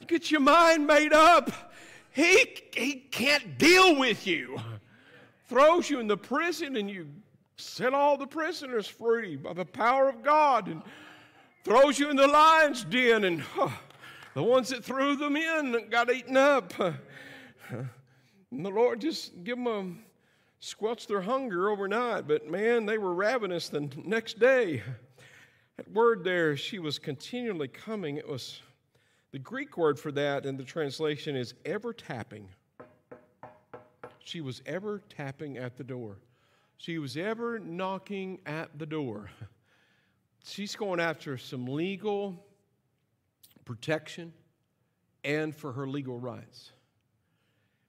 You 0.00 0.06
get 0.08 0.32
your 0.32 0.40
mind 0.40 0.84
made 0.84 1.12
up 1.12 1.71
he, 2.12 2.62
he 2.74 2.94
can't 2.94 3.58
deal 3.58 3.98
with 3.98 4.26
you. 4.26 4.60
Throws 5.48 5.90
you 5.90 6.00
in 6.00 6.06
the 6.06 6.16
prison 6.16 6.76
and 6.76 6.90
you 6.90 7.08
set 7.56 7.92
all 7.94 8.16
the 8.16 8.26
prisoners 8.26 8.86
free 8.86 9.36
by 9.36 9.52
the 9.52 9.64
power 9.64 10.08
of 10.08 10.22
God 10.22 10.68
and 10.68 10.82
throws 11.64 11.98
you 11.98 12.10
in 12.10 12.16
the 12.16 12.26
lion's 12.26 12.84
den 12.84 13.24
and 13.24 13.42
the 14.34 14.42
ones 14.42 14.70
that 14.70 14.84
threw 14.84 15.16
them 15.16 15.36
in 15.36 15.88
got 15.90 16.10
eaten 16.12 16.36
up. 16.36 16.72
And 16.78 18.66
the 18.66 18.70
Lord 18.70 19.00
just 19.00 19.44
give 19.44 19.56
them 19.56 19.66
a 19.66 19.92
squelch 20.60 21.06
their 21.06 21.22
hunger 21.22 21.70
overnight, 21.70 22.26
but 22.28 22.50
man, 22.50 22.86
they 22.86 22.98
were 22.98 23.14
ravenous 23.14 23.68
the 23.68 23.88
next 24.04 24.38
day. 24.38 24.82
That 25.76 25.90
word 25.90 26.24
there, 26.24 26.56
she 26.56 26.78
was 26.78 26.98
continually 26.98 27.68
coming. 27.68 28.16
It 28.16 28.28
was 28.28 28.60
the 29.32 29.38
Greek 29.38 29.76
word 29.76 29.98
for 29.98 30.12
that 30.12 30.46
in 30.46 30.56
the 30.56 30.64
translation 30.64 31.34
is 31.34 31.54
ever 31.64 31.92
tapping. 31.92 32.48
She 34.20 34.40
was 34.40 34.62
ever 34.66 35.02
tapping 35.08 35.58
at 35.58 35.76
the 35.76 35.84
door. 35.84 36.18
She 36.76 36.98
was 36.98 37.16
ever 37.16 37.58
knocking 37.58 38.40
at 38.44 38.78
the 38.78 38.86
door. 38.86 39.30
She's 40.44 40.76
going 40.76 41.00
after 41.00 41.38
some 41.38 41.66
legal 41.66 42.44
protection 43.64 44.32
and 45.24 45.54
for 45.54 45.72
her 45.72 45.86
legal 45.86 46.18
rights. 46.18 46.72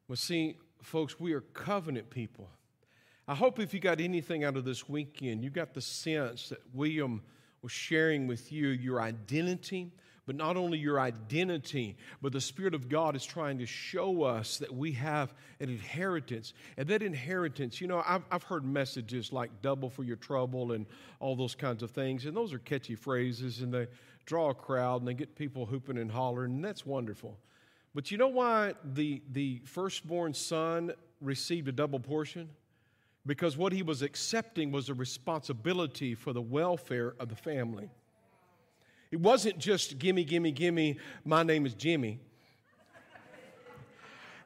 Well, 0.08 0.16
see, 0.16 0.58
folks, 0.82 1.20
we 1.20 1.34
are 1.34 1.42
covenant 1.42 2.10
people. 2.10 2.50
I 3.28 3.36
hope 3.36 3.60
if 3.60 3.74
you 3.74 3.80
got 3.80 4.00
anything 4.00 4.44
out 4.44 4.58
of 4.58 4.66
this 4.66 4.88
weekend, 4.88 5.44
you 5.44 5.50
got 5.50 5.74
the 5.74 5.82
sense 5.82 6.50
that 6.50 6.60
William 6.74 7.22
was 7.62 7.72
sharing 7.72 8.28
with 8.28 8.52
you 8.52 8.68
your 8.68 9.02
identity 9.02 9.92
but 10.26 10.36
not 10.36 10.56
only 10.56 10.78
your 10.78 11.00
identity, 11.00 11.98
but 12.22 12.32
the 12.32 12.42
Spirit 12.42 12.74
of 12.74 12.88
God 12.88 13.16
is 13.16 13.26
trying 13.26 13.58
to 13.58 13.66
show 13.66 14.24
us 14.24 14.58
that 14.58 14.74
we 14.74 14.94
have 14.94 15.34
an 15.60 15.70
inheritance. 15.70 16.54
And 16.78 16.88
that 16.88 17.02
inheritance, 17.02 17.82
you 17.82 17.88
know, 17.88 18.04
I've, 18.06 18.24
I've 18.32 18.44
heard 18.44 18.66
messages 18.66 19.34
like 19.34 19.62
double 19.62 19.90
for 19.90 20.04
your 20.04 20.16
trouble 20.16 20.72
and 20.72 20.86
all 21.20 21.36
those 21.36 21.56
kinds 21.56 21.84
of 21.84 21.92
things. 21.92 22.26
And 22.26 22.36
those 22.36 22.54
are 22.54 22.60
catchy 22.60 22.96
phrases 22.96 23.62
and 23.62 23.74
they 23.74 23.88
draw 24.26 24.50
a 24.50 24.54
crowd 24.54 25.02
and 25.02 25.08
they 25.08 25.14
get 25.14 25.36
people 25.36 25.66
hooping 25.66 25.98
and 25.98 26.12
hollering, 26.12 26.54
and 26.54 26.66
that's 26.66 26.86
wonderful. 26.86 27.38
But 27.94 28.10
you 28.10 28.18
know 28.18 28.28
why 28.28 28.74
the, 28.84 29.22
the 29.32 29.62
firstborn 29.66 30.34
son 30.34 30.94
received 31.22 31.68
a 31.68 31.72
double 31.72 32.00
portion? 32.00 32.50
Because 33.26 33.56
what 33.56 33.72
he 33.72 33.84
was 33.84 34.02
accepting 34.02 34.72
was 34.72 34.90
a 34.90 34.94
responsibility 34.94 36.16
for 36.16 36.34
the 36.34 36.42
welfare 36.42 37.14
of 37.20 37.30
the 37.30 37.36
family. 37.36 37.90
It 39.14 39.20
wasn't 39.20 39.60
just 39.60 40.00
gimme, 40.00 40.24
gimme, 40.24 40.52
gimme, 40.52 40.98
my 41.24 41.44
name 41.44 41.68
is 41.68 41.76
Jimmy. 41.76 42.20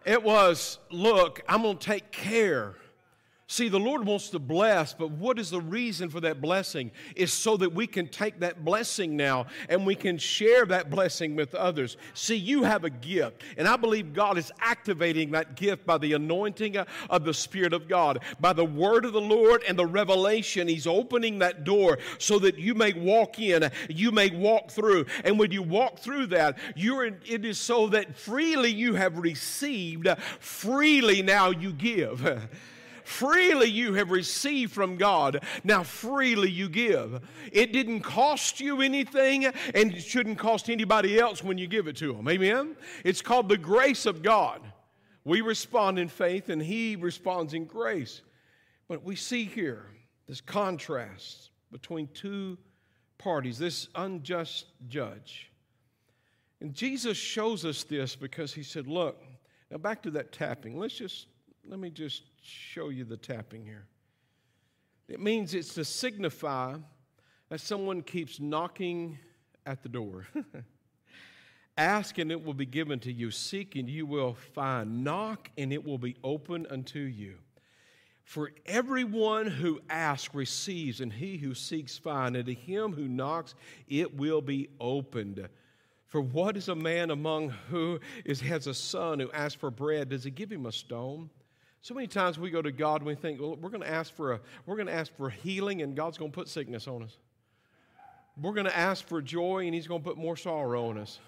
It 0.03 0.21
was, 0.21 0.79
look, 0.91 1.41
I'm 1.47 1.61
going 1.61 1.77
to 1.77 1.85
take 1.85 2.11
care 2.11 2.75
See, 3.49 3.69
the 3.69 3.79
Lord 3.79 4.05
wants 4.05 4.29
to 4.31 4.39
bless, 4.39 4.93
but 4.93 5.09
what 5.09 5.39
is 5.39 5.49
the 5.49 5.61
reason 5.61 6.09
for 6.09 6.19
that 6.19 6.41
blessing? 6.41 6.91
Is 7.15 7.31
so 7.31 7.55
that 7.57 7.73
we 7.73 7.87
can 7.87 8.09
take 8.09 8.41
that 8.41 8.65
blessing 8.65 9.15
now 9.15 9.45
and 9.69 9.85
we 9.85 9.95
can 9.95 10.17
share 10.17 10.65
that 10.65 10.89
blessing 10.89 11.33
with 11.33 11.55
others. 11.55 11.95
See, 12.13 12.35
you 12.35 12.63
have 12.63 12.83
a 12.83 12.89
gift, 12.89 13.43
and 13.57 13.65
I 13.65 13.77
believe 13.77 14.11
God 14.11 14.37
is 14.37 14.51
activating 14.59 15.31
that 15.31 15.55
gift 15.55 15.85
by 15.85 15.97
the 15.97 16.11
anointing 16.11 16.75
of 17.09 17.23
the 17.23 17.33
Spirit 17.33 17.71
of 17.71 17.87
God, 17.87 18.19
by 18.41 18.51
the 18.51 18.65
word 18.65 19.05
of 19.05 19.13
the 19.13 19.21
Lord 19.21 19.63
and 19.65 19.79
the 19.79 19.85
revelation. 19.85 20.67
He's 20.67 20.85
opening 20.85 21.39
that 21.39 21.63
door 21.63 21.99
so 22.17 22.39
that 22.39 22.59
you 22.59 22.75
may 22.75 22.91
walk 22.91 23.39
in, 23.39 23.71
you 23.87 24.11
may 24.11 24.29
walk 24.29 24.71
through. 24.71 25.05
And 25.23 25.39
when 25.39 25.51
you 25.51 25.63
walk 25.63 25.99
through 25.99 26.27
that, 26.27 26.57
you're 26.75 27.05
in, 27.05 27.21
it 27.25 27.45
is 27.45 27.57
so 27.57 27.87
that 27.87 28.17
freely 28.17 28.73
you 28.73 28.95
have 28.95 29.17
received, 29.17 30.09
freely 30.41 31.21
now 31.21 31.51
you 31.51 31.71
give. 31.71 32.49
Freely 33.07 33.69
you 33.69 33.93
have 33.93 34.11
received 34.11 34.73
from 34.73 34.97
God. 34.97 35.41
Now 35.63 35.83
freely 35.83 36.51
you 36.51 36.67
give. 36.67 37.25
It 37.53 37.71
didn't 37.71 38.01
cost 38.01 38.59
you 38.59 38.81
anything 38.81 39.45
and 39.45 39.93
it 39.93 40.01
shouldn't 40.01 40.37
cost 40.37 40.69
anybody 40.69 41.17
else 41.17 41.41
when 41.41 41.57
you 41.57 41.67
give 41.67 41.87
it 41.87 41.95
to 41.97 42.11
them. 42.11 42.27
Amen? 42.27 42.75
It's 43.05 43.21
called 43.21 43.47
the 43.47 43.57
grace 43.57 44.05
of 44.05 44.21
God. 44.21 44.61
We 45.23 45.39
respond 45.39 45.97
in 45.99 46.09
faith 46.09 46.49
and 46.49 46.61
He 46.61 46.97
responds 46.97 47.53
in 47.53 47.63
grace. 47.63 48.23
But 48.89 49.05
we 49.05 49.15
see 49.15 49.45
here 49.45 49.85
this 50.27 50.41
contrast 50.41 51.51
between 51.71 52.09
two 52.13 52.57
parties, 53.17 53.57
this 53.57 53.87
unjust 53.95 54.65
judge. 54.89 55.49
And 56.59 56.73
Jesus 56.73 57.15
shows 57.15 57.63
us 57.63 57.85
this 57.85 58.17
because 58.17 58.53
he 58.53 58.63
said, 58.63 58.85
Look, 58.85 59.23
now 59.71 59.77
back 59.77 60.03
to 60.03 60.11
that 60.11 60.33
tapping. 60.33 60.77
Let's 60.77 60.97
just, 60.97 61.27
let 61.65 61.79
me 61.79 61.89
just 61.89 62.23
show 62.47 62.89
you 62.89 63.03
the 63.03 63.17
tapping 63.17 63.65
here. 63.65 63.85
It 65.07 65.19
means 65.19 65.53
it's 65.53 65.73
to 65.75 65.85
signify 65.85 66.75
that 67.49 67.61
someone 67.61 68.01
keeps 68.01 68.39
knocking 68.39 69.17
at 69.65 69.83
the 69.83 69.89
door. 69.89 70.27
Ask 71.77 72.17
and 72.17 72.31
it 72.31 72.43
will 72.43 72.53
be 72.53 72.65
given 72.65 72.99
to 73.01 73.11
you. 73.11 73.31
Seek 73.31 73.75
and 73.75 73.89
you 73.89 74.05
will 74.05 74.33
find. 74.33 75.03
Knock 75.03 75.49
and 75.57 75.71
it 75.71 75.85
will 75.85 75.97
be 75.97 76.15
open 76.23 76.65
unto 76.69 76.99
you. 76.99 77.35
For 78.23 78.51
everyone 78.65 79.47
who 79.47 79.79
asks 79.89 80.35
receives, 80.35 80.99
and 80.99 81.13
he 81.13 81.37
who 81.37 81.53
seeks 81.53 81.97
finds, 81.97 82.37
and 82.37 82.45
to 82.45 82.53
him 82.53 82.91
who 82.91 83.07
knocks 83.07 83.55
it 83.87 84.17
will 84.17 84.41
be 84.41 84.67
opened. 84.81 85.47
For 86.07 86.19
what 86.19 86.57
is 86.57 86.67
a 86.67 86.75
man 86.75 87.09
among 87.09 87.49
who 87.69 88.01
is, 88.25 88.41
has 88.41 88.67
a 88.67 88.73
son 88.73 89.19
who 89.19 89.31
asks 89.31 89.57
for 89.57 89.71
bread? 89.71 90.09
Does 90.09 90.25
he 90.25 90.31
give 90.31 90.51
him 90.51 90.65
a 90.65 90.73
stone? 90.73 91.29
So 91.81 91.93
many 91.93 92.07
times 92.07 92.37
we 92.37 92.49
go 92.49 92.61
to 92.61 92.71
God 92.71 93.01
and 93.01 93.07
we 93.07 93.15
think, 93.15 93.39
well, 93.39 93.55
we're 93.55 93.69
going 93.69 93.83
to 93.83 93.89
ask 93.89 94.13
for 94.13 94.33
a, 94.33 94.39
we're 94.65 94.75
going 94.75 94.87
to 94.87 94.93
ask 94.93 95.15
for 95.15 95.29
healing, 95.29 95.81
and 95.81 95.95
God's 95.95 96.17
going 96.17 96.31
to 96.31 96.35
put 96.35 96.49
sickness 96.49 96.87
on 96.87 97.03
us. 97.03 97.17
We're 98.39 98.53
going 98.53 98.67
to 98.67 98.77
ask 98.77 99.07
for 99.07 99.21
joy, 99.21 99.65
and 99.65 99.73
He's 99.73 99.87
going 99.87 100.01
to 100.01 100.07
put 100.07 100.17
more 100.17 100.35
sorrow 100.35 100.89
on 100.89 100.97
us. 100.97 101.19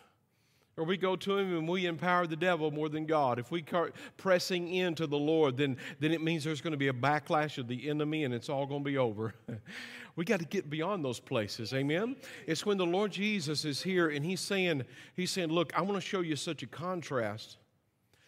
Or 0.79 0.85
we 0.85 0.95
go 0.95 1.17
to 1.17 1.37
Him 1.37 1.57
and 1.57 1.67
we 1.67 1.87
empower 1.87 2.25
the 2.25 2.37
devil 2.37 2.71
more 2.71 2.87
than 2.87 3.05
God. 3.05 3.37
If 3.37 3.51
we 3.51 3.61
start 3.63 3.93
pressing 4.15 4.73
into 4.73 5.07
the 5.07 5.17
Lord, 5.17 5.57
then, 5.57 5.75
then 5.99 6.13
it 6.13 6.21
means 6.21 6.45
there's 6.45 6.61
going 6.61 6.71
to 6.71 6.77
be 6.77 6.87
a 6.87 6.93
backlash 6.93 7.57
of 7.57 7.67
the 7.67 7.89
enemy, 7.89 8.23
and 8.23 8.33
it's 8.33 8.47
all 8.47 8.65
going 8.65 8.83
to 8.83 8.89
be 8.89 8.97
over. 8.97 9.33
we 10.15 10.23
got 10.23 10.39
to 10.39 10.45
get 10.45 10.69
beyond 10.69 11.03
those 11.03 11.19
places. 11.19 11.73
Amen. 11.73 12.15
It's 12.47 12.65
when 12.65 12.77
the 12.77 12.85
Lord 12.85 13.11
Jesus 13.11 13.65
is 13.65 13.81
here 13.81 14.09
and 14.09 14.23
He's 14.23 14.39
saying, 14.39 14.85
He's 15.15 15.31
saying, 15.31 15.49
Look, 15.49 15.77
I 15.77 15.81
want 15.81 15.95
to 15.95 16.01
show 16.01 16.21
you 16.21 16.37
such 16.37 16.63
a 16.63 16.67
contrast 16.67 17.57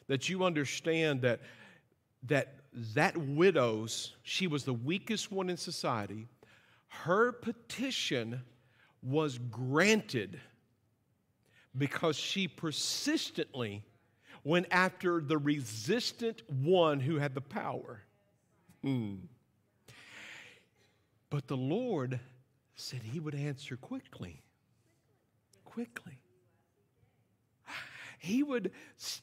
that 0.07 0.27
you 0.27 0.43
understand 0.43 1.21
that 1.21 1.39
that 2.23 2.55
that 2.95 3.17
widow's, 3.17 4.13
she 4.23 4.47
was 4.47 4.63
the 4.63 4.73
weakest 4.73 5.31
one 5.31 5.49
in 5.49 5.57
society. 5.57 6.27
Her 6.87 7.31
petition 7.31 8.41
was 9.03 9.37
granted 9.37 10.39
because 11.77 12.15
she 12.15 12.47
persistently 12.47 13.83
went 14.43 14.67
after 14.71 15.21
the 15.21 15.37
resistant 15.37 16.41
one 16.49 16.99
who 16.99 17.17
had 17.17 17.33
the 17.33 17.41
power. 17.41 18.01
Hmm. 18.83 19.15
But 21.29 21.47
the 21.47 21.57
Lord 21.57 22.19
said 22.75 23.01
he 23.03 23.19
would 23.19 23.35
answer 23.35 23.77
quickly. 23.77 24.41
Quickly. 25.63 26.19
He 28.21 28.43
would, 28.43 28.69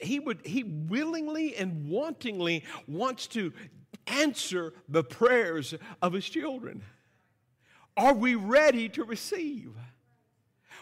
he 0.01 0.19
would, 0.19 0.45
he 0.45 0.65
willingly 0.65 1.55
and 1.55 1.89
wantingly 1.89 2.65
wants 2.89 3.29
to 3.29 3.53
answer 4.09 4.73
the 4.89 5.05
prayers 5.05 5.73
of 6.03 6.13
his 6.13 6.29
children. 6.29 6.83
Are 7.97 8.13
we 8.13 8.35
ready 8.35 8.89
to 8.89 9.05
receive? 9.05 9.71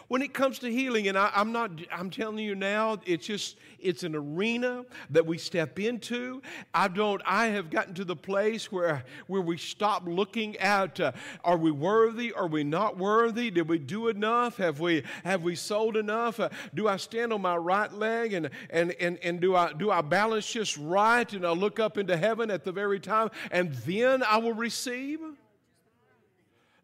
When 0.07 0.21
it 0.21 0.33
comes 0.33 0.59
to 0.59 0.71
healing 0.71 1.07
and 1.07 1.17
I, 1.17 1.31
am 1.33 1.51
not 1.51 1.71
i'm 1.91 2.09
telling 2.09 2.39
you 2.39 2.55
now 2.55 2.97
it's 3.05 3.25
just 3.25 3.57
it's 3.79 4.03
an 4.03 4.15
arena 4.15 4.85
that 5.11 5.25
we 5.25 5.37
step 5.37 5.79
into. 5.79 6.41
I 6.73 6.87
don't 6.87 7.21
i 7.25 7.47
have 7.47 7.69
gotten 7.69 7.93
to 7.95 8.05
the 8.05 8.15
place 8.15 8.71
where 8.71 9.03
where 9.27 9.41
we 9.41 9.57
stop 9.57 10.03
looking 10.05 10.57
at 10.57 10.99
uh, 10.99 11.11
are 11.43 11.57
we 11.57 11.71
worthy 11.71 12.33
are 12.33 12.47
we 12.47 12.63
not 12.63 12.97
worthy? 12.97 13.51
Did 13.51 13.69
we 13.69 13.79
do 13.79 14.07
enough? 14.07 14.57
Have 14.57 14.79
we 14.79 15.03
have 15.23 15.43
we 15.43 15.55
sold 15.55 15.97
enough? 15.97 16.39
Uh, 16.39 16.49
do 16.73 16.87
i 16.87 16.97
stand 16.97 17.33
on 17.33 17.41
my 17.41 17.55
right 17.55 17.91
leg 17.93 18.33
and 18.33 18.49
and 18.69 18.91
and, 18.99 19.17
and 19.23 19.39
do 19.39 19.55
i 19.55 19.71
do 19.73 19.91
i 19.91 20.01
balance 20.01 20.51
just 20.51 20.77
right 20.77 21.31
and 21.33 21.45
i 21.45 21.51
look 21.51 21.79
up 21.79 21.97
into 21.97 22.15
heaven 22.17 22.49
at 22.49 22.63
the 22.63 22.71
very 22.71 22.99
time 22.99 23.29
and 23.51 23.73
then 23.73 24.23
i 24.23 24.37
will 24.37 24.53
receive 24.53 25.19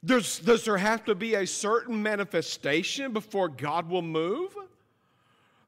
does, 0.05 0.39
does 0.39 0.65
there 0.65 0.77
have 0.77 1.05
to 1.05 1.15
be 1.15 1.35
a 1.35 1.47
certain 1.47 2.01
manifestation 2.01 3.13
before 3.13 3.47
God 3.47 3.89
will 3.89 4.01
move? 4.01 4.55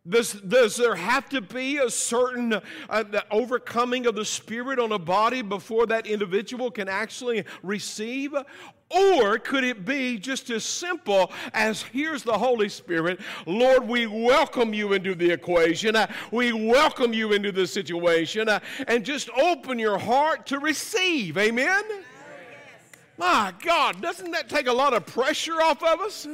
Does, 0.08 0.34
does 0.34 0.76
there 0.76 0.94
have 0.94 1.30
to 1.30 1.42
be 1.42 1.78
a 1.78 1.90
certain 1.90 2.54
uh, 2.90 3.04
overcoming 3.32 4.06
of 4.06 4.14
the 4.14 4.26
Spirit 4.26 4.78
on 4.78 4.92
a 4.92 5.00
body 5.00 5.42
before 5.42 5.88
that 5.88 6.06
individual 6.06 6.70
can 6.70 6.88
actually 6.88 7.44
receive? 7.64 8.36
Or 8.92 9.40
could 9.40 9.64
it 9.64 9.84
be 9.84 10.20
just 10.20 10.52
as 10.52 10.64
simple 10.64 11.32
as 11.54 11.82
here's 11.82 12.22
the 12.22 12.38
Holy 12.38 12.70
Spirit, 12.70 13.20
Lord, 13.48 13.88
we 13.88 14.06
welcome 14.06 14.76
you 14.76 14.94
into 14.94 15.16
the 15.16 15.32
equation, 15.32 15.96
uh, 15.96 16.06
we 16.30 16.54
welcome 16.54 17.12
you 17.12 17.34
into 17.34 17.52
the 17.52 17.66
situation, 17.66 18.48
uh, 18.48 18.60
and 18.88 19.04
just 19.04 19.30
open 19.32 19.80
your 19.80 19.98
heart 19.98 20.46
to 20.48 20.60
receive. 20.60 21.36
Amen? 21.36 21.84
My 23.18 23.54
God, 23.64 24.02
doesn't 24.02 24.32
that 24.32 24.50
take 24.50 24.68
a 24.68 24.74
lot 24.74 24.94
of 24.94 25.06
pressure 25.06 25.62
off 25.62 25.82
of 25.84 26.02
us? 26.02 26.28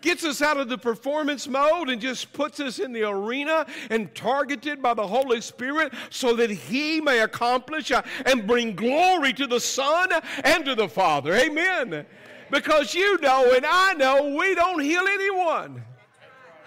Gets 0.00 0.24
us 0.24 0.40
out 0.40 0.58
of 0.58 0.68
the 0.68 0.78
performance 0.78 1.48
mode 1.48 1.88
and 1.88 2.00
just 2.00 2.32
puts 2.32 2.60
us 2.60 2.78
in 2.78 2.92
the 2.92 3.02
arena 3.02 3.66
and 3.90 4.14
targeted 4.14 4.80
by 4.80 4.94
the 4.94 5.06
Holy 5.06 5.40
Spirit 5.40 5.92
so 6.10 6.36
that 6.36 6.50
He 6.50 7.00
may 7.00 7.20
accomplish 7.20 7.90
uh, 7.90 8.02
and 8.24 8.46
bring 8.46 8.76
glory 8.76 9.32
to 9.32 9.48
the 9.48 9.58
Son 9.58 10.10
and 10.44 10.64
to 10.66 10.76
the 10.76 10.88
Father. 10.88 11.34
Amen. 11.34 12.06
Because 12.50 12.94
you 12.94 13.18
know 13.20 13.52
and 13.52 13.66
I 13.68 13.94
know 13.94 14.36
we 14.36 14.54
don't 14.54 14.80
heal 14.80 15.02
anyone. 15.02 15.82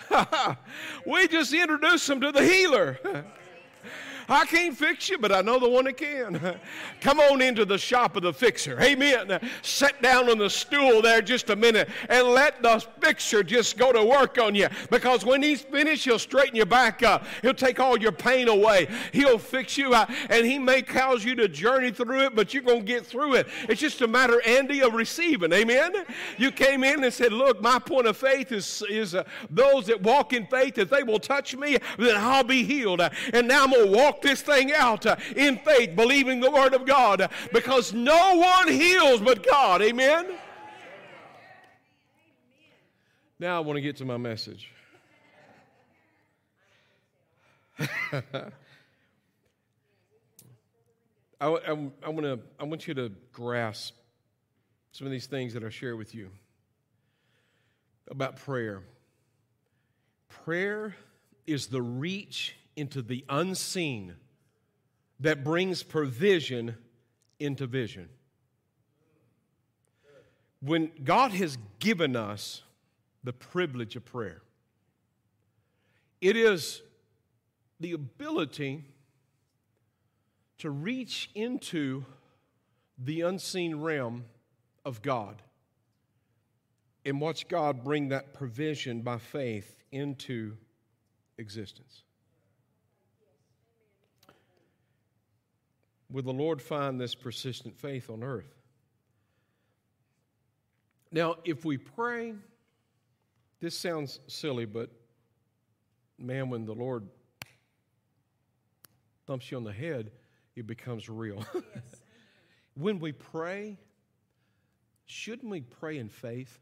we 1.06 1.28
just 1.30 1.54
introduce 1.54 2.06
them 2.06 2.20
to 2.20 2.34
the 2.34 2.44
healer. 2.44 3.00
I 4.32 4.46
can't 4.46 4.78
fix 4.78 5.10
you, 5.10 5.18
but 5.18 5.32
I 5.32 5.42
know 5.42 5.60
the 5.60 5.70
one 5.70 5.86
that 5.86 5.98
can. 5.98 6.60
Come 7.02 7.20
on 7.20 7.42
into 7.42 7.66
the 7.66 7.78
shop 7.78 8.16
of 8.16 8.24
the 8.24 8.32
fixer. 8.32 8.80
Amen. 8.80 9.40
Sit 9.62 10.02
down 10.02 10.30
on 10.30 10.38
the 10.38 10.50
stool 10.50 11.02
there 11.02 11.22
just 11.22 11.50
a 11.50 11.56
minute 11.56 11.90
and 12.08 12.28
let 12.30 12.62
the 12.62 12.80
fixer 13.02 13.44
just 13.44 13.78
go 13.78 13.92
to 13.92 14.04
work 14.04 14.38
on 14.38 14.56
you. 14.56 14.70
Because 14.90 15.26
when 15.26 15.44
he's 15.44 15.62
finished, 15.62 16.06
he'll 16.06 16.20
straighten 16.20 16.56
you 16.56 16.66
back 16.66 17.04
up. 17.04 17.26
He'll 17.42 17.54
take 17.54 17.80
all 17.80 17.98
your 17.98 18.12
pain 18.12 18.48
away. 18.48 18.88
He'll 19.12 19.38
fix 19.38 19.78
you 19.78 19.94
out. 19.94 20.10
And 20.30 20.46
he 20.46 20.58
may 20.58 20.82
cause 20.82 21.26
you 21.26 21.36
to 21.36 21.48
journey 21.48 21.92
through 21.92 22.26
it, 22.26 22.36
but 22.36 22.54
you're 22.54 22.64
going 22.64 22.82
to 22.82 22.86
get 22.86 23.06
through 23.06 23.36
it. 23.36 23.48
It's 23.68 23.82
just 23.82 24.02
a 24.02 24.08
matter, 24.08 24.42
Andy, 24.46 24.82
of 24.82 24.94
receiving. 24.94 25.52
Amen. 25.52 25.92
You 26.38 26.52
came 26.52 26.84
in 26.84 27.04
and 27.04 27.14
said, 27.14 27.34
Look, 27.34 27.62
my 27.62 27.80
point 27.80 28.08
of 28.08 28.16
faith 28.16 28.52
is, 28.52 28.84
is 28.90 29.14
uh, 29.16 29.24
those 29.50 29.88
that 29.88 30.02
walk 30.02 30.34
in 30.34 30.46
faith, 30.48 30.78
if 30.78 30.90
they 30.90 31.04
will 31.04 31.20
touch 31.20 31.56
me, 31.56 31.78
then 31.98 32.16
I'll 32.18 32.44
be 32.44 32.64
healed. 32.64 33.02
And 33.34 33.48
now 33.48 33.64
I'm 33.64 33.72
going 33.72 33.92
to 33.92 33.98
walk 33.98 34.21
this 34.22 34.42
thing 34.42 34.72
out 34.72 35.06
uh, 35.06 35.16
in 35.36 35.58
faith, 35.58 35.96
believing 35.96 36.40
the 36.40 36.52
Word 36.52 36.74
of 36.74 36.86
God, 36.86 37.30
because 37.54 37.94
no 37.94 38.36
one 38.36 38.68
heals 38.68 39.22
but 39.22 39.46
God. 39.46 39.82
Amen? 39.82 40.28
Now 43.40 43.58
I 43.58 43.60
want 43.60 43.78
to 43.78 43.82
get 43.82 43.98
to 43.98 44.06
my 44.06 44.18
message. 44.18 44.72
I, 51.42 51.48
I, 51.48 51.90
I, 52.04 52.10
want 52.10 52.22
to, 52.22 52.40
I 52.60 52.64
want 52.66 52.88
you 52.88 52.94
to 52.94 53.12
grasp 53.34 53.96
some 54.92 55.08
of 55.08 55.12
these 55.12 55.26
things 55.26 55.54
that 55.54 55.64
I 55.64 55.70
share 55.70 55.96
with 55.96 56.14
you 56.14 56.30
about 58.10 58.36
prayer. 58.36 58.84
Prayer 60.30 60.96
is 61.48 61.68
the 61.68 61.82
reach 61.82 62.56
into 62.76 63.02
the 63.02 63.26
unseen 63.30 64.16
that 65.20 65.44
brings 65.44 65.84
provision 65.84 66.76
into 67.40 67.68
vision. 67.68 68.10
When 70.62 70.92
God 71.04 71.32
has 71.32 71.58
given 71.80 72.16
us 72.16 72.64
the 73.24 73.34
privilege 73.34 73.96
of 73.96 74.06
prayer, 74.06 74.42
it 76.22 76.36
is 76.36 76.82
the 77.80 77.94
ability 77.94 78.86
to 80.60 80.70
reach 80.70 81.32
into 81.34 82.06
the 82.98 83.22
unseen 83.22 83.76
realm 83.78 84.26
of 84.86 85.02
God 85.02 85.42
and 87.04 87.20
watch 87.20 87.48
God 87.48 87.84
bring 87.84 88.10
that 88.10 88.34
provision 88.34 89.02
by 89.02 89.18
faith 89.18 89.84
into 89.92 90.56
existence. 91.40 92.04
Will 96.12 96.24
the 96.24 96.34
Lord 96.34 96.62
find 96.62 97.00
this 97.00 97.16
persistent 97.16 97.78
faith 97.78 98.10
on 98.10 98.24
earth? 98.24 98.54
Now, 101.12 101.36
if 101.46 101.64
we 101.64 101.78
pray, 101.78 102.34
this 103.60 103.78
sounds 103.78 104.20
silly, 104.28 104.66
but 104.66 104.90
man, 106.18 106.50
when 106.50 106.66
the 106.66 106.74
Lord 106.74 107.08
thumps 109.26 109.52
you 109.52 109.58
on 109.58 109.64
the 109.64 109.74
head, 109.74 110.12
it 110.56 110.68
becomes 110.68 111.10
real. 111.10 111.46
Yes. 111.54 111.64
when 112.76 113.00
we 113.00 113.12
pray, 113.12 113.78
shouldn't 115.06 115.50
we 115.50 115.62
pray 115.62 115.98
in 115.98 116.10
faith? 116.10 116.60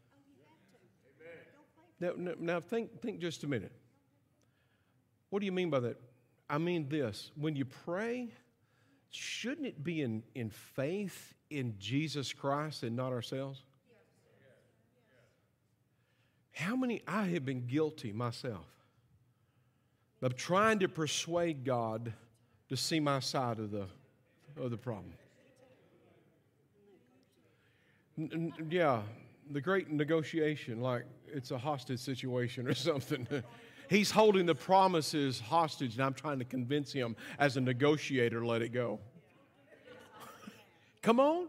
Now, 1.98 2.12
now 2.38 2.60
think, 2.60 3.02
think 3.02 3.20
just 3.20 3.44
a 3.44 3.46
minute. 3.46 3.72
What 5.28 5.40
do 5.40 5.46
you 5.46 5.52
mean 5.52 5.70
by 5.70 5.80
that? 5.80 6.00
I 6.48 6.58
mean 6.58 6.88
this 6.88 7.30
when 7.36 7.54
you 7.54 7.64
pray, 7.64 8.30
shouldn't 9.10 9.66
it 9.66 9.82
be 9.82 10.02
in, 10.02 10.22
in 10.34 10.50
faith 10.50 11.34
in 11.50 11.74
Jesus 11.78 12.32
Christ 12.32 12.82
and 12.82 12.96
not 12.96 13.12
ourselves? 13.12 13.62
How 16.52 16.76
many, 16.76 17.02
I 17.06 17.24
have 17.24 17.44
been 17.44 17.66
guilty 17.66 18.12
myself 18.12 18.66
of 20.22 20.36
trying 20.36 20.78
to 20.80 20.88
persuade 20.88 21.64
God 21.64 22.12
to 22.68 22.76
see 22.76 23.00
my 23.00 23.20
side 23.20 23.58
of 23.58 23.70
the, 23.70 23.86
of 24.56 24.70
the 24.70 24.76
problem. 24.76 25.12
N- 28.18 28.52
yeah, 28.70 29.02
the 29.50 29.60
great 29.60 29.90
negotiation, 29.90 30.80
like 30.80 31.04
it's 31.26 31.50
a 31.50 31.58
hostage 31.58 32.00
situation 32.00 32.68
or 32.68 32.74
something. 32.88 33.26
He's 33.90 34.12
holding 34.12 34.46
the 34.46 34.54
promises 34.54 35.40
hostage, 35.40 35.94
and 35.94 36.04
I'm 36.04 36.14
trying 36.14 36.38
to 36.38 36.44
convince 36.44 36.92
him 36.92 37.16
as 37.40 37.56
a 37.56 37.60
negotiator, 37.60 38.46
let 38.46 38.62
it 38.62 38.68
go. 38.68 39.00
Come 41.02 41.18
on. 41.18 41.48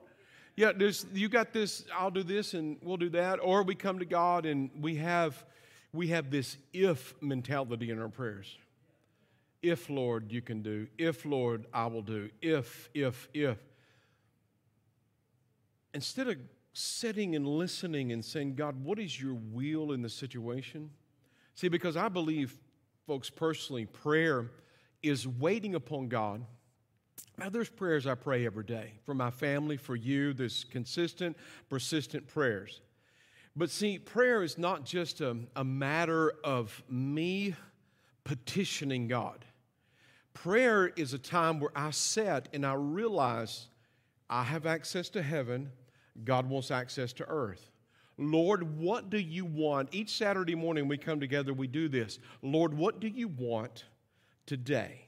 Yeah, 0.56 0.72
there's, 0.76 1.06
you 1.14 1.30
got 1.30 1.54
this, 1.54 1.86
I'll 1.96 2.10
do 2.10 2.24
this 2.24 2.56
and 2.56 2.78
we'll 2.82 2.98
do 2.98 3.10
that. 3.10 3.38
Or 3.44 3.62
we 3.62 3.76
come 3.76 4.00
to 4.00 4.06
God 4.06 4.48
and 4.48 4.72
we 4.82 4.96
have, 4.96 5.46
we 5.94 6.08
have 6.08 6.32
this 6.32 6.58
if 6.74 7.14
mentality 7.22 7.92
in 7.92 8.02
our 8.02 8.10
prayers. 8.10 8.58
If, 9.62 9.88
Lord, 9.88 10.32
you 10.32 10.42
can 10.42 10.64
do. 10.64 10.88
If, 10.98 11.26
Lord, 11.26 11.68
I 11.72 11.86
will 11.86 12.02
do. 12.02 12.32
If, 12.42 12.90
if, 12.96 13.30
if. 13.36 13.60
Instead 15.94 16.28
of 16.28 16.38
sitting 16.74 17.36
and 17.36 17.48
listening 17.48 18.12
and 18.12 18.26
saying, 18.26 18.56
God, 18.56 18.84
what 18.84 18.98
is 18.98 19.22
your 19.22 19.36
will 19.36 19.92
in 19.92 20.02
the 20.02 20.10
situation? 20.10 20.90
See, 21.56 21.68
because 21.68 21.98
I 21.98 22.10
believe, 22.10 22.58
folks, 23.06 23.30
personally, 23.30 23.86
prayer 23.86 24.52
is 25.04 25.28
waiting 25.28 25.76
upon 25.76 26.08
God. 26.08 26.46
Now, 27.38 27.50
there's 27.50 27.70
prayers 27.70 28.06
I 28.08 28.16
pray 28.16 28.46
every 28.46 28.64
day 28.64 28.94
for 29.06 29.14
my 29.14 29.32
family, 29.32 29.78
for 29.78 29.96
you. 29.96 30.34
There's 30.34 30.64
consistent, 30.66 31.38
persistent 31.70 32.28
prayers. 32.28 32.82
But 33.56 33.70
see, 33.70 33.98
prayer 33.98 34.44
is 34.44 34.58
not 34.58 34.86
just 34.86 35.22
a, 35.22 35.38
a 35.56 35.64
matter 35.64 36.34
of 36.44 36.82
me 36.90 37.56
petitioning 38.24 39.08
God. 39.08 39.44
Prayer 40.34 40.88
is 40.96 41.14
a 41.14 41.20
time 41.20 41.60
where 41.60 41.72
I 41.76 41.92
sit 41.92 42.48
and 42.54 42.66
I 42.66 42.74
realize 42.74 43.68
I 44.30 44.44
have 44.44 44.66
access 44.66 45.10
to 45.10 45.22
heaven, 45.22 45.72
God 46.24 46.50
wants 46.50 46.72
access 46.72 47.12
to 47.14 47.26
earth. 47.28 47.71
Lord, 48.22 48.78
what 48.78 49.10
do 49.10 49.18
you 49.18 49.46
want? 49.46 49.90
Each 49.92 50.16
Saturday 50.16 50.56
morning 50.56 50.88
we 50.88 50.98
come 50.98 51.20
together, 51.20 51.54
we 51.54 51.68
do 51.68 51.90
this. 51.90 52.20
Lord, 52.42 52.74
what 52.74 53.00
do 53.00 53.08
you 53.08 53.28
want 53.28 53.86
today? 54.46 55.08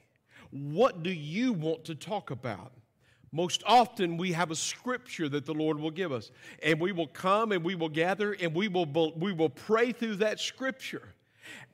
What 0.50 1.02
do 1.02 1.10
you 1.10 1.52
want 1.52 1.84
to 1.86 1.94
talk 1.94 2.30
about? 2.30 2.72
Most 3.30 3.62
often 3.66 4.16
we 4.16 4.32
have 4.32 4.50
a 4.50 4.56
scripture 4.56 5.28
that 5.28 5.46
the 5.46 5.54
Lord 5.54 5.78
will 5.78 5.90
give 5.90 6.12
us, 6.12 6.30
and 6.62 6.80
we 6.80 6.92
will 6.92 7.08
come 7.08 7.52
and 7.52 7.64
we 7.64 7.74
will 7.74 7.88
gather 7.88 8.32
and 8.32 8.54
we 8.54 8.68
will, 8.68 8.86
we 9.16 9.32
will 9.32 9.48
pray 9.48 9.92
through 9.92 10.16
that 10.16 10.40
scripture 10.40 11.13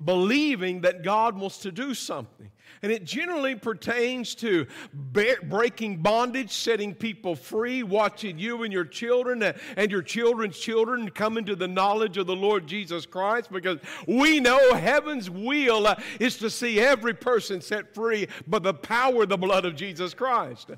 believing 0.04 0.80
that 0.82 1.02
God 1.02 1.38
wants 1.38 1.58
to 1.58 1.72
do 1.72 1.94
something. 1.94 2.50
And 2.82 2.90
it 2.90 3.04
generally 3.04 3.54
pertains 3.54 4.34
to 4.36 4.66
breaking 4.94 5.98
bondage, 5.98 6.50
setting 6.50 6.94
people 6.94 7.36
free, 7.36 7.82
watching 7.82 8.38
you 8.38 8.62
and 8.62 8.72
your 8.72 8.86
children 8.86 9.42
and 9.76 9.90
your 9.90 10.02
children's 10.02 10.58
children 10.58 11.10
come 11.10 11.36
into 11.36 11.54
the 11.54 11.68
knowledge 11.68 12.16
of 12.16 12.26
the 12.26 12.36
Lord 12.36 12.66
Jesus 12.66 13.04
Christ 13.04 13.52
because 13.52 13.78
we 14.06 14.40
know 14.40 14.74
heaven's 14.74 15.28
will 15.28 15.86
uh, 15.86 15.96
is 16.18 16.38
to 16.38 16.48
see 16.48 16.80
every 16.80 17.12
person 17.12 17.60
set 17.60 17.94
free 17.94 18.28
by 18.46 18.60
the 18.60 18.74
power 18.74 19.24
of 19.24 19.28
the 19.28 19.36
blood 19.36 19.66
of 19.66 19.76
Jesus 19.76 20.14
Christ. 20.14 20.70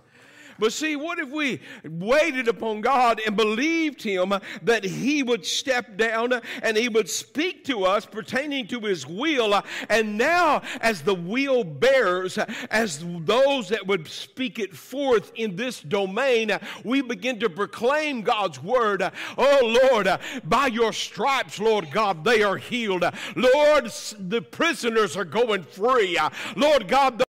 But 0.58 0.72
see, 0.72 0.96
what 0.96 1.18
if 1.18 1.30
we 1.30 1.60
waited 1.84 2.48
upon 2.48 2.80
God 2.80 3.20
and 3.24 3.36
believed 3.36 4.02
Him 4.02 4.32
that 4.62 4.84
He 4.84 5.22
would 5.22 5.44
step 5.44 5.96
down 5.96 6.40
and 6.62 6.76
He 6.76 6.88
would 6.88 7.08
speak 7.08 7.64
to 7.66 7.84
us 7.84 8.06
pertaining 8.06 8.66
to 8.68 8.80
His 8.80 9.06
will? 9.06 9.62
And 9.88 10.18
now, 10.18 10.62
as 10.80 11.02
the 11.02 11.14
will 11.14 11.64
bearers, 11.64 12.38
as 12.70 13.04
those 13.20 13.68
that 13.68 13.86
would 13.86 14.08
speak 14.08 14.58
it 14.58 14.76
forth 14.76 15.32
in 15.34 15.56
this 15.56 15.80
domain, 15.80 16.52
we 16.84 17.02
begin 17.02 17.40
to 17.40 17.50
proclaim 17.50 18.22
God's 18.22 18.62
word. 18.62 19.02
Oh 19.36 19.78
Lord, 19.90 20.08
by 20.44 20.68
your 20.68 20.92
stripes, 20.92 21.58
Lord 21.58 21.90
God, 21.90 22.24
they 22.24 22.42
are 22.42 22.56
healed. 22.56 23.04
Lord, 23.36 23.90
the 24.18 24.42
prisoners 24.42 25.16
are 25.16 25.24
going 25.24 25.62
free. 25.62 26.18
Lord 26.56 26.88
God, 26.88 27.22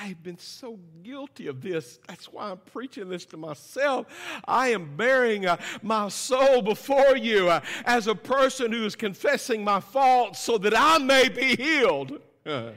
I've 0.00 0.22
been 0.22 0.38
so 0.38 0.78
guilty 1.02 1.46
of 1.46 1.62
this. 1.62 1.98
That's 2.08 2.26
why 2.26 2.50
I'm 2.50 2.58
preaching 2.58 3.08
this 3.08 3.24
to 3.26 3.36
myself. 3.36 4.06
I 4.46 4.68
am 4.68 4.96
bearing 4.96 5.46
uh, 5.46 5.56
my 5.82 6.08
soul 6.08 6.62
before 6.62 7.16
you 7.16 7.48
uh, 7.48 7.60
as 7.84 8.06
a 8.06 8.14
person 8.14 8.72
who 8.72 8.84
is 8.84 8.96
confessing 8.96 9.62
my 9.62 9.80
faults 9.80 10.40
so 10.40 10.58
that 10.58 10.74
I 10.76 10.98
may 10.98 11.28
be 11.28 11.54
healed. 11.56 12.20
oh 12.46 12.74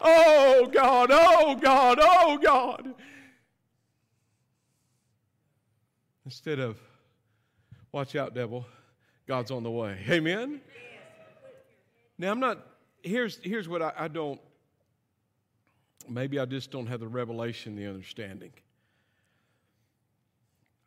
God, 0.00 1.10
oh 1.12 1.56
God, 1.60 1.98
oh 2.00 2.38
God. 2.42 2.94
Instead 6.24 6.58
of, 6.58 6.80
watch 7.92 8.16
out, 8.16 8.34
devil, 8.34 8.66
God's 9.28 9.52
on 9.52 9.62
the 9.62 9.70
way. 9.70 9.98
Amen? 10.10 10.60
Now, 12.18 12.32
I'm 12.32 12.40
not, 12.40 12.66
here's, 13.02 13.38
here's 13.42 13.68
what 13.68 13.82
I, 13.82 13.92
I 13.96 14.08
don't 14.08 14.40
Maybe 16.08 16.38
I 16.38 16.44
just 16.44 16.70
don't 16.70 16.86
have 16.86 17.00
the 17.00 17.08
revelation, 17.08 17.76
the 17.76 17.86
understanding. 17.86 18.52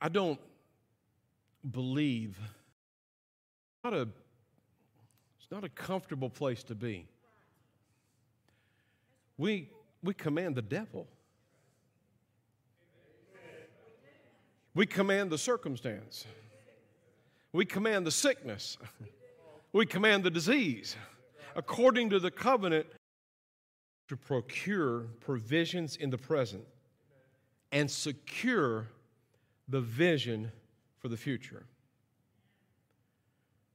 I 0.02 0.10
don't 0.10 0.40
believe 1.72 2.38
not 3.84 3.94
a 3.94 4.02
it's 4.02 5.52
not 5.52 5.64
a 5.64 5.70
comfortable 5.70 6.30
place 6.30 6.64
to 6.64 6.76
be. 6.76 7.08
We 9.38 9.70
we 10.04 10.14
command 10.14 10.56
the 10.56 10.62
devil. 10.62 11.08
We 14.74 14.86
command 14.86 15.32
the 15.32 15.38
circumstance. 15.38 16.26
We 17.52 17.66
command 17.66 18.06
the 18.06 18.12
sickness. 18.12 18.78
We 19.74 19.86
command 19.86 20.24
the 20.24 20.30
disease. 20.30 20.96
According 21.56 22.12
to 22.12 22.20
the 22.20 22.32
covenant 22.32 22.86
to 24.10 24.18
procure 24.18 25.02
provisions 25.22 25.96
in 25.96 26.10
the 26.10 26.18
present 26.18 26.66
and 27.72 27.90
secure 27.90 28.88
the 29.68 29.80
vision 29.80 30.52
for 30.98 31.08
the 31.08 31.16
future. 31.16 31.64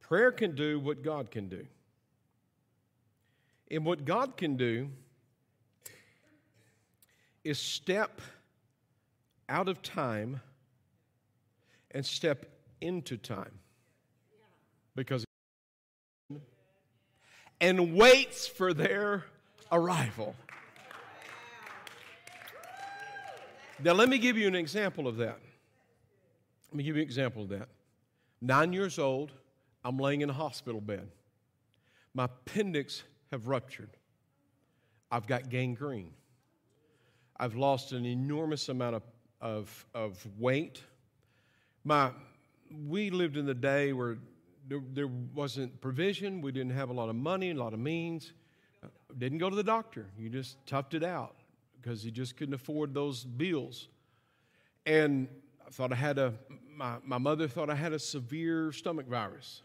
Prayer 0.00 0.32
can 0.32 0.54
do 0.54 0.78
what 0.80 1.02
God 1.02 1.30
can 1.30 1.48
do. 1.48 1.64
And 3.70 3.84
what 3.84 4.04
God 4.04 4.36
can 4.36 4.56
do 4.56 4.90
is 7.44 7.58
step 7.58 8.20
out 9.48 9.68
of 9.68 9.82
time 9.82 10.40
and 11.92 12.04
step 12.04 12.46
into 12.80 13.16
time. 13.16 13.60
Because 14.96 15.24
and 17.60 17.94
waits 17.94 18.46
for 18.46 18.74
their 18.74 19.24
arrival. 19.74 20.34
Now, 23.82 23.92
let 23.92 24.08
me 24.08 24.18
give 24.18 24.38
you 24.38 24.46
an 24.46 24.54
example 24.54 25.08
of 25.08 25.16
that. 25.16 25.38
Let 26.70 26.76
me 26.76 26.84
give 26.84 26.96
you 26.96 27.02
an 27.02 27.06
example 27.06 27.42
of 27.42 27.48
that. 27.50 27.68
Nine 28.40 28.72
years 28.72 28.98
old, 28.98 29.32
I'm 29.84 29.98
laying 29.98 30.20
in 30.20 30.30
a 30.30 30.32
hospital 30.32 30.80
bed. 30.80 31.08
My 32.14 32.24
appendix 32.24 33.02
have 33.32 33.48
ruptured. 33.48 33.90
I've 35.10 35.26
got 35.26 35.48
gangrene. 35.48 36.12
I've 37.36 37.56
lost 37.56 37.92
an 37.92 38.06
enormous 38.06 38.68
amount 38.68 38.96
of, 38.96 39.02
of, 39.40 39.86
of 39.94 40.26
weight. 40.38 40.82
My, 41.84 42.12
we 42.86 43.10
lived 43.10 43.36
in 43.36 43.44
the 43.44 43.54
day 43.54 43.92
where 43.92 44.18
there, 44.68 44.80
there 44.92 45.08
wasn't 45.34 45.80
provision. 45.80 46.40
We 46.40 46.52
didn't 46.52 46.72
have 46.72 46.90
a 46.90 46.92
lot 46.92 47.08
of 47.08 47.16
money, 47.16 47.50
a 47.50 47.54
lot 47.54 47.74
of 47.74 47.80
means. 47.80 48.32
Didn't 49.16 49.38
go 49.38 49.48
to 49.48 49.56
the 49.56 49.64
doctor. 49.64 50.06
You 50.18 50.28
just 50.28 50.64
toughed 50.66 50.94
it 50.94 51.04
out 51.04 51.36
because 51.80 52.04
you 52.04 52.10
just 52.10 52.36
couldn't 52.36 52.54
afford 52.54 52.94
those 52.94 53.24
bills. 53.24 53.88
And 54.86 55.28
I 55.66 55.70
thought 55.70 55.92
I 55.92 55.96
had 55.96 56.18
a, 56.18 56.34
my, 56.74 56.96
my 57.04 57.18
mother 57.18 57.48
thought 57.48 57.70
I 57.70 57.74
had 57.74 57.92
a 57.92 57.98
severe 57.98 58.72
stomach 58.72 59.06
virus. 59.06 59.62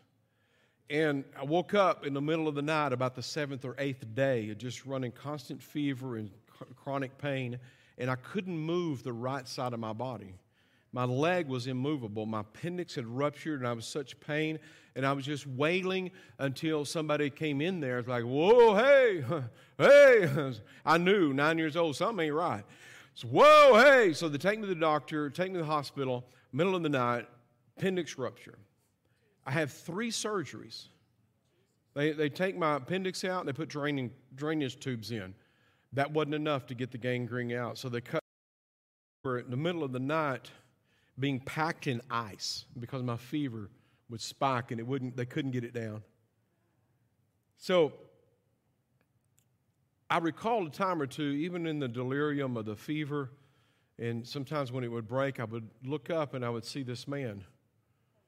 And 0.89 1.23
I 1.39 1.43
woke 1.43 1.73
up 1.73 2.05
in 2.05 2.13
the 2.13 2.21
middle 2.21 2.47
of 2.47 2.55
the 2.55 2.62
night, 2.62 2.93
about 2.93 3.15
the 3.15 3.21
seventh 3.21 3.63
or 3.63 3.75
eighth 3.77 4.03
day, 4.15 4.53
just 4.55 4.85
running 4.85 5.12
constant 5.12 5.62
fever 5.62 6.17
and 6.17 6.31
chronic 6.75 7.17
pain, 7.17 7.59
and 7.97 8.09
I 8.09 8.15
couldn't 8.15 8.57
move 8.57 9.03
the 9.03 9.13
right 9.13 9.47
side 9.47 9.73
of 9.73 9.79
my 9.79 9.93
body. 9.93 10.33
My 10.91 11.04
leg 11.04 11.47
was 11.47 11.67
immovable. 11.67 12.25
My 12.25 12.39
appendix 12.41 12.95
had 12.95 13.06
ruptured, 13.06 13.60
and 13.60 13.67
I 13.67 13.73
was 13.73 13.86
such 13.86 14.19
pain. 14.19 14.60
And 14.95 15.06
I 15.06 15.13
was 15.13 15.25
just 15.25 15.45
wailing 15.45 16.12
until 16.39 16.84
somebody 16.84 17.30
came 17.30 17.62
in 17.62 17.80
there. 17.80 17.99
It's 17.99 18.08
like, 18.08 18.23
whoa, 18.23 18.75
hey, 18.75 19.23
hey. 19.78 20.54
I 20.86 20.97
knew, 20.97 21.32
nine 21.34 21.58
years 21.58 21.78
old, 21.78 21.95
something 21.95 22.25
ain't 22.25 22.34
right. 22.34 22.63
So, 23.13 23.28
whoa, 23.28 23.80
hey. 23.80 24.13
So 24.13 24.28
they 24.30 24.39
take 24.39 24.60
me 24.60 24.63
to 24.67 24.73
the 24.73 24.80
doctor, 24.80 25.30
take 25.30 25.49
me 25.49 25.56
to 25.56 25.60
the 25.60 25.65
hospital, 25.65 26.25
middle 26.52 26.75
of 26.75 26.84
the 26.84 26.89
night, 26.89 27.28
appendix 27.78 28.17
rupture. 28.17 28.58
I 29.45 29.52
have 29.52 29.71
three 29.71 30.10
surgeries. 30.10 30.88
They, 31.93 32.12
they 32.12 32.30
take 32.30 32.58
my 32.58 32.75
appendix 32.75 33.23
out 33.23 33.41
and 33.41 33.47
they 33.47 33.54
put 33.54 33.69
draining, 33.69 34.12
drainage 34.36 34.80
tubes 34.80 35.12
in. 35.12 35.34
That 35.93 36.12
wasn't 36.12 36.36
enough 36.36 36.65
to 36.67 36.75
get 36.75 36.92
the 36.92 36.98
gangrene 36.98 37.52
out. 37.54 37.77
So 37.77 37.90
they 37.90 38.02
cut 38.02 38.21
in 39.25 39.50
the 39.50 39.58
middle 39.58 39.83
of 39.83 39.92
the 39.92 40.00
night 40.00 40.50
being 41.20 41.40
packed 41.40 41.88
in 41.88 42.02
ice 42.10 42.65
because 42.80 43.04
my 43.04 43.17
fever 43.17 43.70
would 44.10 44.22
spike 44.22 44.72
and 44.72 44.80
it 44.80 44.88
wouldn't, 44.88 45.15
they 45.15 45.26
couldn't 45.26 45.52
get 45.52 45.63
it 45.63 45.74
down. 45.74 46.02
So 47.58 47.94
I 50.10 50.17
recall 50.17 50.65
a 50.65 50.70
time 50.70 51.02
or 51.02 51.08
two, 51.08 51.24
even 51.24 51.67
in 51.67 51.80
the 51.80 51.88
delirium 51.88 52.58
of 52.58 52.65
the 52.65 52.76
fever, 52.76 53.30
and 54.00 54.26
sometimes 54.26 54.72
when 54.72 54.84
it 54.84 54.88
would 54.88 55.08
break, 55.08 55.40
I 55.40 55.44
would 55.44 55.70
look 55.84 56.10
up 56.10 56.34
and 56.34 56.44
I 56.44 56.50
would 56.50 56.65
see 56.65 56.84
this 56.84 57.08
man, 57.08 57.44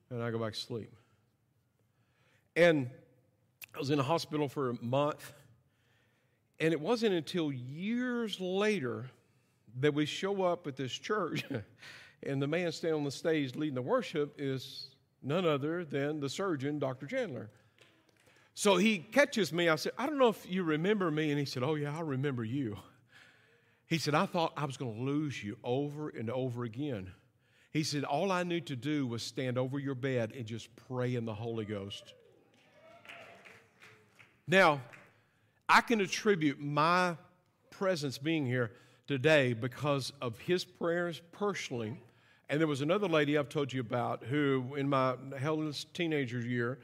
and 0.10 0.22
I 0.22 0.30
go 0.30 0.38
back 0.38 0.54
to 0.54 0.60
sleep. 0.60 0.94
And 2.56 2.89
I 3.74 3.80
was 3.80 3.89
in 3.89 4.00
a 4.00 4.04
hospital 4.04 4.50
for 4.50 4.72
a 4.72 4.84
month, 4.84 5.34
and 6.60 6.74
it 6.74 6.80
wasn't 6.80 7.16
until 7.16 7.52
years 7.52 8.39
later 8.39 9.10
that 9.80 9.94
we 9.94 10.06
show 10.06 10.44
up 10.44 10.68
at 10.68 10.76
this 10.76 10.92
church, 10.92 11.46
and 12.24 12.41
the 12.41 12.47
man 12.47 12.72
standing 12.72 12.99
on 12.99 13.03
the 13.03 13.11
stage 13.11 13.55
leading 13.55 13.76
the 13.76 13.82
worship 13.82 14.36
is 14.38 14.95
none 15.24 15.45
other 15.45 15.84
than 15.86 16.19
the 16.19 16.30
surgeon, 16.30 16.80
Dr. 16.80 17.05
Chandler. 17.07 17.49
So 18.53 18.78
he 18.78 18.99
catches 18.99 19.53
me. 19.53 19.69
I 19.69 19.76
said, 19.76 19.93
I 19.97 20.05
don't 20.05 20.17
know 20.17 20.28
if 20.28 20.49
you 20.49 20.63
remember 20.63 21.09
me. 21.09 21.32
And 21.32 21.39
he 21.39 21.45
said, 21.45 21.63
Oh, 21.63 21.76
yeah, 21.76 21.95
I 21.95 22.01
remember 22.01 22.43
you. 22.43 22.78
He 23.88 23.97
said, 23.97 24.15
I 24.15 24.26
thought 24.26 24.53
I 24.55 24.65
was 24.65 24.78
going 24.78 24.95
to 24.95 25.01
lose 25.01 25.43
you 25.43 25.57
over 25.63 26.09
and 26.09 26.30
over 26.30 26.63
again. 26.63 27.11
He 27.72 27.84
said, 27.84 28.03
All 28.03 28.32
I 28.32 28.43
knew 28.43 28.61
to 28.61 28.76
do 28.76 29.07
was 29.07 29.24
stand 29.24 29.57
over 29.57 29.80
your 29.80 29.95
bed 29.95 30.34
and 30.36 30.45
just 30.45 30.69
pray 30.88 31.15
in 31.15 31.26
the 31.26 31.34
Holy 31.34 31.65
Ghost. 31.65 32.13
Now, 34.47 34.82
I 35.69 35.82
can 35.82 36.01
attribute 36.01 36.59
my 36.59 37.15
presence 37.69 38.17
being 38.17 38.45
here 38.45 38.72
today 39.07 39.53
because 39.53 40.11
of 40.22 40.38
his 40.39 40.65
prayers 40.65 41.22
personally. 41.32 41.97
And 42.52 42.60
there 42.60 42.68
was 42.68 42.82
another 42.82 43.08
lady 43.08 43.38
I've 43.38 43.47
told 43.47 43.72
you 43.72 43.80
about 43.80 44.26
who, 44.26 44.76
in 44.76 44.89
my 44.89 45.16
hellish 45.39 45.86
teenager 45.93 46.41
year, 46.41 46.80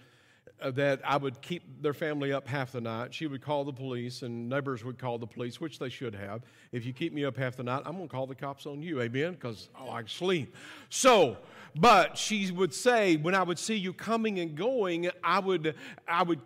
uh, 0.62 0.72
that 0.72 1.02
I 1.04 1.18
would 1.18 1.42
keep 1.42 1.82
their 1.82 1.94
family 1.94 2.32
up 2.32 2.48
half 2.48 2.72
the 2.72 2.80
night. 2.80 3.14
She 3.14 3.28
would 3.28 3.42
call 3.42 3.66
the 3.66 3.74
police, 3.74 4.22
and 4.22 4.48
neighbors 4.48 4.86
would 4.86 4.98
call 4.98 5.18
the 5.18 5.28
police, 5.28 5.60
which 5.60 5.78
they 5.78 5.90
should 5.90 6.16
have. 6.16 6.44
If 6.72 6.86
you 6.86 6.94
keep 6.94 7.12
me 7.12 7.26
up 7.26 7.36
half 7.36 7.58
the 7.58 7.64
night, 7.64 7.82
I'm 7.86 7.98
going 7.98 8.08
to 8.08 8.12
call 8.12 8.26
the 8.26 8.34
cops 8.34 8.66
on 8.66 8.82
you, 8.82 9.02
amen? 9.02 9.34
Because 9.34 9.68
I 9.78 10.02
sleep. 10.06 10.56
So, 10.90 11.36
but 11.76 12.18
she 12.18 12.50
would 12.50 12.74
say, 12.74 13.18
when 13.18 13.36
I 13.36 13.44
would 13.44 13.60
see 13.60 13.76
you 13.76 13.92
coming 13.92 14.40
and 14.40 14.56
going, 14.56 15.10
I 15.22 15.40
would, 15.40 15.76
I 16.08 16.24
would 16.24 16.40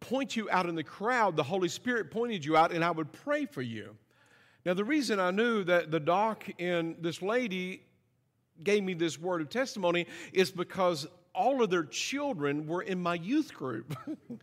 point 0.00 0.34
you 0.34 0.48
out 0.50 0.66
in 0.66 0.76
the 0.76 0.82
crowd. 0.82 1.36
The 1.36 1.42
Holy 1.42 1.68
Spirit 1.68 2.10
pointed 2.10 2.42
you 2.42 2.56
out, 2.56 2.72
and 2.72 2.82
I 2.82 2.90
would 2.90 3.12
pray 3.12 3.44
for 3.44 3.60
you. 3.60 3.94
Now, 4.64 4.72
the 4.72 4.84
reason 4.84 5.20
I 5.20 5.30
knew 5.30 5.62
that 5.64 5.90
the 5.90 6.00
doc 6.00 6.48
and 6.58 6.96
this 7.02 7.20
lady 7.20 7.82
gave 8.62 8.82
me 8.82 8.94
this 8.94 9.18
word 9.18 9.40
of 9.40 9.48
testimony 9.48 10.06
is 10.32 10.50
because 10.50 11.06
all 11.34 11.62
of 11.62 11.70
their 11.70 11.84
children 11.84 12.66
were 12.66 12.82
in 12.82 13.02
my 13.02 13.14
youth 13.14 13.54
group. 13.54 13.96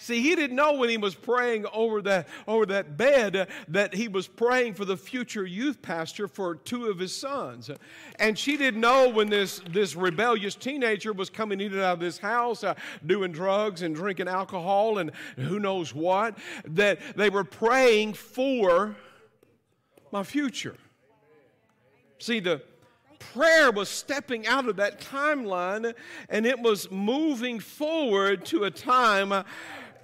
See, 0.00 0.22
he 0.22 0.34
didn't 0.34 0.56
know 0.56 0.72
when 0.72 0.88
he 0.88 0.96
was 0.96 1.14
praying 1.14 1.66
over 1.74 2.00
that, 2.02 2.26
over 2.48 2.64
that 2.66 2.96
bed 2.96 3.48
that 3.68 3.92
he 3.92 4.08
was 4.08 4.26
praying 4.26 4.72
for 4.72 4.86
the 4.86 4.96
future 4.96 5.44
youth 5.44 5.82
pastor 5.82 6.26
for 6.26 6.54
two 6.54 6.86
of 6.86 6.98
his 6.98 7.14
sons. 7.14 7.70
And 8.18 8.38
she 8.38 8.56
didn't 8.56 8.80
know 8.80 9.10
when 9.10 9.28
this, 9.28 9.60
this 9.70 9.94
rebellious 9.94 10.54
teenager 10.54 11.12
was 11.12 11.28
coming 11.28 11.60
in 11.60 11.72
and 11.72 11.82
out 11.82 11.94
of 11.94 12.00
this 12.00 12.16
house, 12.16 12.64
uh, 12.64 12.76
doing 13.04 13.30
drugs 13.30 13.82
and 13.82 13.94
drinking 13.94 14.26
alcohol 14.26 14.96
and 14.96 15.10
who 15.36 15.58
knows 15.60 15.94
what, 15.94 16.38
that 16.64 16.98
they 17.14 17.28
were 17.28 17.44
praying 17.44 18.14
for 18.14 18.96
my 20.12 20.22
future. 20.22 20.76
See, 22.18 22.40
the, 22.40 22.62
prayer 23.20 23.70
was 23.70 23.88
stepping 23.88 24.46
out 24.46 24.68
of 24.68 24.76
that 24.76 25.00
timeline 25.00 25.94
and 26.28 26.44
it 26.44 26.58
was 26.58 26.90
moving 26.90 27.60
forward 27.60 28.44
to 28.46 28.64
a 28.64 28.70
time 28.70 29.44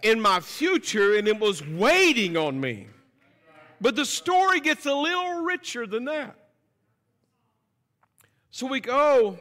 in 0.03 0.21
my 0.21 0.39
future 0.39 1.17
and 1.17 1.27
it 1.27 1.41
was 1.41 1.67
waiting 1.67 2.37
on 2.37 2.61
me. 2.61 2.87
But 3.81 3.97
the 3.97 4.05
story 4.05 4.61
gets 4.61 4.87
a 4.87 4.95
little 4.95 5.43
richer 5.43 5.87
than 5.87 6.05
that. 6.05 6.37
So 8.51 8.67
we 8.67 8.81
go, 8.81 9.39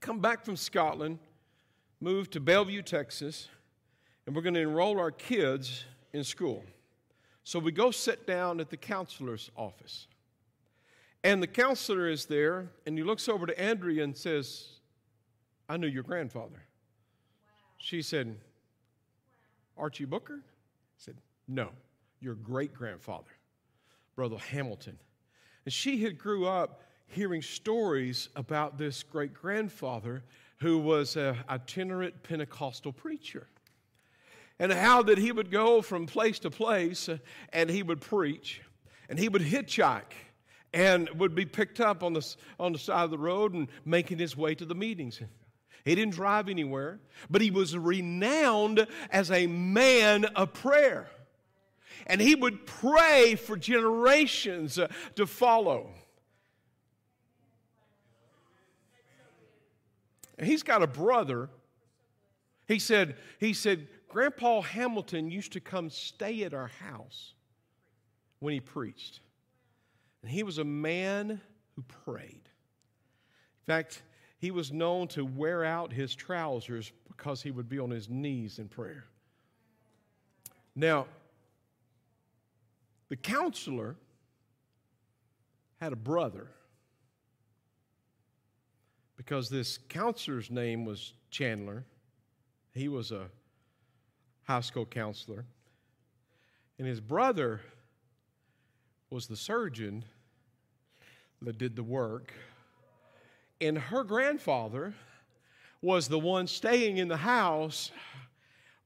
come 0.00 0.18
back 0.18 0.44
from 0.44 0.56
Scotland, 0.56 1.18
move 2.00 2.30
to 2.30 2.40
Bellevue, 2.40 2.82
Texas, 2.82 3.48
and 4.26 4.34
we're 4.34 4.42
going 4.42 4.54
to 4.54 4.60
enroll 4.60 4.98
our 4.98 5.10
kids 5.10 5.84
in 6.12 6.24
school. 6.24 6.64
So 7.44 7.58
we 7.58 7.72
go 7.72 7.90
sit 7.90 8.26
down 8.26 8.58
at 8.58 8.70
the 8.70 8.76
counselor's 8.76 9.50
office. 9.56 10.06
And 11.24 11.42
the 11.42 11.46
counselor 11.46 12.08
is 12.10 12.26
there, 12.26 12.68
and 12.84 12.98
he 12.98 13.02
looks 13.02 13.30
over 13.30 13.46
to 13.46 13.58
Andrea 13.58 14.04
and 14.04 14.14
says, 14.14 14.68
I 15.70 15.78
knew 15.78 15.86
your 15.86 16.02
grandfather. 16.02 16.50
Wow. 17.46 17.52
She 17.78 18.02
said, 18.02 18.36
Archie 19.78 20.04
Booker? 20.04 20.42
I 20.44 20.98
said, 20.98 21.16
No, 21.48 21.70
your 22.20 22.34
great 22.34 22.74
grandfather, 22.74 23.30
Brother 24.14 24.36
Hamilton. 24.36 24.98
And 25.64 25.72
she 25.72 26.02
had 26.02 26.18
grew 26.18 26.46
up 26.46 26.82
hearing 27.06 27.40
stories 27.40 28.28
about 28.36 28.76
this 28.76 29.02
great 29.02 29.32
grandfather 29.32 30.22
who 30.58 30.78
was 30.78 31.16
an 31.16 31.38
itinerant 31.48 32.22
Pentecostal 32.22 32.92
preacher. 32.92 33.46
And 34.58 34.70
how 34.70 35.02
that 35.02 35.16
he 35.16 35.32
would 35.32 35.50
go 35.50 35.80
from 35.80 36.04
place 36.06 36.38
to 36.40 36.50
place 36.50 37.08
uh, 37.08 37.16
and 37.52 37.70
he 37.70 37.82
would 37.82 38.02
preach 38.02 38.60
and 39.08 39.18
he 39.18 39.28
would 39.28 39.42
hitchhike 39.42 40.12
and 40.74 41.08
would 41.10 41.34
be 41.34 41.46
picked 41.46 41.80
up 41.80 42.02
on 42.02 42.12
the, 42.12 42.34
on 42.58 42.72
the 42.72 42.78
side 42.78 43.04
of 43.04 43.10
the 43.10 43.18
road 43.18 43.54
and 43.54 43.68
making 43.84 44.18
his 44.18 44.36
way 44.36 44.54
to 44.56 44.64
the 44.64 44.74
meetings. 44.74 45.20
He 45.84 45.94
didn't 45.94 46.14
drive 46.14 46.48
anywhere, 46.48 46.98
but 47.30 47.40
he 47.40 47.50
was 47.50 47.76
renowned 47.76 48.86
as 49.10 49.30
a 49.30 49.46
man 49.46 50.24
of 50.24 50.52
prayer. 50.52 51.08
And 52.06 52.20
he 52.20 52.34
would 52.34 52.66
pray 52.66 53.36
for 53.36 53.56
generations 53.56 54.78
uh, 54.78 54.88
to 55.14 55.26
follow. 55.26 55.90
He's 60.42 60.62
got 60.62 60.82
a 60.82 60.86
brother. 60.86 61.48
He 62.66 62.78
said, 62.78 63.16
he 63.38 63.52
said, 63.52 63.86
Grandpa 64.08 64.62
Hamilton 64.62 65.30
used 65.30 65.52
to 65.52 65.60
come 65.60 65.88
stay 65.88 66.42
at 66.42 66.52
our 66.52 66.66
house 66.66 67.34
when 68.40 68.54
he 68.54 68.60
preached. 68.60 69.20
And 70.24 70.32
he 70.32 70.42
was 70.42 70.56
a 70.56 70.64
man 70.64 71.38
who 71.76 71.82
prayed. 71.82 72.48
In 73.60 73.66
fact, 73.66 74.00
he 74.38 74.50
was 74.50 74.72
known 74.72 75.06
to 75.08 75.22
wear 75.22 75.62
out 75.66 75.92
his 75.92 76.14
trousers 76.14 76.92
because 77.08 77.42
he 77.42 77.50
would 77.50 77.68
be 77.68 77.78
on 77.78 77.90
his 77.90 78.08
knees 78.08 78.58
in 78.58 78.68
prayer. 78.68 79.04
Now, 80.74 81.08
the 83.10 83.16
counselor 83.16 83.96
had 85.78 85.92
a 85.92 85.96
brother 85.96 86.48
because 89.18 89.50
this 89.50 89.78
counselor's 89.90 90.50
name 90.50 90.86
was 90.86 91.12
Chandler. 91.30 91.84
He 92.72 92.88
was 92.88 93.12
a 93.12 93.26
high 94.44 94.62
school 94.62 94.86
counselor. 94.86 95.44
And 96.78 96.88
his 96.88 97.02
brother 97.02 97.60
was 99.10 99.26
the 99.26 99.36
surgeon 99.36 100.06
that 101.44 101.58
did 101.58 101.76
the 101.76 101.82
work. 101.82 102.32
And 103.60 103.78
her 103.78 104.04
grandfather 104.04 104.94
was 105.80 106.08
the 106.08 106.18
one 106.18 106.46
staying 106.46 106.98
in 106.98 107.08
the 107.08 107.16
house 107.16 107.90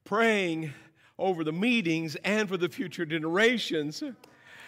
praying 0.09 0.73
over 1.19 1.43
the 1.43 1.51
meetings 1.51 2.15
and 2.23 2.49
for 2.49 2.57
the 2.57 2.67
future 2.67 3.05
generations, 3.05 4.01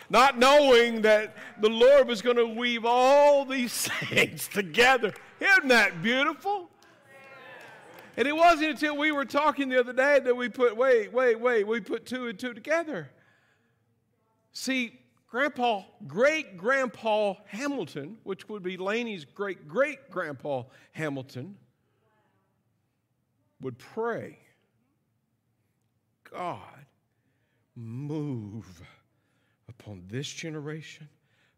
not 0.10 0.38
knowing 0.38 1.02
that 1.02 1.36
the 1.60 1.70
Lord 1.70 2.08
was 2.08 2.22
going 2.22 2.38
to 2.38 2.46
weave 2.46 2.86
all 2.86 3.44
these 3.44 3.88
things 4.10 4.48
together. 4.48 5.14
Isn't 5.39 5.70
that 5.70 6.04
beautiful? 6.04 6.70
And 8.18 8.28
it 8.28 8.36
wasn't 8.36 8.72
until 8.72 8.98
we 8.98 9.12
were 9.12 9.26
talking 9.26 9.68
the 9.68 9.80
other 9.80 9.94
day 9.94 10.20
that 10.20 10.36
we 10.36 10.48
put, 10.48 10.78
wait, 10.78 11.12
wait, 11.12 11.39
wait, 11.39 11.66
we 11.66 11.80
put 11.80 12.06
two 12.06 12.28
and 12.28 12.38
two 12.38 12.54
together. 12.54 13.10
See, 14.54 15.01
Grandpa, 15.32 15.84
great 16.07 16.57
grandpa 16.57 17.36
Hamilton, 17.45 18.17
which 18.23 18.49
would 18.49 18.61
be 18.61 18.75
Laney's 18.75 19.23
great 19.23 19.65
great 19.65 20.11
grandpa 20.11 20.63
Hamilton, 20.91 21.55
would 23.61 23.79
pray, 23.79 24.38
God, 26.29 26.86
move 27.77 28.82
upon 29.69 30.03
this 30.09 30.27
generation 30.27 31.07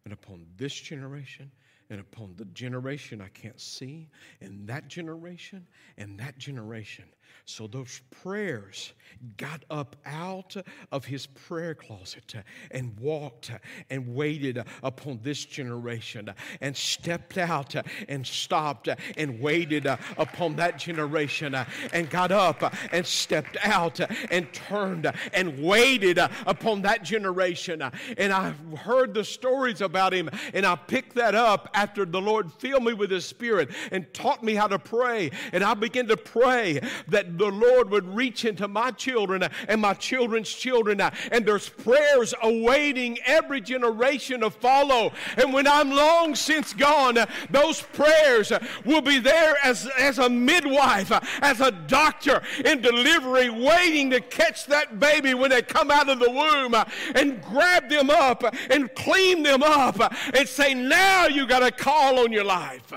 and 0.06 0.14
upon 0.14 0.46
this 0.56 0.74
generation 0.74 1.52
and 1.94 2.02
upon 2.02 2.34
the 2.38 2.46
generation 2.46 3.22
I 3.22 3.30
can't 3.30 3.62
see, 3.62 4.10
and 4.42 4.68
that 4.68 4.88
generation, 4.88 5.68
and 5.98 6.20
that 6.20 6.40
generation. 6.40 7.06
So 7.46 7.68
those 7.68 8.02
prayers 8.22 8.94
got 9.38 9.66
up 9.70 9.98
out 10.06 10.56
of 10.92 11.06
his 11.06 11.26
prayer 11.26 11.76
closet 11.76 12.36
and 12.72 12.98
walked 13.00 13.52
and 13.90 14.16
waited 14.16 14.64
upon 14.82 15.20
this 15.24 15.44
generation 15.44 16.34
and 16.62 16.76
stepped 16.76 17.38
out 17.38 17.76
and 18.08 18.26
stopped 18.26 18.88
and 19.18 19.42
waited 19.42 19.86
upon 19.86 20.56
that 20.56 20.78
generation 20.78 21.56
and 21.92 22.10
got 22.10 22.32
up 22.32 22.74
and 22.94 23.06
stepped 23.06 23.58
out 23.62 24.00
and 24.32 24.52
turned 24.54 25.12
and 25.34 25.62
waited 25.62 26.20
upon 26.46 26.82
that 26.84 27.04
generation. 27.04 27.84
And 28.18 28.32
I've 28.32 28.58
heard 28.80 29.14
the 29.14 29.24
stories 29.26 29.82
about 29.82 30.14
him 30.14 30.30
and 30.54 30.66
I 30.66 30.76
picked 30.76 31.16
that 31.16 31.36
up 31.36 31.70
after 31.84 32.06
the 32.06 32.22
Lord 32.22 32.50
filled 32.54 32.86
me 32.86 32.94
with 32.94 33.12
his 33.12 33.26
spirit 33.26 33.70
and 33.92 34.12
taught 34.14 34.42
me 34.42 34.56
how 34.56 34.68
to 34.68 34.80
pray. 34.80 35.32
And 35.52 35.66
I 35.66 35.74
began 35.74 36.08
to 36.08 36.16
pray 36.16 36.80
that 37.10 37.38
the 37.38 37.50
Lord 37.52 37.90
would 37.90 38.08
reach 38.16 38.46
into 38.46 38.70
my 38.70 38.92
children 38.92 39.44
and 39.68 39.82
my 39.82 39.94
children's 39.94 40.50
children. 40.50 41.02
And 41.02 41.46
there's 41.46 41.68
prayers 41.68 42.34
awaiting 42.42 43.20
every 43.26 43.60
generation 43.60 44.40
to 44.42 44.50
follow. 44.50 45.12
And 45.36 45.54
when 45.54 45.68
I'm 45.68 45.92
long 45.92 46.36
since 46.36 46.74
gone, 46.74 47.18
those 47.50 47.82
prayers 47.82 48.54
will 48.86 49.02
be 49.02 49.20
there 49.20 49.56
as, 49.62 49.86
as 50.00 50.20
a 50.20 50.30
midwife, 50.30 51.12
as 51.42 51.60
a 51.60 51.72
doctor 51.72 52.42
in 52.64 52.80
delivery, 52.80 53.50
waiting 53.50 54.10
to 54.12 54.22
catch 54.22 54.68
that 54.68 55.02
baby 55.02 55.34
when 55.34 55.50
they 55.50 55.62
come 55.62 55.92
out 55.92 56.08
of 56.08 56.20
the 56.20 56.32
womb 56.32 56.76
and 57.16 57.42
grab 57.42 57.90
them 57.90 58.10
up 58.10 58.44
and 58.70 58.96
clean 58.96 59.44
them 59.44 59.64
up 59.64 60.00
and 60.34 60.48
say, 60.48 60.74
Now 60.74 61.28
you 61.28 61.46
got 61.46 61.63
a 61.64 61.72
call 61.72 62.20
on 62.20 62.32
your 62.32 62.44
life. 62.44 62.94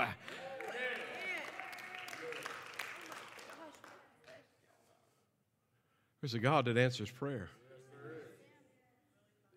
There's 6.21 6.33
a 6.33 6.39
God 6.39 6.65
that 6.65 6.77
answers 6.77 7.09
prayer. 7.09 7.49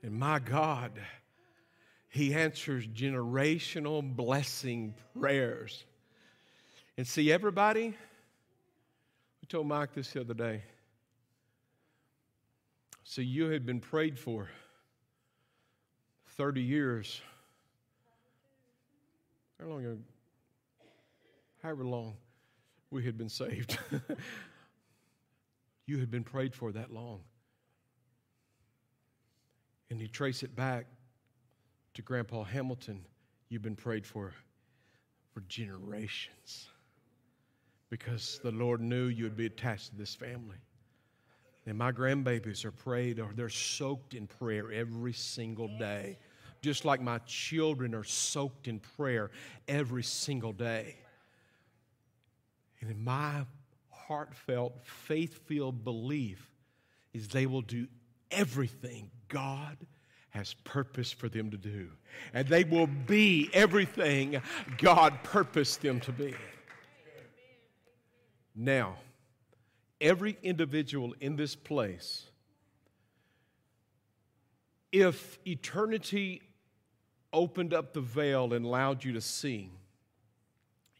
And 0.03 0.19
my 0.19 0.39
God, 0.39 0.93
He 2.09 2.35
answers 2.35 2.87
generational 2.87 4.03
blessing 4.03 4.95
prayers. 5.19 5.85
And 6.97 7.07
see, 7.07 7.33
everybody, 7.33 7.89
I 9.43 9.47
told 9.49 9.67
Mike 9.67 9.95
this 9.95 10.13
the 10.13 10.21
other 10.21 10.35
day. 10.35 10.63
See, 13.05 13.25
you 13.25 13.47
had 13.47 13.67
been 13.67 13.81
prayed 13.81 14.19
for 14.19 14.49
30 16.37 16.63
years. 16.63 17.21
How 19.61 19.67
long 19.67 19.85
ago? 19.85 19.99
However 21.63 21.85
long 21.85 22.17
we 22.91 23.05
had 23.05 23.19
been 23.19 23.29
saved. 23.29 23.79
you 25.87 25.99
had 25.99 26.11
been 26.11 26.25
prayed 26.25 26.55
for 26.55 26.73
that 26.73 26.93
long. 26.93 27.21
And 29.91 30.01
you 30.01 30.09
trace 30.09 30.43
it 30.43 30.57
back 30.57 30.87
to 31.95 32.03
Grandpa 32.03 32.45
Hamilton, 32.45 33.05
you've 33.49 33.63
been 33.63 33.77
prayed 33.77 34.07
for 34.07 34.33
for 35.33 35.41
generations 35.43 36.69
because 37.89 38.41
the 38.43 38.51
Lord 38.51 38.81
knew 38.81 39.07
you 39.07 39.25
would 39.25 39.37
be 39.37 39.47
attached 39.47 39.91
to 39.91 39.97
this 39.97 40.15
family. 40.15 40.57
And 41.67 41.77
my 41.77 41.93
grandbabies 41.93 42.65
are 42.65 42.73
prayed 42.73 43.21
or 43.21 43.31
they're 43.35 43.49
soaked 43.49 44.15
in 44.15 44.27
prayer 44.27 44.73
every 44.73 45.13
single 45.13 45.69
day, 45.79 46.19
just 46.61 46.85
like 46.85 47.01
my 47.01 47.19
children 47.27 47.95
are 47.95 48.05
soaked 48.05 48.69
in 48.69 48.81
prayer 48.97 49.31
every 49.67 50.03
single 50.03 50.53
day. 50.53 50.97
And 52.81 52.91
in 52.91 53.03
my 53.03 53.45
heartfelt, 53.91 54.75
faith 54.83 55.47
filled 55.47 55.85
belief 55.85 56.51
is 57.13 57.29
they 57.29 57.47
will 57.47 57.63
do 57.63 57.87
everything 58.31 59.11
God 59.29 59.77
has 60.31 60.55
purpose 60.65 61.13
for 61.13 61.29
them 61.29 61.51
to 61.51 61.57
do. 61.57 61.89
And 62.33 62.47
they 62.47 62.65
will 62.65 62.87
be 62.87 63.51
everything 63.53 64.41
God 64.79 65.23
purposed 65.23 65.83
them 65.83 66.01
to 66.01 66.13
be. 66.13 66.35
Now, 68.55 68.97
every 70.01 70.39
individual 70.43 71.15
in 71.21 71.37
this 71.37 71.57
place, 71.57 72.27
if 74.93 75.39
eternity 75.47 76.43
opened 77.33 77.73
up 77.75 77.93
the 77.93 78.01
veil 78.01 78.53
and 78.53 78.65
allowed 78.65 79.05
you 79.05 79.13
to 79.13 79.21
see, 79.21 79.71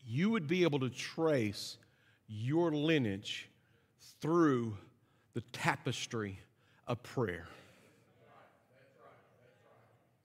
you 0.07 0.31
would 0.31 0.47
be 0.47 0.63
able 0.63 0.81
to 0.81 0.91
trace 0.91 1.77
your 2.27 2.73
lineage 2.73 3.49
through 4.21 4.77
the 5.35 5.41
tapestry 5.53 6.39
of 6.87 7.03
prayer. 7.03 7.47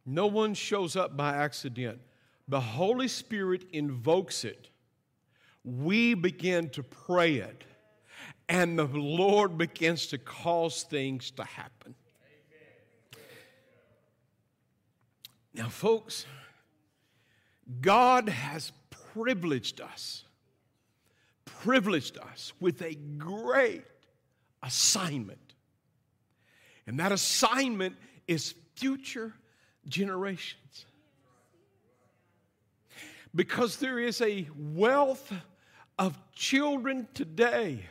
No 0.06 0.28
one 0.28 0.54
shows 0.54 0.96
up 0.96 1.18
by 1.18 1.36
accident. 1.36 2.00
The 2.48 2.60
Holy 2.60 3.08
Spirit 3.08 3.66
invokes 3.72 4.44
it. 4.44 4.70
We 5.64 6.14
begin 6.14 6.70
to 6.70 6.84
pray 6.84 7.38
it, 7.38 7.64
and 8.48 8.78
the 8.78 8.86
Lord 8.86 9.58
begins 9.58 10.06
to 10.08 10.20
cause 10.20 10.84
things 10.84 11.32
to 11.32 11.44
happen. 11.44 11.96
Now, 15.56 15.70
folks, 15.70 16.26
God 17.82 18.30
has 18.30 18.72
privileged 19.14 19.82
us 19.82 20.26
privileged 21.66 22.20
us 22.20 22.54
with 22.60 22.80
a 22.84 22.94
great 23.18 23.84
assignment. 24.62 25.56
And 26.86 27.00
that 27.00 27.12
assignment 27.12 27.96
is 28.28 28.54
future 28.76 29.34
generations. 29.88 30.86
Because 33.34 33.78
there 33.78 33.98
is 33.98 34.22
a 34.22 34.48
wealth 34.56 35.34
of 35.98 36.16
children 36.34 37.08
today 37.16 37.88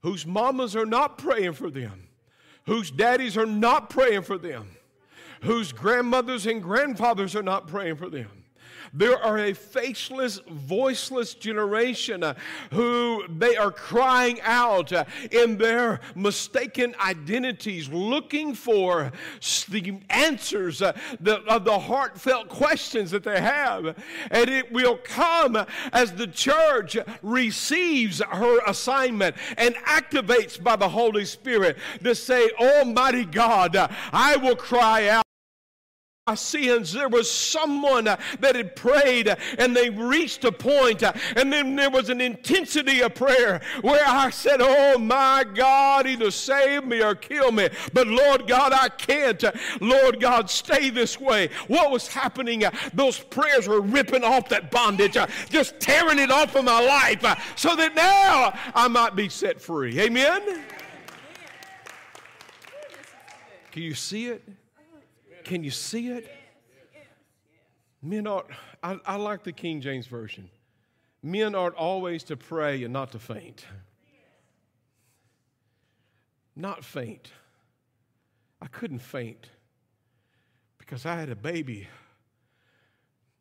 whose 0.00 0.26
mamas 0.26 0.74
are 0.74 0.86
not 0.86 1.18
praying 1.18 1.52
for 1.52 1.70
them, 1.70 2.08
whose 2.64 2.90
daddies 2.90 3.36
are 3.36 3.44
not 3.44 3.90
praying 3.90 4.22
for 4.22 4.38
them, 4.38 4.68
whose 5.42 5.72
grandmothers 5.72 6.46
and 6.46 6.62
grandfathers 6.62 7.36
are 7.36 7.42
not 7.42 7.68
praying 7.68 7.96
for 7.96 8.08
them. 8.08 8.28
There 8.94 9.18
are 9.18 9.38
a 9.38 9.54
faceless, 9.54 10.40
voiceless 10.50 11.32
generation 11.32 12.22
uh, 12.22 12.34
who 12.72 13.24
they 13.28 13.56
are 13.56 13.70
crying 13.70 14.38
out 14.42 14.92
uh, 14.92 15.04
in 15.30 15.56
their 15.56 16.00
mistaken 16.14 16.94
identities, 17.00 17.88
looking 17.88 18.54
for 18.54 19.10
the 19.70 19.98
answers 20.10 20.82
uh, 20.82 20.92
of 21.48 21.64
the 21.64 21.78
heartfelt 21.78 22.50
questions 22.50 23.10
that 23.12 23.24
they 23.24 23.40
have. 23.40 23.96
And 24.30 24.50
it 24.50 24.70
will 24.70 24.98
come 24.98 25.56
as 25.92 26.12
the 26.12 26.26
church 26.26 26.98
receives 27.22 28.20
her 28.20 28.58
assignment 28.66 29.36
and 29.56 29.74
activates 29.76 30.62
by 30.62 30.76
the 30.76 30.88
Holy 30.88 31.24
Spirit 31.24 31.78
to 32.04 32.14
say, 32.14 32.50
Almighty 32.60 33.24
God, 33.24 33.74
I 34.12 34.36
will 34.36 34.56
cry 34.56 35.08
out 35.08 35.22
my 36.28 36.36
sins. 36.36 36.92
There 36.92 37.08
was 37.08 37.28
someone 37.28 38.04
that 38.04 38.54
had 38.54 38.76
prayed 38.76 39.26
and 39.58 39.74
they 39.74 39.90
reached 39.90 40.44
a 40.44 40.52
uh, 40.52 41.12
and 41.34 41.52
then 41.52 41.74
there 41.74 41.90
was 41.90 42.10
an 42.10 42.20
intensity 42.20 43.00
of 43.00 43.16
prayer 43.16 43.60
where 43.80 44.06
I 44.06 44.30
said, 44.30 44.58
Oh 44.60 44.98
my 44.98 45.44
God, 45.52 46.06
either 46.06 46.30
save 46.30 46.84
me 46.84 47.02
or 47.02 47.16
kill 47.16 47.50
me. 47.50 47.70
But 47.92 48.06
Lord 48.06 48.46
God, 48.46 48.72
I 48.72 48.88
can't. 48.90 49.42
Lord 49.80 50.20
God, 50.20 50.48
stay 50.48 50.90
this 50.90 51.18
way. 51.18 51.48
What 51.66 51.90
was 51.90 52.06
happening? 52.06 52.62
Those 52.94 53.18
prayers 53.18 53.66
were 53.66 53.80
ripping 53.80 54.22
off 54.22 54.48
that 54.50 54.70
bondage, 54.70 55.16
just 55.48 55.80
tearing 55.80 56.20
it 56.20 56.30
off 56.30 56.54
of 56.54 56.64
my 56.64 56.80
life 56.80 57.52
so 57.56 57.74
that 57.74 57.96
now 57.96 58.56
I 58.76 58.86
might 58.86 59.16
be 59.16 59.28
set 59.28 59.60
free. 59.60 59.98
Amen? 59.98 60.62
Can 63.72 63.82
you 63.82 63.94
see 63.94 64.28
it? 64.28 64.44
Can 65.44 65.64
you 65.64 65.70
see 65.70 66.08
it? 66.08 66.30
Men 68.02 68.26
ought, 68.26 68.50
I, 68.82 68.98
I 69.06 69.16
like 69.16 69.44
the 69.44 69.52
King 69.52 69.80
James 69.80 70.06
Version. 70.06 70.50
Men 71.22 71.54
ought 71.54 71.74
always 71.74 72.24
to 72.24 72.36
pray 72.36 72.82
and 72.82 72.92
not 72.92 73.12
to 73.12 73.18
faint. 73.18 73.64
Not 76.56 76.84
faint. 76.84 77.30
I 78.60 78.66
couldn't 78.66 78.98
faint 78.98 79.48
because 80.78 81.06
I 81.06 81.14
had 81.14 81.30
a 81.30 81.36
baby 81.36 81.88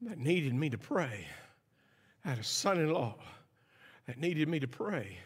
that 0.02 0.18
needed 0.18 0.54
me 0.54 0.70
to 0.70 0.78
pray. 0.78 1.28
I 2.24 2.30
had 2.30 2.40
a 2.40 2.44
son 2.44 2.80
in 2.80 2.92
law 2.92 3.16
that 4.08 4.20
needed 4.20 4.48
me 4.48 4.60
to 4.60 4.68
pray. 4.68 5.18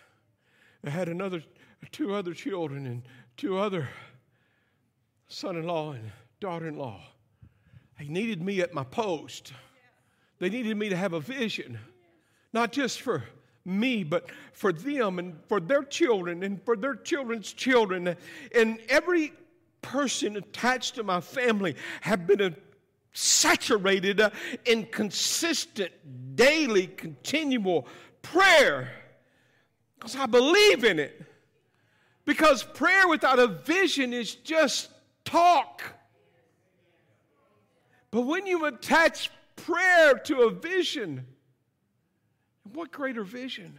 I 0.85 0.89
had 0.89 1.09
another, 1.09 1.43
two 1.91 2.13
other 2.13 2.33
children 2.33 2.85
and 2.85 3.03
two 3.37 3.57
other 3.57 3.89
son 5.27 5.57
in 5.57 5.65
law 5.65 5.91
and 5.91 6.11
daughter 6.39 6.67
in 6.67 6.77
law. 6.77 7.01
They 7.99 8.07
needed 8.07 8.41
me 8.41 8.61
at 8.61 8.73
my 8.73 8.83
post 8.83 9.53
They 10.39 10.49
needed 10.49 10.75
me 10.75 10.89
to 10.89 10.97
have 10.97 11.13
a 11.13 11.19
vision, 11.19 11.79
not 12.51 12.73
just 12.73 13.01
for 13.01 13.23
me, 13.63 14.03
but 14.03 14.29
for 14.53 14.73
them 14.73 15.17
and 15.17 15.35
for 15.47 15.59
their 15.59 15.83
children 15.83 16.43
and 16.43 16.61
for 16.63 16.75
their 16.75 16.95
children's 16.95 17.53
children. 17.53 18.15
And 18.53 18.79
every 18.89 19.33
person 19.81 20.35
attached 20.35 20.95
to 20.95 21.03
my 21.03 21.21
family 21.21 21.75
have 22.01 22.27
been 22.27 22.41
a 22.41 22.53
saturated 23.13 24.19
uh, 24.19 24.29
in 24.65 24.85
consistent, 24.87 25.91
daily, 26.35 26.87
continual 26.87 27.87
prayer 28.21 28.91
because 29.97 30.15
I 30.15 30.25
believe 30.25 30.83
in 30.83 30.99
it. 30.99 31.21
Because 32.25 32.63
prayer 32.63 33.07
without 33.07 33.39
a 33.39 33.47
vision 33.47 34.11
is 34.11 34.35
just 34.35 34.89
talk. 35.23 35.81
But 38.15 38.27
when 38.27 38.47
you 38.47 38.63
attach 38.63 39.29
prayer 39.57 40.13
to 40.13 40.43
a 40.43 40.49
vision, 40.49 41.27
what 42.71 42.89
greater 42.89 43.25
vision 43.25 43.77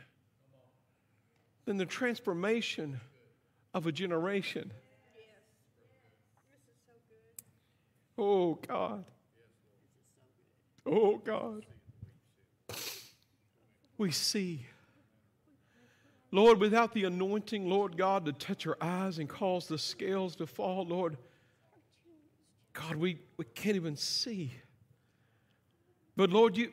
than 1.64 1.78
the 1.78 1.86
transformation 1.86 3.00
of 3.72 3.86
a 3.86 3.92
generation? 3.92 4.74
Oh, 8.18 8.58
God. 8.68 9.06
Oh, 10.84 11.16
God. 11.16 11.64
We 13.96 14.10
see. 14.10 14.66
Lord, 16.30 16.60
without 16.60 16.92
the 16.92 17.04
anointing, 17.04 17.70
Lord 17.70 17.96
God, 17.96 18.26
to 18.26 18.34
touch 18.34 18.66
our 18.66 18.76
eyes 18.82 19.18
and 19.18 19.30
cause 19.30 19.66
the 19.66 19.78
scales 19.78 20.36
to 20.36 20.46
fall, 20.46 20.84
Lord, 20.84 21.16
God, 22.76 22.96
we, 22.96 23.18
we 23.36 23.44
can't 23.54 23.76
even 23.76 23.96
see. 23.96 24.52
But 26.16 26.30
Lord, 26.30 26.56
you, 26.56 26.72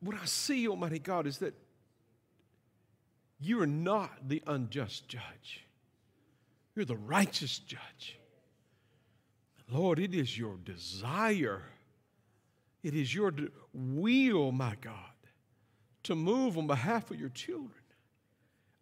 what 0.00 0.16
I 0.20 0.24
see, 0.24 0.66
Almighty 0.68 0.98
God, 0.98 1.26
is 1.26 1.38
that 1.38 1.54
you 3.38 3.60
are 3.60 3.66
not 3.66 4.28
the 4.28 4.42
unjust 4.46 5.08
judge. 5.08 5.64
You're 6.74 6.84
the 6.84 6.96
righteous 6.96 7.58
judge. 7.58 8.18
Lord, 9.70 9.98
it 9.98 10.14
is 10.14 10.38
your 10.38 10.56
desire, 10.64 11.62
it 12.82 12.94
is 12.94 13.14
your 13.14 13.32
will, 13.72 14.52
my 14.52 14.76
God, 14.80 14.94
to 16.04 16.14
move 16.14 16.56
on 16.56 16.66
behalf 16.66 17.10
of 17.10 17.18
your 17.18 17.30
children. 17.30 17.72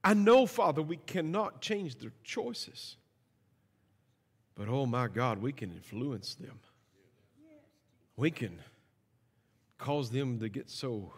I 0.02 0.12
know, 0.12 0.44
Father, 0.44 0.82
we 0.82 0.98
cannot 0.98 1.62
change 1.62 1.96
their 1.96 2.12
choices. 2.22 2.96
But 4.56 4.68
oh 4.68 4.86
my 4.86 5.08
God, 5.08 5.42
we 5.42 5.52
can 5.52 5.72
influence 5.72 6.34
them. 6.34 6.58
We 8.16 8.30
can 8.30 8.60
cause 9.78 10.10
them 10.10 10.38
to 10.38 10.48
get 10.48 10.70
so 10.70 11.12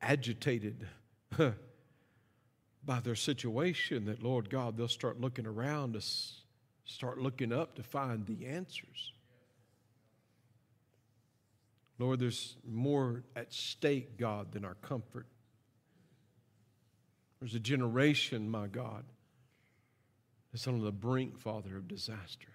agitated 0.00 0.86
by 1.38 3.00
their 3.00 3.14
situation 3.14 4.06
that, 4.06 4.22
Lord 4.22 4.50
God, 4.50 4.76
they'll 4.76 4.88
start 4.88 5.20
looking 5.20 5.46
around 5.46 5.94
us, 5.94 6.40
start 6.84 7.18
looking 7.18 7.52
up 7.52 7.76
to 7.76 7.82
find 7.82 8.26
the 8.26 8.46
answers. 8.46 9.12
Lord, 11.98 12.18
there's 12.18 12.56
more 12.68 13.22
at 13.36 13.52
stake, 13.52 14.16
God, 14.16 14.52
than 14.52 14.64
our 14.64 14.74
comfort. 14.74 15.26
There's 17.38 17.54
a 17.54 17.60
generation, 17.60 18.50
my 18.50 18.66
God, 18.66 19.04
that's 20.52 20.66
on 20.66 20.82
the 20.82 20.92
brink, 20.92 21.38
Father, 21.38 21.76
of 21.76 21.88
disaster. 21.88 22.48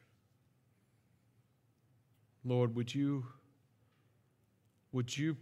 Lord, 2.46 2.76
would 2.76 2.94
you, 2.94 3.26
would 4.92 5.18
you 5.18 5.36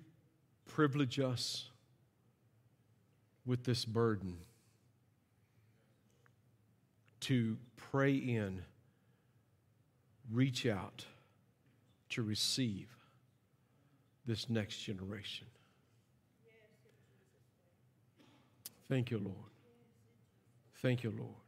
privilege 0.66 1.20
us 1.20 1.70
with 3.46 3.64
this 3.64 3.86
burden 3.86 4.38
to 7.20 7.58
pray 7.76 8.16
in, 8.16 8.64
reach 10.32 10.66
out 10.66 11.06
to 12.10 12.24
receive 12.24 12.88
this 14.26 14.50
next 14.50 14.78
generation? 14.78 15.48
Thank 18.88 19.12
you, 19.12 19.18
Lord. 19.18 19.36
Thank 20.82 21.04
you, 21.04 21.12
Lord. 21.18 21.45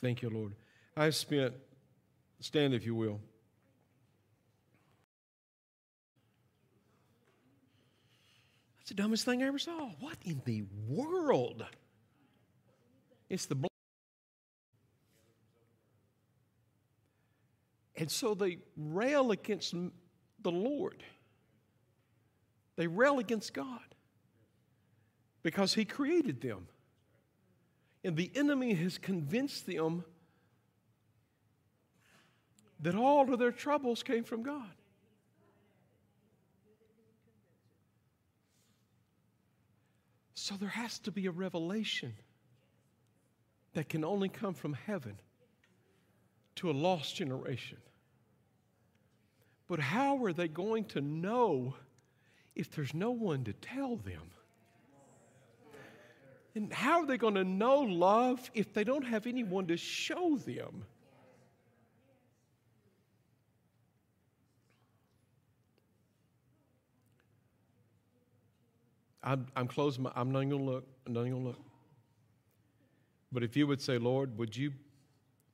Thank 0.00 0.22
you, 0.22 0.30
Lord. 0.30 0.54
I've 0.96 1.14
spent, 1.14 1.54
stand 2.40 2.74
if 2.74 2.86
you 2.86 2.94
will. 2.94 3.20
That's 8.78 8.90
the 8.90 8.94
dumbest 8.94 9.24
thing 9.24 9.42
I 9.42 9.46
ever 9.46 9.58
saw. 9.58 9.90
What 10.00 10.16
in 10.24 10.40
the 10.44 10.64
world? 10.88 11.64
It's 13.28 13.46
the 13.46 13.54
blood. 13.54 13.68
And 17.96 18.10
so 18.10 18.34
they 18.34 18.58
rail 18.76 19.32
against 19.32 19.74
the 20.42 20.50
Lord. 20.50 21.02
They 22.76 22.86
rail 22.86 23.18
against 23.18 23.52
God 23.52 23.80
because 25.42 25.74
He 25.74 25.84
created 25.84 26.40
them. 26.40 26.68
And 28.04 28.16
the 28.16 28.30
enemy 28.34 28.74
has 28.74 28.98
convinced 28.98 29.66
them 29.66 30.04
that 32.80 32.94
all 32.94 33.32
of 33.32 33.38
their 33.38 33.52
troubles 33.52 34.02
came 34.02 34.24
from 34.24 34.42
God. 34.42 34.70
So 40.34 40.54
there 40.54 40.68
has 40.68 40.98
to 41.00 41.10
be 41.10 41.26
a 41.26 41.30
revelation 41.30 42.14
that 43.74 43.88
can 43.88 44.04
only 44.04 44.28
come 44.28 44.54
from 44.54 44.72
heaven 44.72 45.18
to 46.56 46.70
a 46.70 46.72
lost 46.72 47.16
generation. 47.16 47.78
But 49.66 49.78
how 49.78 50.24
are 50.24 50.32
they 50.32 50.48
going 50.48 50.86
to 50.86 51.00
know 51.00 51.74
if 52.54 52.70
there's 52.70 52.94
no 52.94 53.10
one 53.10 53.44
to 53.44 53.52
tell 53.52 53.96
them? 53.96 54.30
And 56.58 56.72
how 56.72 57.02
are 57.02 57.06
they 57.06 57.16
going 57.16 57.36
to 57.36 57.44
know 57.44 57.82
love 57.82 58.50
if 58.52 58.74
they 58.74 58.82
don't 58.82 59.04
have 59.04 59.28
anyone 59.28 59.68
to 59.68 59.76
show 59.76 60.36
them? 60.38 60.84
I'm, 69.22 69.46
I'm 69.54 69.68
closing 69.68 70.02
my, 70.02 70.12
I'm 70.16 70.32
not 70.32 70.40
going 70.40 70.50
to 70.50 70.56
look. 70.56 70.84
I'm 71.06 71.12
not 71.12 71.20
going 71.20 71.30
to 71.30 71.38
look. 71.38 71.60
But 73.30 73.44
if 73.44 73.56
you 73.56 73.68
would 73.68 73.80
say, 73.80 73.96
Lord, 73.96 74.36
would 74.36 74.56
you, 74.56 74.72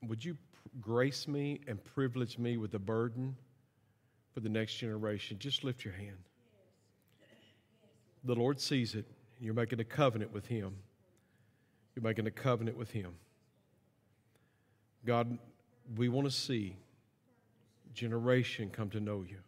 would 0.09 0.25
you 0.25 0.39
grace 0.81 1.29
me 1.29 1.61
and 1.69 1.85
privilege 1.85 2.39
me 2.39 2.57
with 2.57 2.73
a 2.73 2.79
burden 2.79 3.37
for 4.33 4.41
the 4.41 4.49
next 4.49 4.77
generation? 4.77 5.39
Just 5.39 5.65
lift 5.65 5.85
your 5.85 5.93
hand. 5.93 6.17
The 8.25 8.35
Lord 8.35 8.59
sees 8.59 8.95
it. 8.95 9.05
You're 9.39 9.53
making 9.53 9.81
a 9.81 9.85
covenant 9.85 10.33
with 10.33 10.47
Him. 10.47 10.75
You're 11.95 12.03
making 12.03 12.27
a 12.27 12.31
covenant 12.31 12.77
with 12.77 12.91
Him. 12.91 13.15
God, 15.05 15.39
we 15.97 16.09
want 16.09 16.27
to 16.27 16.35
see 16.35 16.77
generation 17.93 18.71
come 18.71 18.91
to 18.91 19.01
know 19.01 19.25
you, 19.29 19.39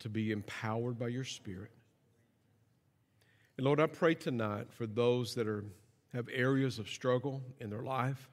to 0.00 0.08
be 0.08 0.32
empowered 0.32 0.98
by 0.98 1.08
your 1.08 1.24
Spirit. 1.24 1.70
And 3.56 3.66
Lord, 3.66 3.80
I 3.80 3.86
pray 3.86 4.14
tonight 4.14 4.68
for 4.70 4.86
those 4.86 5.34
that 5.34 5.46
are, 5.46 5.64
have 6.12 6.28
areas 6.32 6.78
of 6.78 6.88
struggle 6.88 7.42
in 7.60 7.70
their 7.70 7.82
life. 7.82 8.30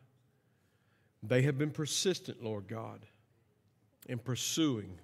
They 1.24 1.42
have 1.44 1.58
been 1.58 1.72
persistent, 1.72 2.44
Lord 2.44 2.68
God, 2.68 3.06
in 4.08 4.20
pursuing 4.20 5.00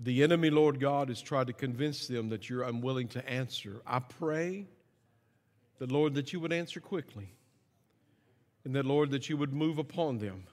the 0.00 0.22
enemy, 0.22 0.50
Lord 0.50 0.78
God, 0.78 1.08
has 1.08 1.20
tried 1.20 1.48
to 1.48 1.52
convince 1.52 2.06
them 2.06 2.28
that 2.28 2.48
you're 2.48 2.62
unwilling 2.62 3.08
to 3.08 3.28
answer. 3.28 3.80
I 3.86 3.98
pray 3.98 4.66
that, 5.78 5.92
Lord, 5.92 6.14
that 6.14 6.32
you 6.32 6.40
would 6.40 6.52
answer 6.52 6.80
quickly. 6.80 7.32
And 8.64 8.74
that, 8.74 8.84
Lord, 8.84 9.10
that 9.10 9.28
you 9.28 9.36
would 9.36 9.52
move 9.52 9.78
upon 9.78 10.18
them. 10.18 10.44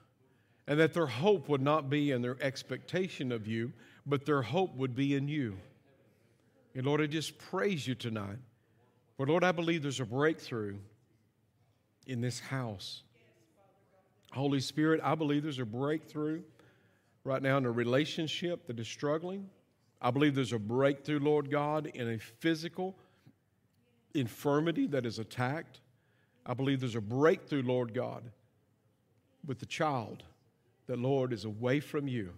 And 0.67 0.79
that 0.79 0.93
their 0.93 1.07
hope 1.07 1.49
would 1.49 1.61
not 1.61 1.89
be 1.89 2.11
in 2.11 2.21
their 2.21 2.37
expectation 2.41 3.31
of 3.31 3.45
you, 3.47 3.73
but 4.05 4.25
their 4.25 4.41
hope 4.41 4.75
would 4.75 4.95
be 4.95 5.15
in 5.15 5.27
you. 5.27 5.57
And 6.73 6.85
Lord, 6.85 7.01
I 7.01 7.05
just 7.07 7.37
praise 7.37 7.87
you 7.87 7.95
tonight. 7.95 8.37
For 9.17 9.25
Lord, 9.25 9.43
I 9.43 9.51
believe 9.51 9.83
there's 9.83 9.99
a 9.99 10.05
breakthrough 10.05 10.77
in 12.07 12.21
this 12.21 12.39
house. 12.39 13.03
Holy 14.31 14.59
Spirit, 14.59 14.99
I 15.03 15.15
believe 15.15 15.43
there's 15.43 15.59
a 15.59 15.65
breakthrough 15.65 16.41
right 17.23 17.41
now 17.41 17.57
in 17.57 17.65
a 17.65 17.71
relationship 17.71 18.67
that 18.67 18.79
is 18.79 18.87
struggling. 18.87 19.49
I 20.01 20.11
believe 20.11 20.35
there's 20.35 20.53
a 20.53 20.59
breakthrough, 20.59 21.19
Lord 21.19 21.49
God, 21.49 21.87
in 21.93 22.09
a 22.09 22.19
physical 22.19 22.97
infirmity 24.15 24.87
that 24.87 25.05
is 25.05 25.19
attacked. 25.19 25.81
I 26.45 26.53
believe 26.53 26.79
there's 26.79 26.95
a 26.95 27.01
breakthrough, 27.01 27.63
Lord 27.63 27.93
God, 27.93 28.23
with 29.45 29.59
the 29.59 29.65
child 29.65 30.23
that, 30.87 30.99
Lord, 30.99 31.33
is 31.33 31.45
away 31.45 31.79
from 31.79 32.07
you 32.07 32.33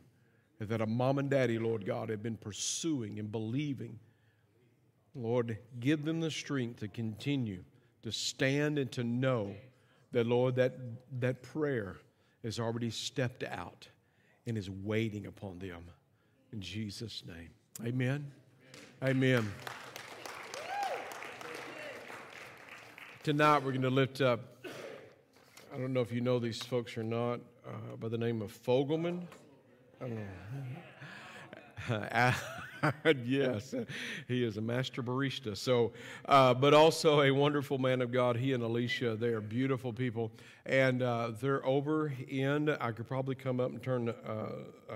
that 0.59 0.81
a 0.81 0.85
mom 0.85 1.19
and 1.19 1.29
daddy, 1.29 1.59
Lord 1.59 1.85
God, 1.85 2.09
have 2.09 2.23
been 2.23 2.37
pursuing 2.37 3.19
and 3.19 3.31
believing. 3.31 3.99
Lord, 5.13 5.57
give 5.79 6.03
them 6.03 6.19
the 6.19 6.31
strength 6.31 6.79
to 6.79 6.87
continue 6.87 7.63
to 8.03 8.11
stand 8.11 8.77
and 8.79 8.91
to 8.93 9.03
know 9.03 9.53
that, 10.11 10.25
Lord, 10.25 10.55
that, 10.55 10.73
that 11.19 11.43
prayer 11.43 11.97
has 12.43 12.59
already 12.59 12.89
stepped 12.89 13.43
out 13.43 13.87
and 14.45 14.57
is 14.57 14.69
waiting 14.69 15.27
upon 15.27 15.59
them. 15.59 15.83
In 16.53 16.61
Jesus' 16.61 17.23
name. 17.27 17.49
Amen. 17.85 18.31
Amen. 19.03 19.51
Tonight 23.27 23.57
we're 23.57 23.71
going 23.71 23.81
to 23.81 23.89
lift 23.89 24.21
up, 24.21 24.39
I 25.75 25.77
don't 25.77 25.91
know 25.91 25.99
if 25.99 26.13
you 26.13 26.21
know 26.21 26.39
these 26.39 26.63
folks 26.63 26.97
or 26.97 27.03
not, 27.03 27.41
uh, 27.67 27.97
by 27.99 28.07
the 28.07 28.17
name 28.17 28.41
of 28.41 28.53
Fogelman. 28.53 29.23
yes, 33.25 33.75
he 34.29 34.45
is 34.45 34.55
a 34.55 34.61
master 34.61 35.03
barista. 35.03 35.57
So, 35.57 35.91
uh, 36.23 36.53
but 36.53 36.73
also 36.73 37.19
a 37.23 37.31
wonderful 37.31 37.77
man 37.77 38.01
of 38.01 38.13
God. 38.13 38.37
He 38.37 38.53
and 38.53 38.63
Alicia, 38.63 39.17
they 39.17 39.27
are 39.27 39.41
beautiful 39.41 39.91
people, 39.91 40.31
and 40.65 41.01
uh, 41.01 41.31
they're 41.41 41.65
over 41.65 42.13
in. 42.29 42.69
I 42.79 42.93
could 42.93 43.09
probably 43.09 43.35
come 43.35 43.59
up 43.59 43.71
and 43.71 43.83
turn. 43.83 44.07
Uh, 44.07 44.31
uh 44.89 44.93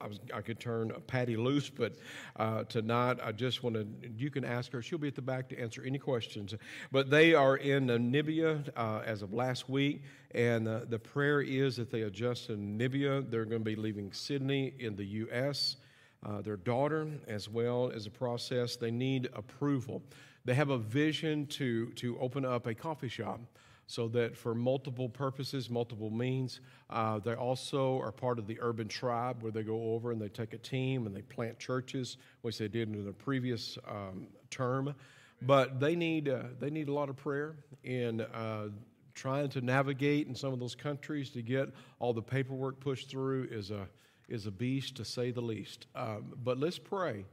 I, 0.00 0.06
was, 0.06 0.20
I 0.32 0.42
could 0.42 0.60
turn 0.60 0.92
Patty 1.08 1.36
loose, 1.36 1.68
but 1.68 1.94
uh, 2.36 2.62
tonight 2.64 3.18
I 3.20 3.32
just 3.32 3.64
want 3.64 3.74
to, 3.74 3.86
you 4.16 4.30
can 4.30 4.44
ask 4.44 4.70
her. 4.70 4.80
She'll 4.80 4.98
be 4.98 5.08
at 5.08 5.16
the 5.16 5.22
back 5.22 5.48
to 5.48 5.58
answer 5.58 5.82
any 5.84 5.98
questions. 5.98 6.54
But 6.92 7.10
they 7.10 7.34
are 7.34 7.56
in 7.56 7.88
Namibia 7.88 8.70
uh, 8.76 9.02
as 9.04 9.22
of 9.22 9.32
last 9.32 9.68
week, 9.68 10.04
and 10.30 10.68
uh, 10.68 10.80
the 10.88 11.00
prayer 11.00 11.40
is 11.40 11.76
that 11.78 11.90
they 11.90 12.02
adjust 12.02 12.48
in 12.48 12.78
Namibia. 12.78 13.28
They're 13.28 13.44
going 13.44 13.62
to 13.62 13.70
be 13.70 13.74
leaving 13.74 14.12
Sydney 14.12 14.72
in 14.78 14.94
the 14.94 15.04
U.S. 15.04 15.78
Uh, 16.24 16.42
their 16.42 16.58
daughter, 16.58 17.08
as 17.26 17.48
well 17.48 17.90
as 17.92 18.06
a 18.06 18.10
process, 18.10 18.76
they 18.76 18.92
need 18.92 19.28
approval. 19.34 20.00
They 20.44 20.54
have 20.54 20.70
a 20.70 20.78
vision 20.78 21.46
to, 21.48 21.86
to 21.94 22.16
open 22.20 22.44
up 22.44 22.66
a 22.66 22.74
coffee 22.74 23.08
shop 23.08 23.40
so 23.88 24.06
that 24.06 24.36
for 24.36 24.54
multiple 24.54 25.08
purposes, 25.08 25.70
multiple 25.70 26.10
means, 26.10 26.60
uh, 26.90 27.18
they 27.18 27.32
also 27.32 27.98
are 28.00 28.12
part 28.12 28.38
of 28.38 28.46
the 28.46 28.58
urban 28.60 28.86
tribe 28.86 29.42
where 29.42 29.50
they 29.50 29.62
go 29.62 29.94
over 29.94 30.12
and 30.12 30.20
they 30.20 30.28
take 30.28 30.52
a 30.52 30.58
team 30.58 31.06
and 31.06 31.16
they 31.16 31.22
plant 31.22 31.58
churches, 31.58 32.18
which 32.42 32.58
they 32.58 32.68
did 32.68 32.94
in 32.94 33.02
the 33.02 33.12
previous 33.12 33.78
um, 33.88 34.26
term. 34.50 34.94
But 35.40 35.80
they 35.80 35.96
need, 35.96 36.28
uh, 36.28 36.42
they 36.60 36.68
need 36.68 36.88
a 36.88 36.92
lot 36.92 37.08
of 37.08 37.16
prayer 37.16 37.56
in 37.82 38.20
uh, 38.20 38.68
trying 39.14 39.48
to 39.48 39.62
navigate 39.62 40.26
in 40.26 40.34
some 40.34 40.52
of 40.52 40.60
those 40.60 40.74
countries 40.74 41.30
to 41.30 41.40
get 41.40 41.70
all 41.98 42.12
the 42.12 42.20
paperwork 42.22 42.80
pushed 42.80 43.08
through 43.08 43.48
is 43.50 43.70
a, 43.70 43.88
is 44.28 44.46
a 44.46 44.50
beast 44.50 44.96
to 44.96 45.04
say 45.04 45.30
the 45.30 45.40
least. 45.40 45.86
Um, 45.94 46.34
but 46.44 46.58
let's 46.58 46.78
pray 46.78 47.24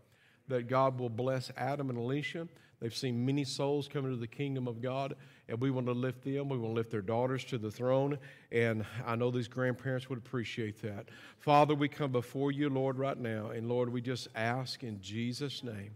that 0.47 0.69
God 0.69 0.99
will 0.99 1.09
bless 1.09 1.51
Adam 1.57 1.89
and 1.89 1.99
Alicia. 1.99 2.47
They've 2.85 2.95
seen 2.95 3.25
many 3.25 3.45
souls 3.45 3.87
come 3.87 4.05
into 4.05 4.17
the 4.17 4.27
kingdom 4.27 4.67
of 4.67 4.79
God 4.79 5.15
and 5.49 5.59
we 5.59 5.71
want 5.71 5.87
to 5.87 5.91
lift 5.91 6.23
them. 6.23 6.49
We 6.49 6.57
want 6.59 6.69
to 6.69 6.75
lift 6.75 6.91
their 6.91 7.01
daughters 7.01 7.43
to 7.45 7.57
the 7.57 7.71
throne. 7.71 8.19
And 8.51 8.85
I 9.07 9.15
know 9.15 9.31
these 9.31 9.47
grandparents 9.47 10.07
would 10.07 10.19
appreciate 10.19 10.79
that. 10.83 11.07
Father, 11.39 11.73
we 11.73 11.87
come 11.87 12.11
before 12.11 12.51
you, 12.51 12.69
Lord, 12.69 12.99
right 12.99 13.17
now. 13.17 13.47
And 13.47 13.67
Lord, 13.67 13.89
we 13.89 14.01
just 14.01 14.27
ask 14.35 14.83
in 14.83 15.01
Jesus' 15.01 15.63
name. 15.63 15.95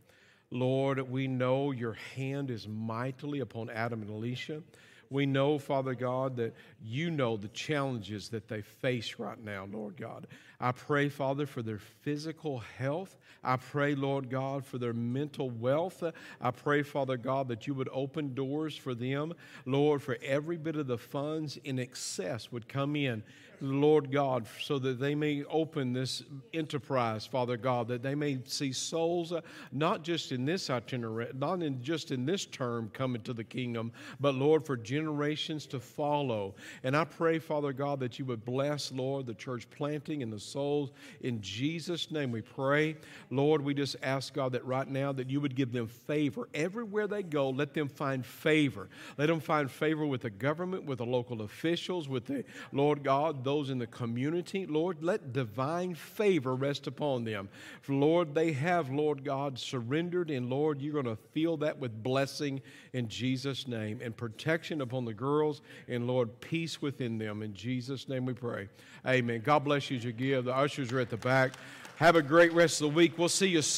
Lord, 0.49 0.99
we 1.07 1.27
know 1.27 1.69
your 1.69 1.93
hand 2.15 2.49
is 2.49 2.67
mightily 2.67 3.41
upon 3.41 3.69
Adam 3.69 4.01
and 4.01 4.09
Alicia. 4.09 4.63
We 5.11 5.25
know, 5.25 5.57
Father 5.57 5.95
God, 5.95 6.35
that 6.37 6.53
you 6.83 7.09
know 7.09 7.35
the 7.35 7.47
challenges 7.47 8.29
that 8.29 8.47
they 8.47 8.61
face 8.61 9.15
right 9.17 9.43
now, 9.43 9.67
Lord 9.71 9.97
God. 9.97 10.27
I 10.59 10.71
pray, 10.71 11.09
Father, 11.09 11.47
for 11.47 11.63
their 11.63 11.79
physical 11.79 12.59
health. 12.77 13.17
I 13.43 13.55
pray, 13.55 13.95
Lord 13.95 14.29
God, 14.29 14.63
for 14.65 14.77
their 14.77 14.93
mental 14.93 15.49
wealth. 15.49 16.03
I 16.39 16.51
pray, 16.51 16.83
Father 16.83 17.17
God, 17.17 17.47
that 17.47 17.65
you 17.65 17.73
would 17.73 17.89
open 17.91 18.35
doors 18.35 18.75
for 18.75 18.93
them. 18.93 19.33
Lord, 19.65 20.03
for 20.03 20.17
every 20.21 20.57
bit 20.57 20.75
of 20.75 20.85
the 20.85 20.97
funds 20.97 21.57
in 21.63 21.79
excess 21.79 22.51
would 22.51 22.67
come 22.67 22.95
in 22.95 23.23
Lord 23.61 24.11
God, 24.11 24.45
so 24.61 24.79
that 24.79 24.99
they 24.99 25.15
may 25.15 25.43
open 25.45 25.93
this 25.93 26.23
enterprise, 26.53 27.25
Father 27.25 27.57
God, 27.57 27.87
that 27.89 28.01
they 28.01 28.15
may 28.15 28.39
see 28.45 28.71
souls, 28.71 29.31
uh, 29.31 29.41
not 29.71 30.03
just 30.03 30.31
in 30.31 30.45
this 30.45 30.69
itinerary, 30.69 31.31
not 31.33 31.61
in 31.61 31.81
just 31.83 32.11
in 32.11 32.25
this 32.25 32.45
term 32.45 32.89
coming 32.93 33.21
to 33.23 33.33
the 33.33 33.43
kingdom, 33.43 33.91
but 34.19 34.35
Lord, 34.35 34.65
for 34.65 34.77
generations 34.77 35.65
to 35.67 35.79
follow. 35.79 36.55
And 36.83 36.95
I 36.95 37.03
pray, 37.05 37.39
Father 37.39 37.73
God, 37.73 37.99
that 37.99 38.19
you 38.19 38.25
would 38.25 38.45
bless, 38.45 38.91
Lord, 38.91 39.25
the 39.25 39.33
church 39.33 39.69
planting 39.69 40.23
and 40.23 40.31
the 40.31 40.39
souls. 40.39 40.91
In 41.21 41.41
Jesus' 41.41 42.11
name 42.11 42.31
we 42.31 42.41
pray. 42.41 42.95
Lord, 43.29 43.61
we 43.61 43.73
just 43.73 43.95
ask, 44.01 44.33
God, 44.33 44.53
that 44.53 44.65
right 44.65 44.87
now 44.87 45.11
that 45.11 45.29
you 45.29 45.41
would 45.41 45.55
give 45.55 45.71
them 45.71 45.87
favor. 45.87 46.47
Everywhere 46.53 47.07
they 47.07 47.23
go, 47.23 47.49
let 47.49 47.73
them 47.73 47.89
find 47.89 48.25
favor. 48.25 48.89
Let 49.17 49.27
them 49.27 49.39
find 49.39 49.69
favor 49.69 50.05
with 50.05 50.21
the 50.21 50.29
government, 50.29 50.85
with 50.85 50.99
the 50.99 51.05
local 51.05 51.41
officials, 51.41 52.07
with 52.07 52.25
the, 52.25 52.43
Lord 52.71 53.03
God, 53.03 53.43
those 53.49 53.71
in 53.71 53.79
the 53.79 53.87
community. 53.87 54.67
Lord, 54.67 55.01
let 55.01 55.33
divine 55.33 55.95
favor 55.95 56.53
rest 56.53 56.85
upon 56.85 57.23
them. 57.23 57.49
For 57.81 57.93
Lord, 57.93 58.35
they 58.35 58.51
have, 58.51 58.91
Lord 58.91 59.25
God, 59.25 59.57
surrendered, 59.57 60.29
and 60.29 60.51
Lord, 60.51 60.79
you're 60.79 60.93
going 60.93 61.05
to 61.05 61.17
feel 61.31 61.57
that 61.57 61.79
with 61.79 62.03
blessing 62.03 62.61
in 62.93 63.07
Jesus' 63.07 63.67
name 63.67 64.01
and 64.03 64.15
protection 64.15 64.81
upon 64.81 65.03
the 65.03 65.15
girls, 65.15 65.63
and 65.87 66.05
Lord, 66.05 66.39
peace 66.41 66.79
within 66.79 67.17
them. 67.17 67.41
In 67.41 67.55
Jesus' 67.55 68.07
name 68.07 68.27
we 68.27 68.33
pray. 68.33 68.69
Amen. 69.07 69.41
God 69.43 69.63
bless 69.63 69.89
you 69.89 69.97
as 69.97 70.03
you 70.03 70.11
give. 70.11 70.45
The 70.45 70.55
ushers 70.55 70.91
are 70.91 70.99
at 70.99 71.09
the 71.09 71.17
back. 71.17 71.53
Have 71.95 72.15
a 72.15 72.21
great 72.21 72.53
rest 72.53 72.81
of 72.81 72.91
the 72.91 72.95
week. 72.95 73.17
We'll 73.17 73.29
see 73.29 73.47
you 73.47 73.63
Saturday. 73.63 73.77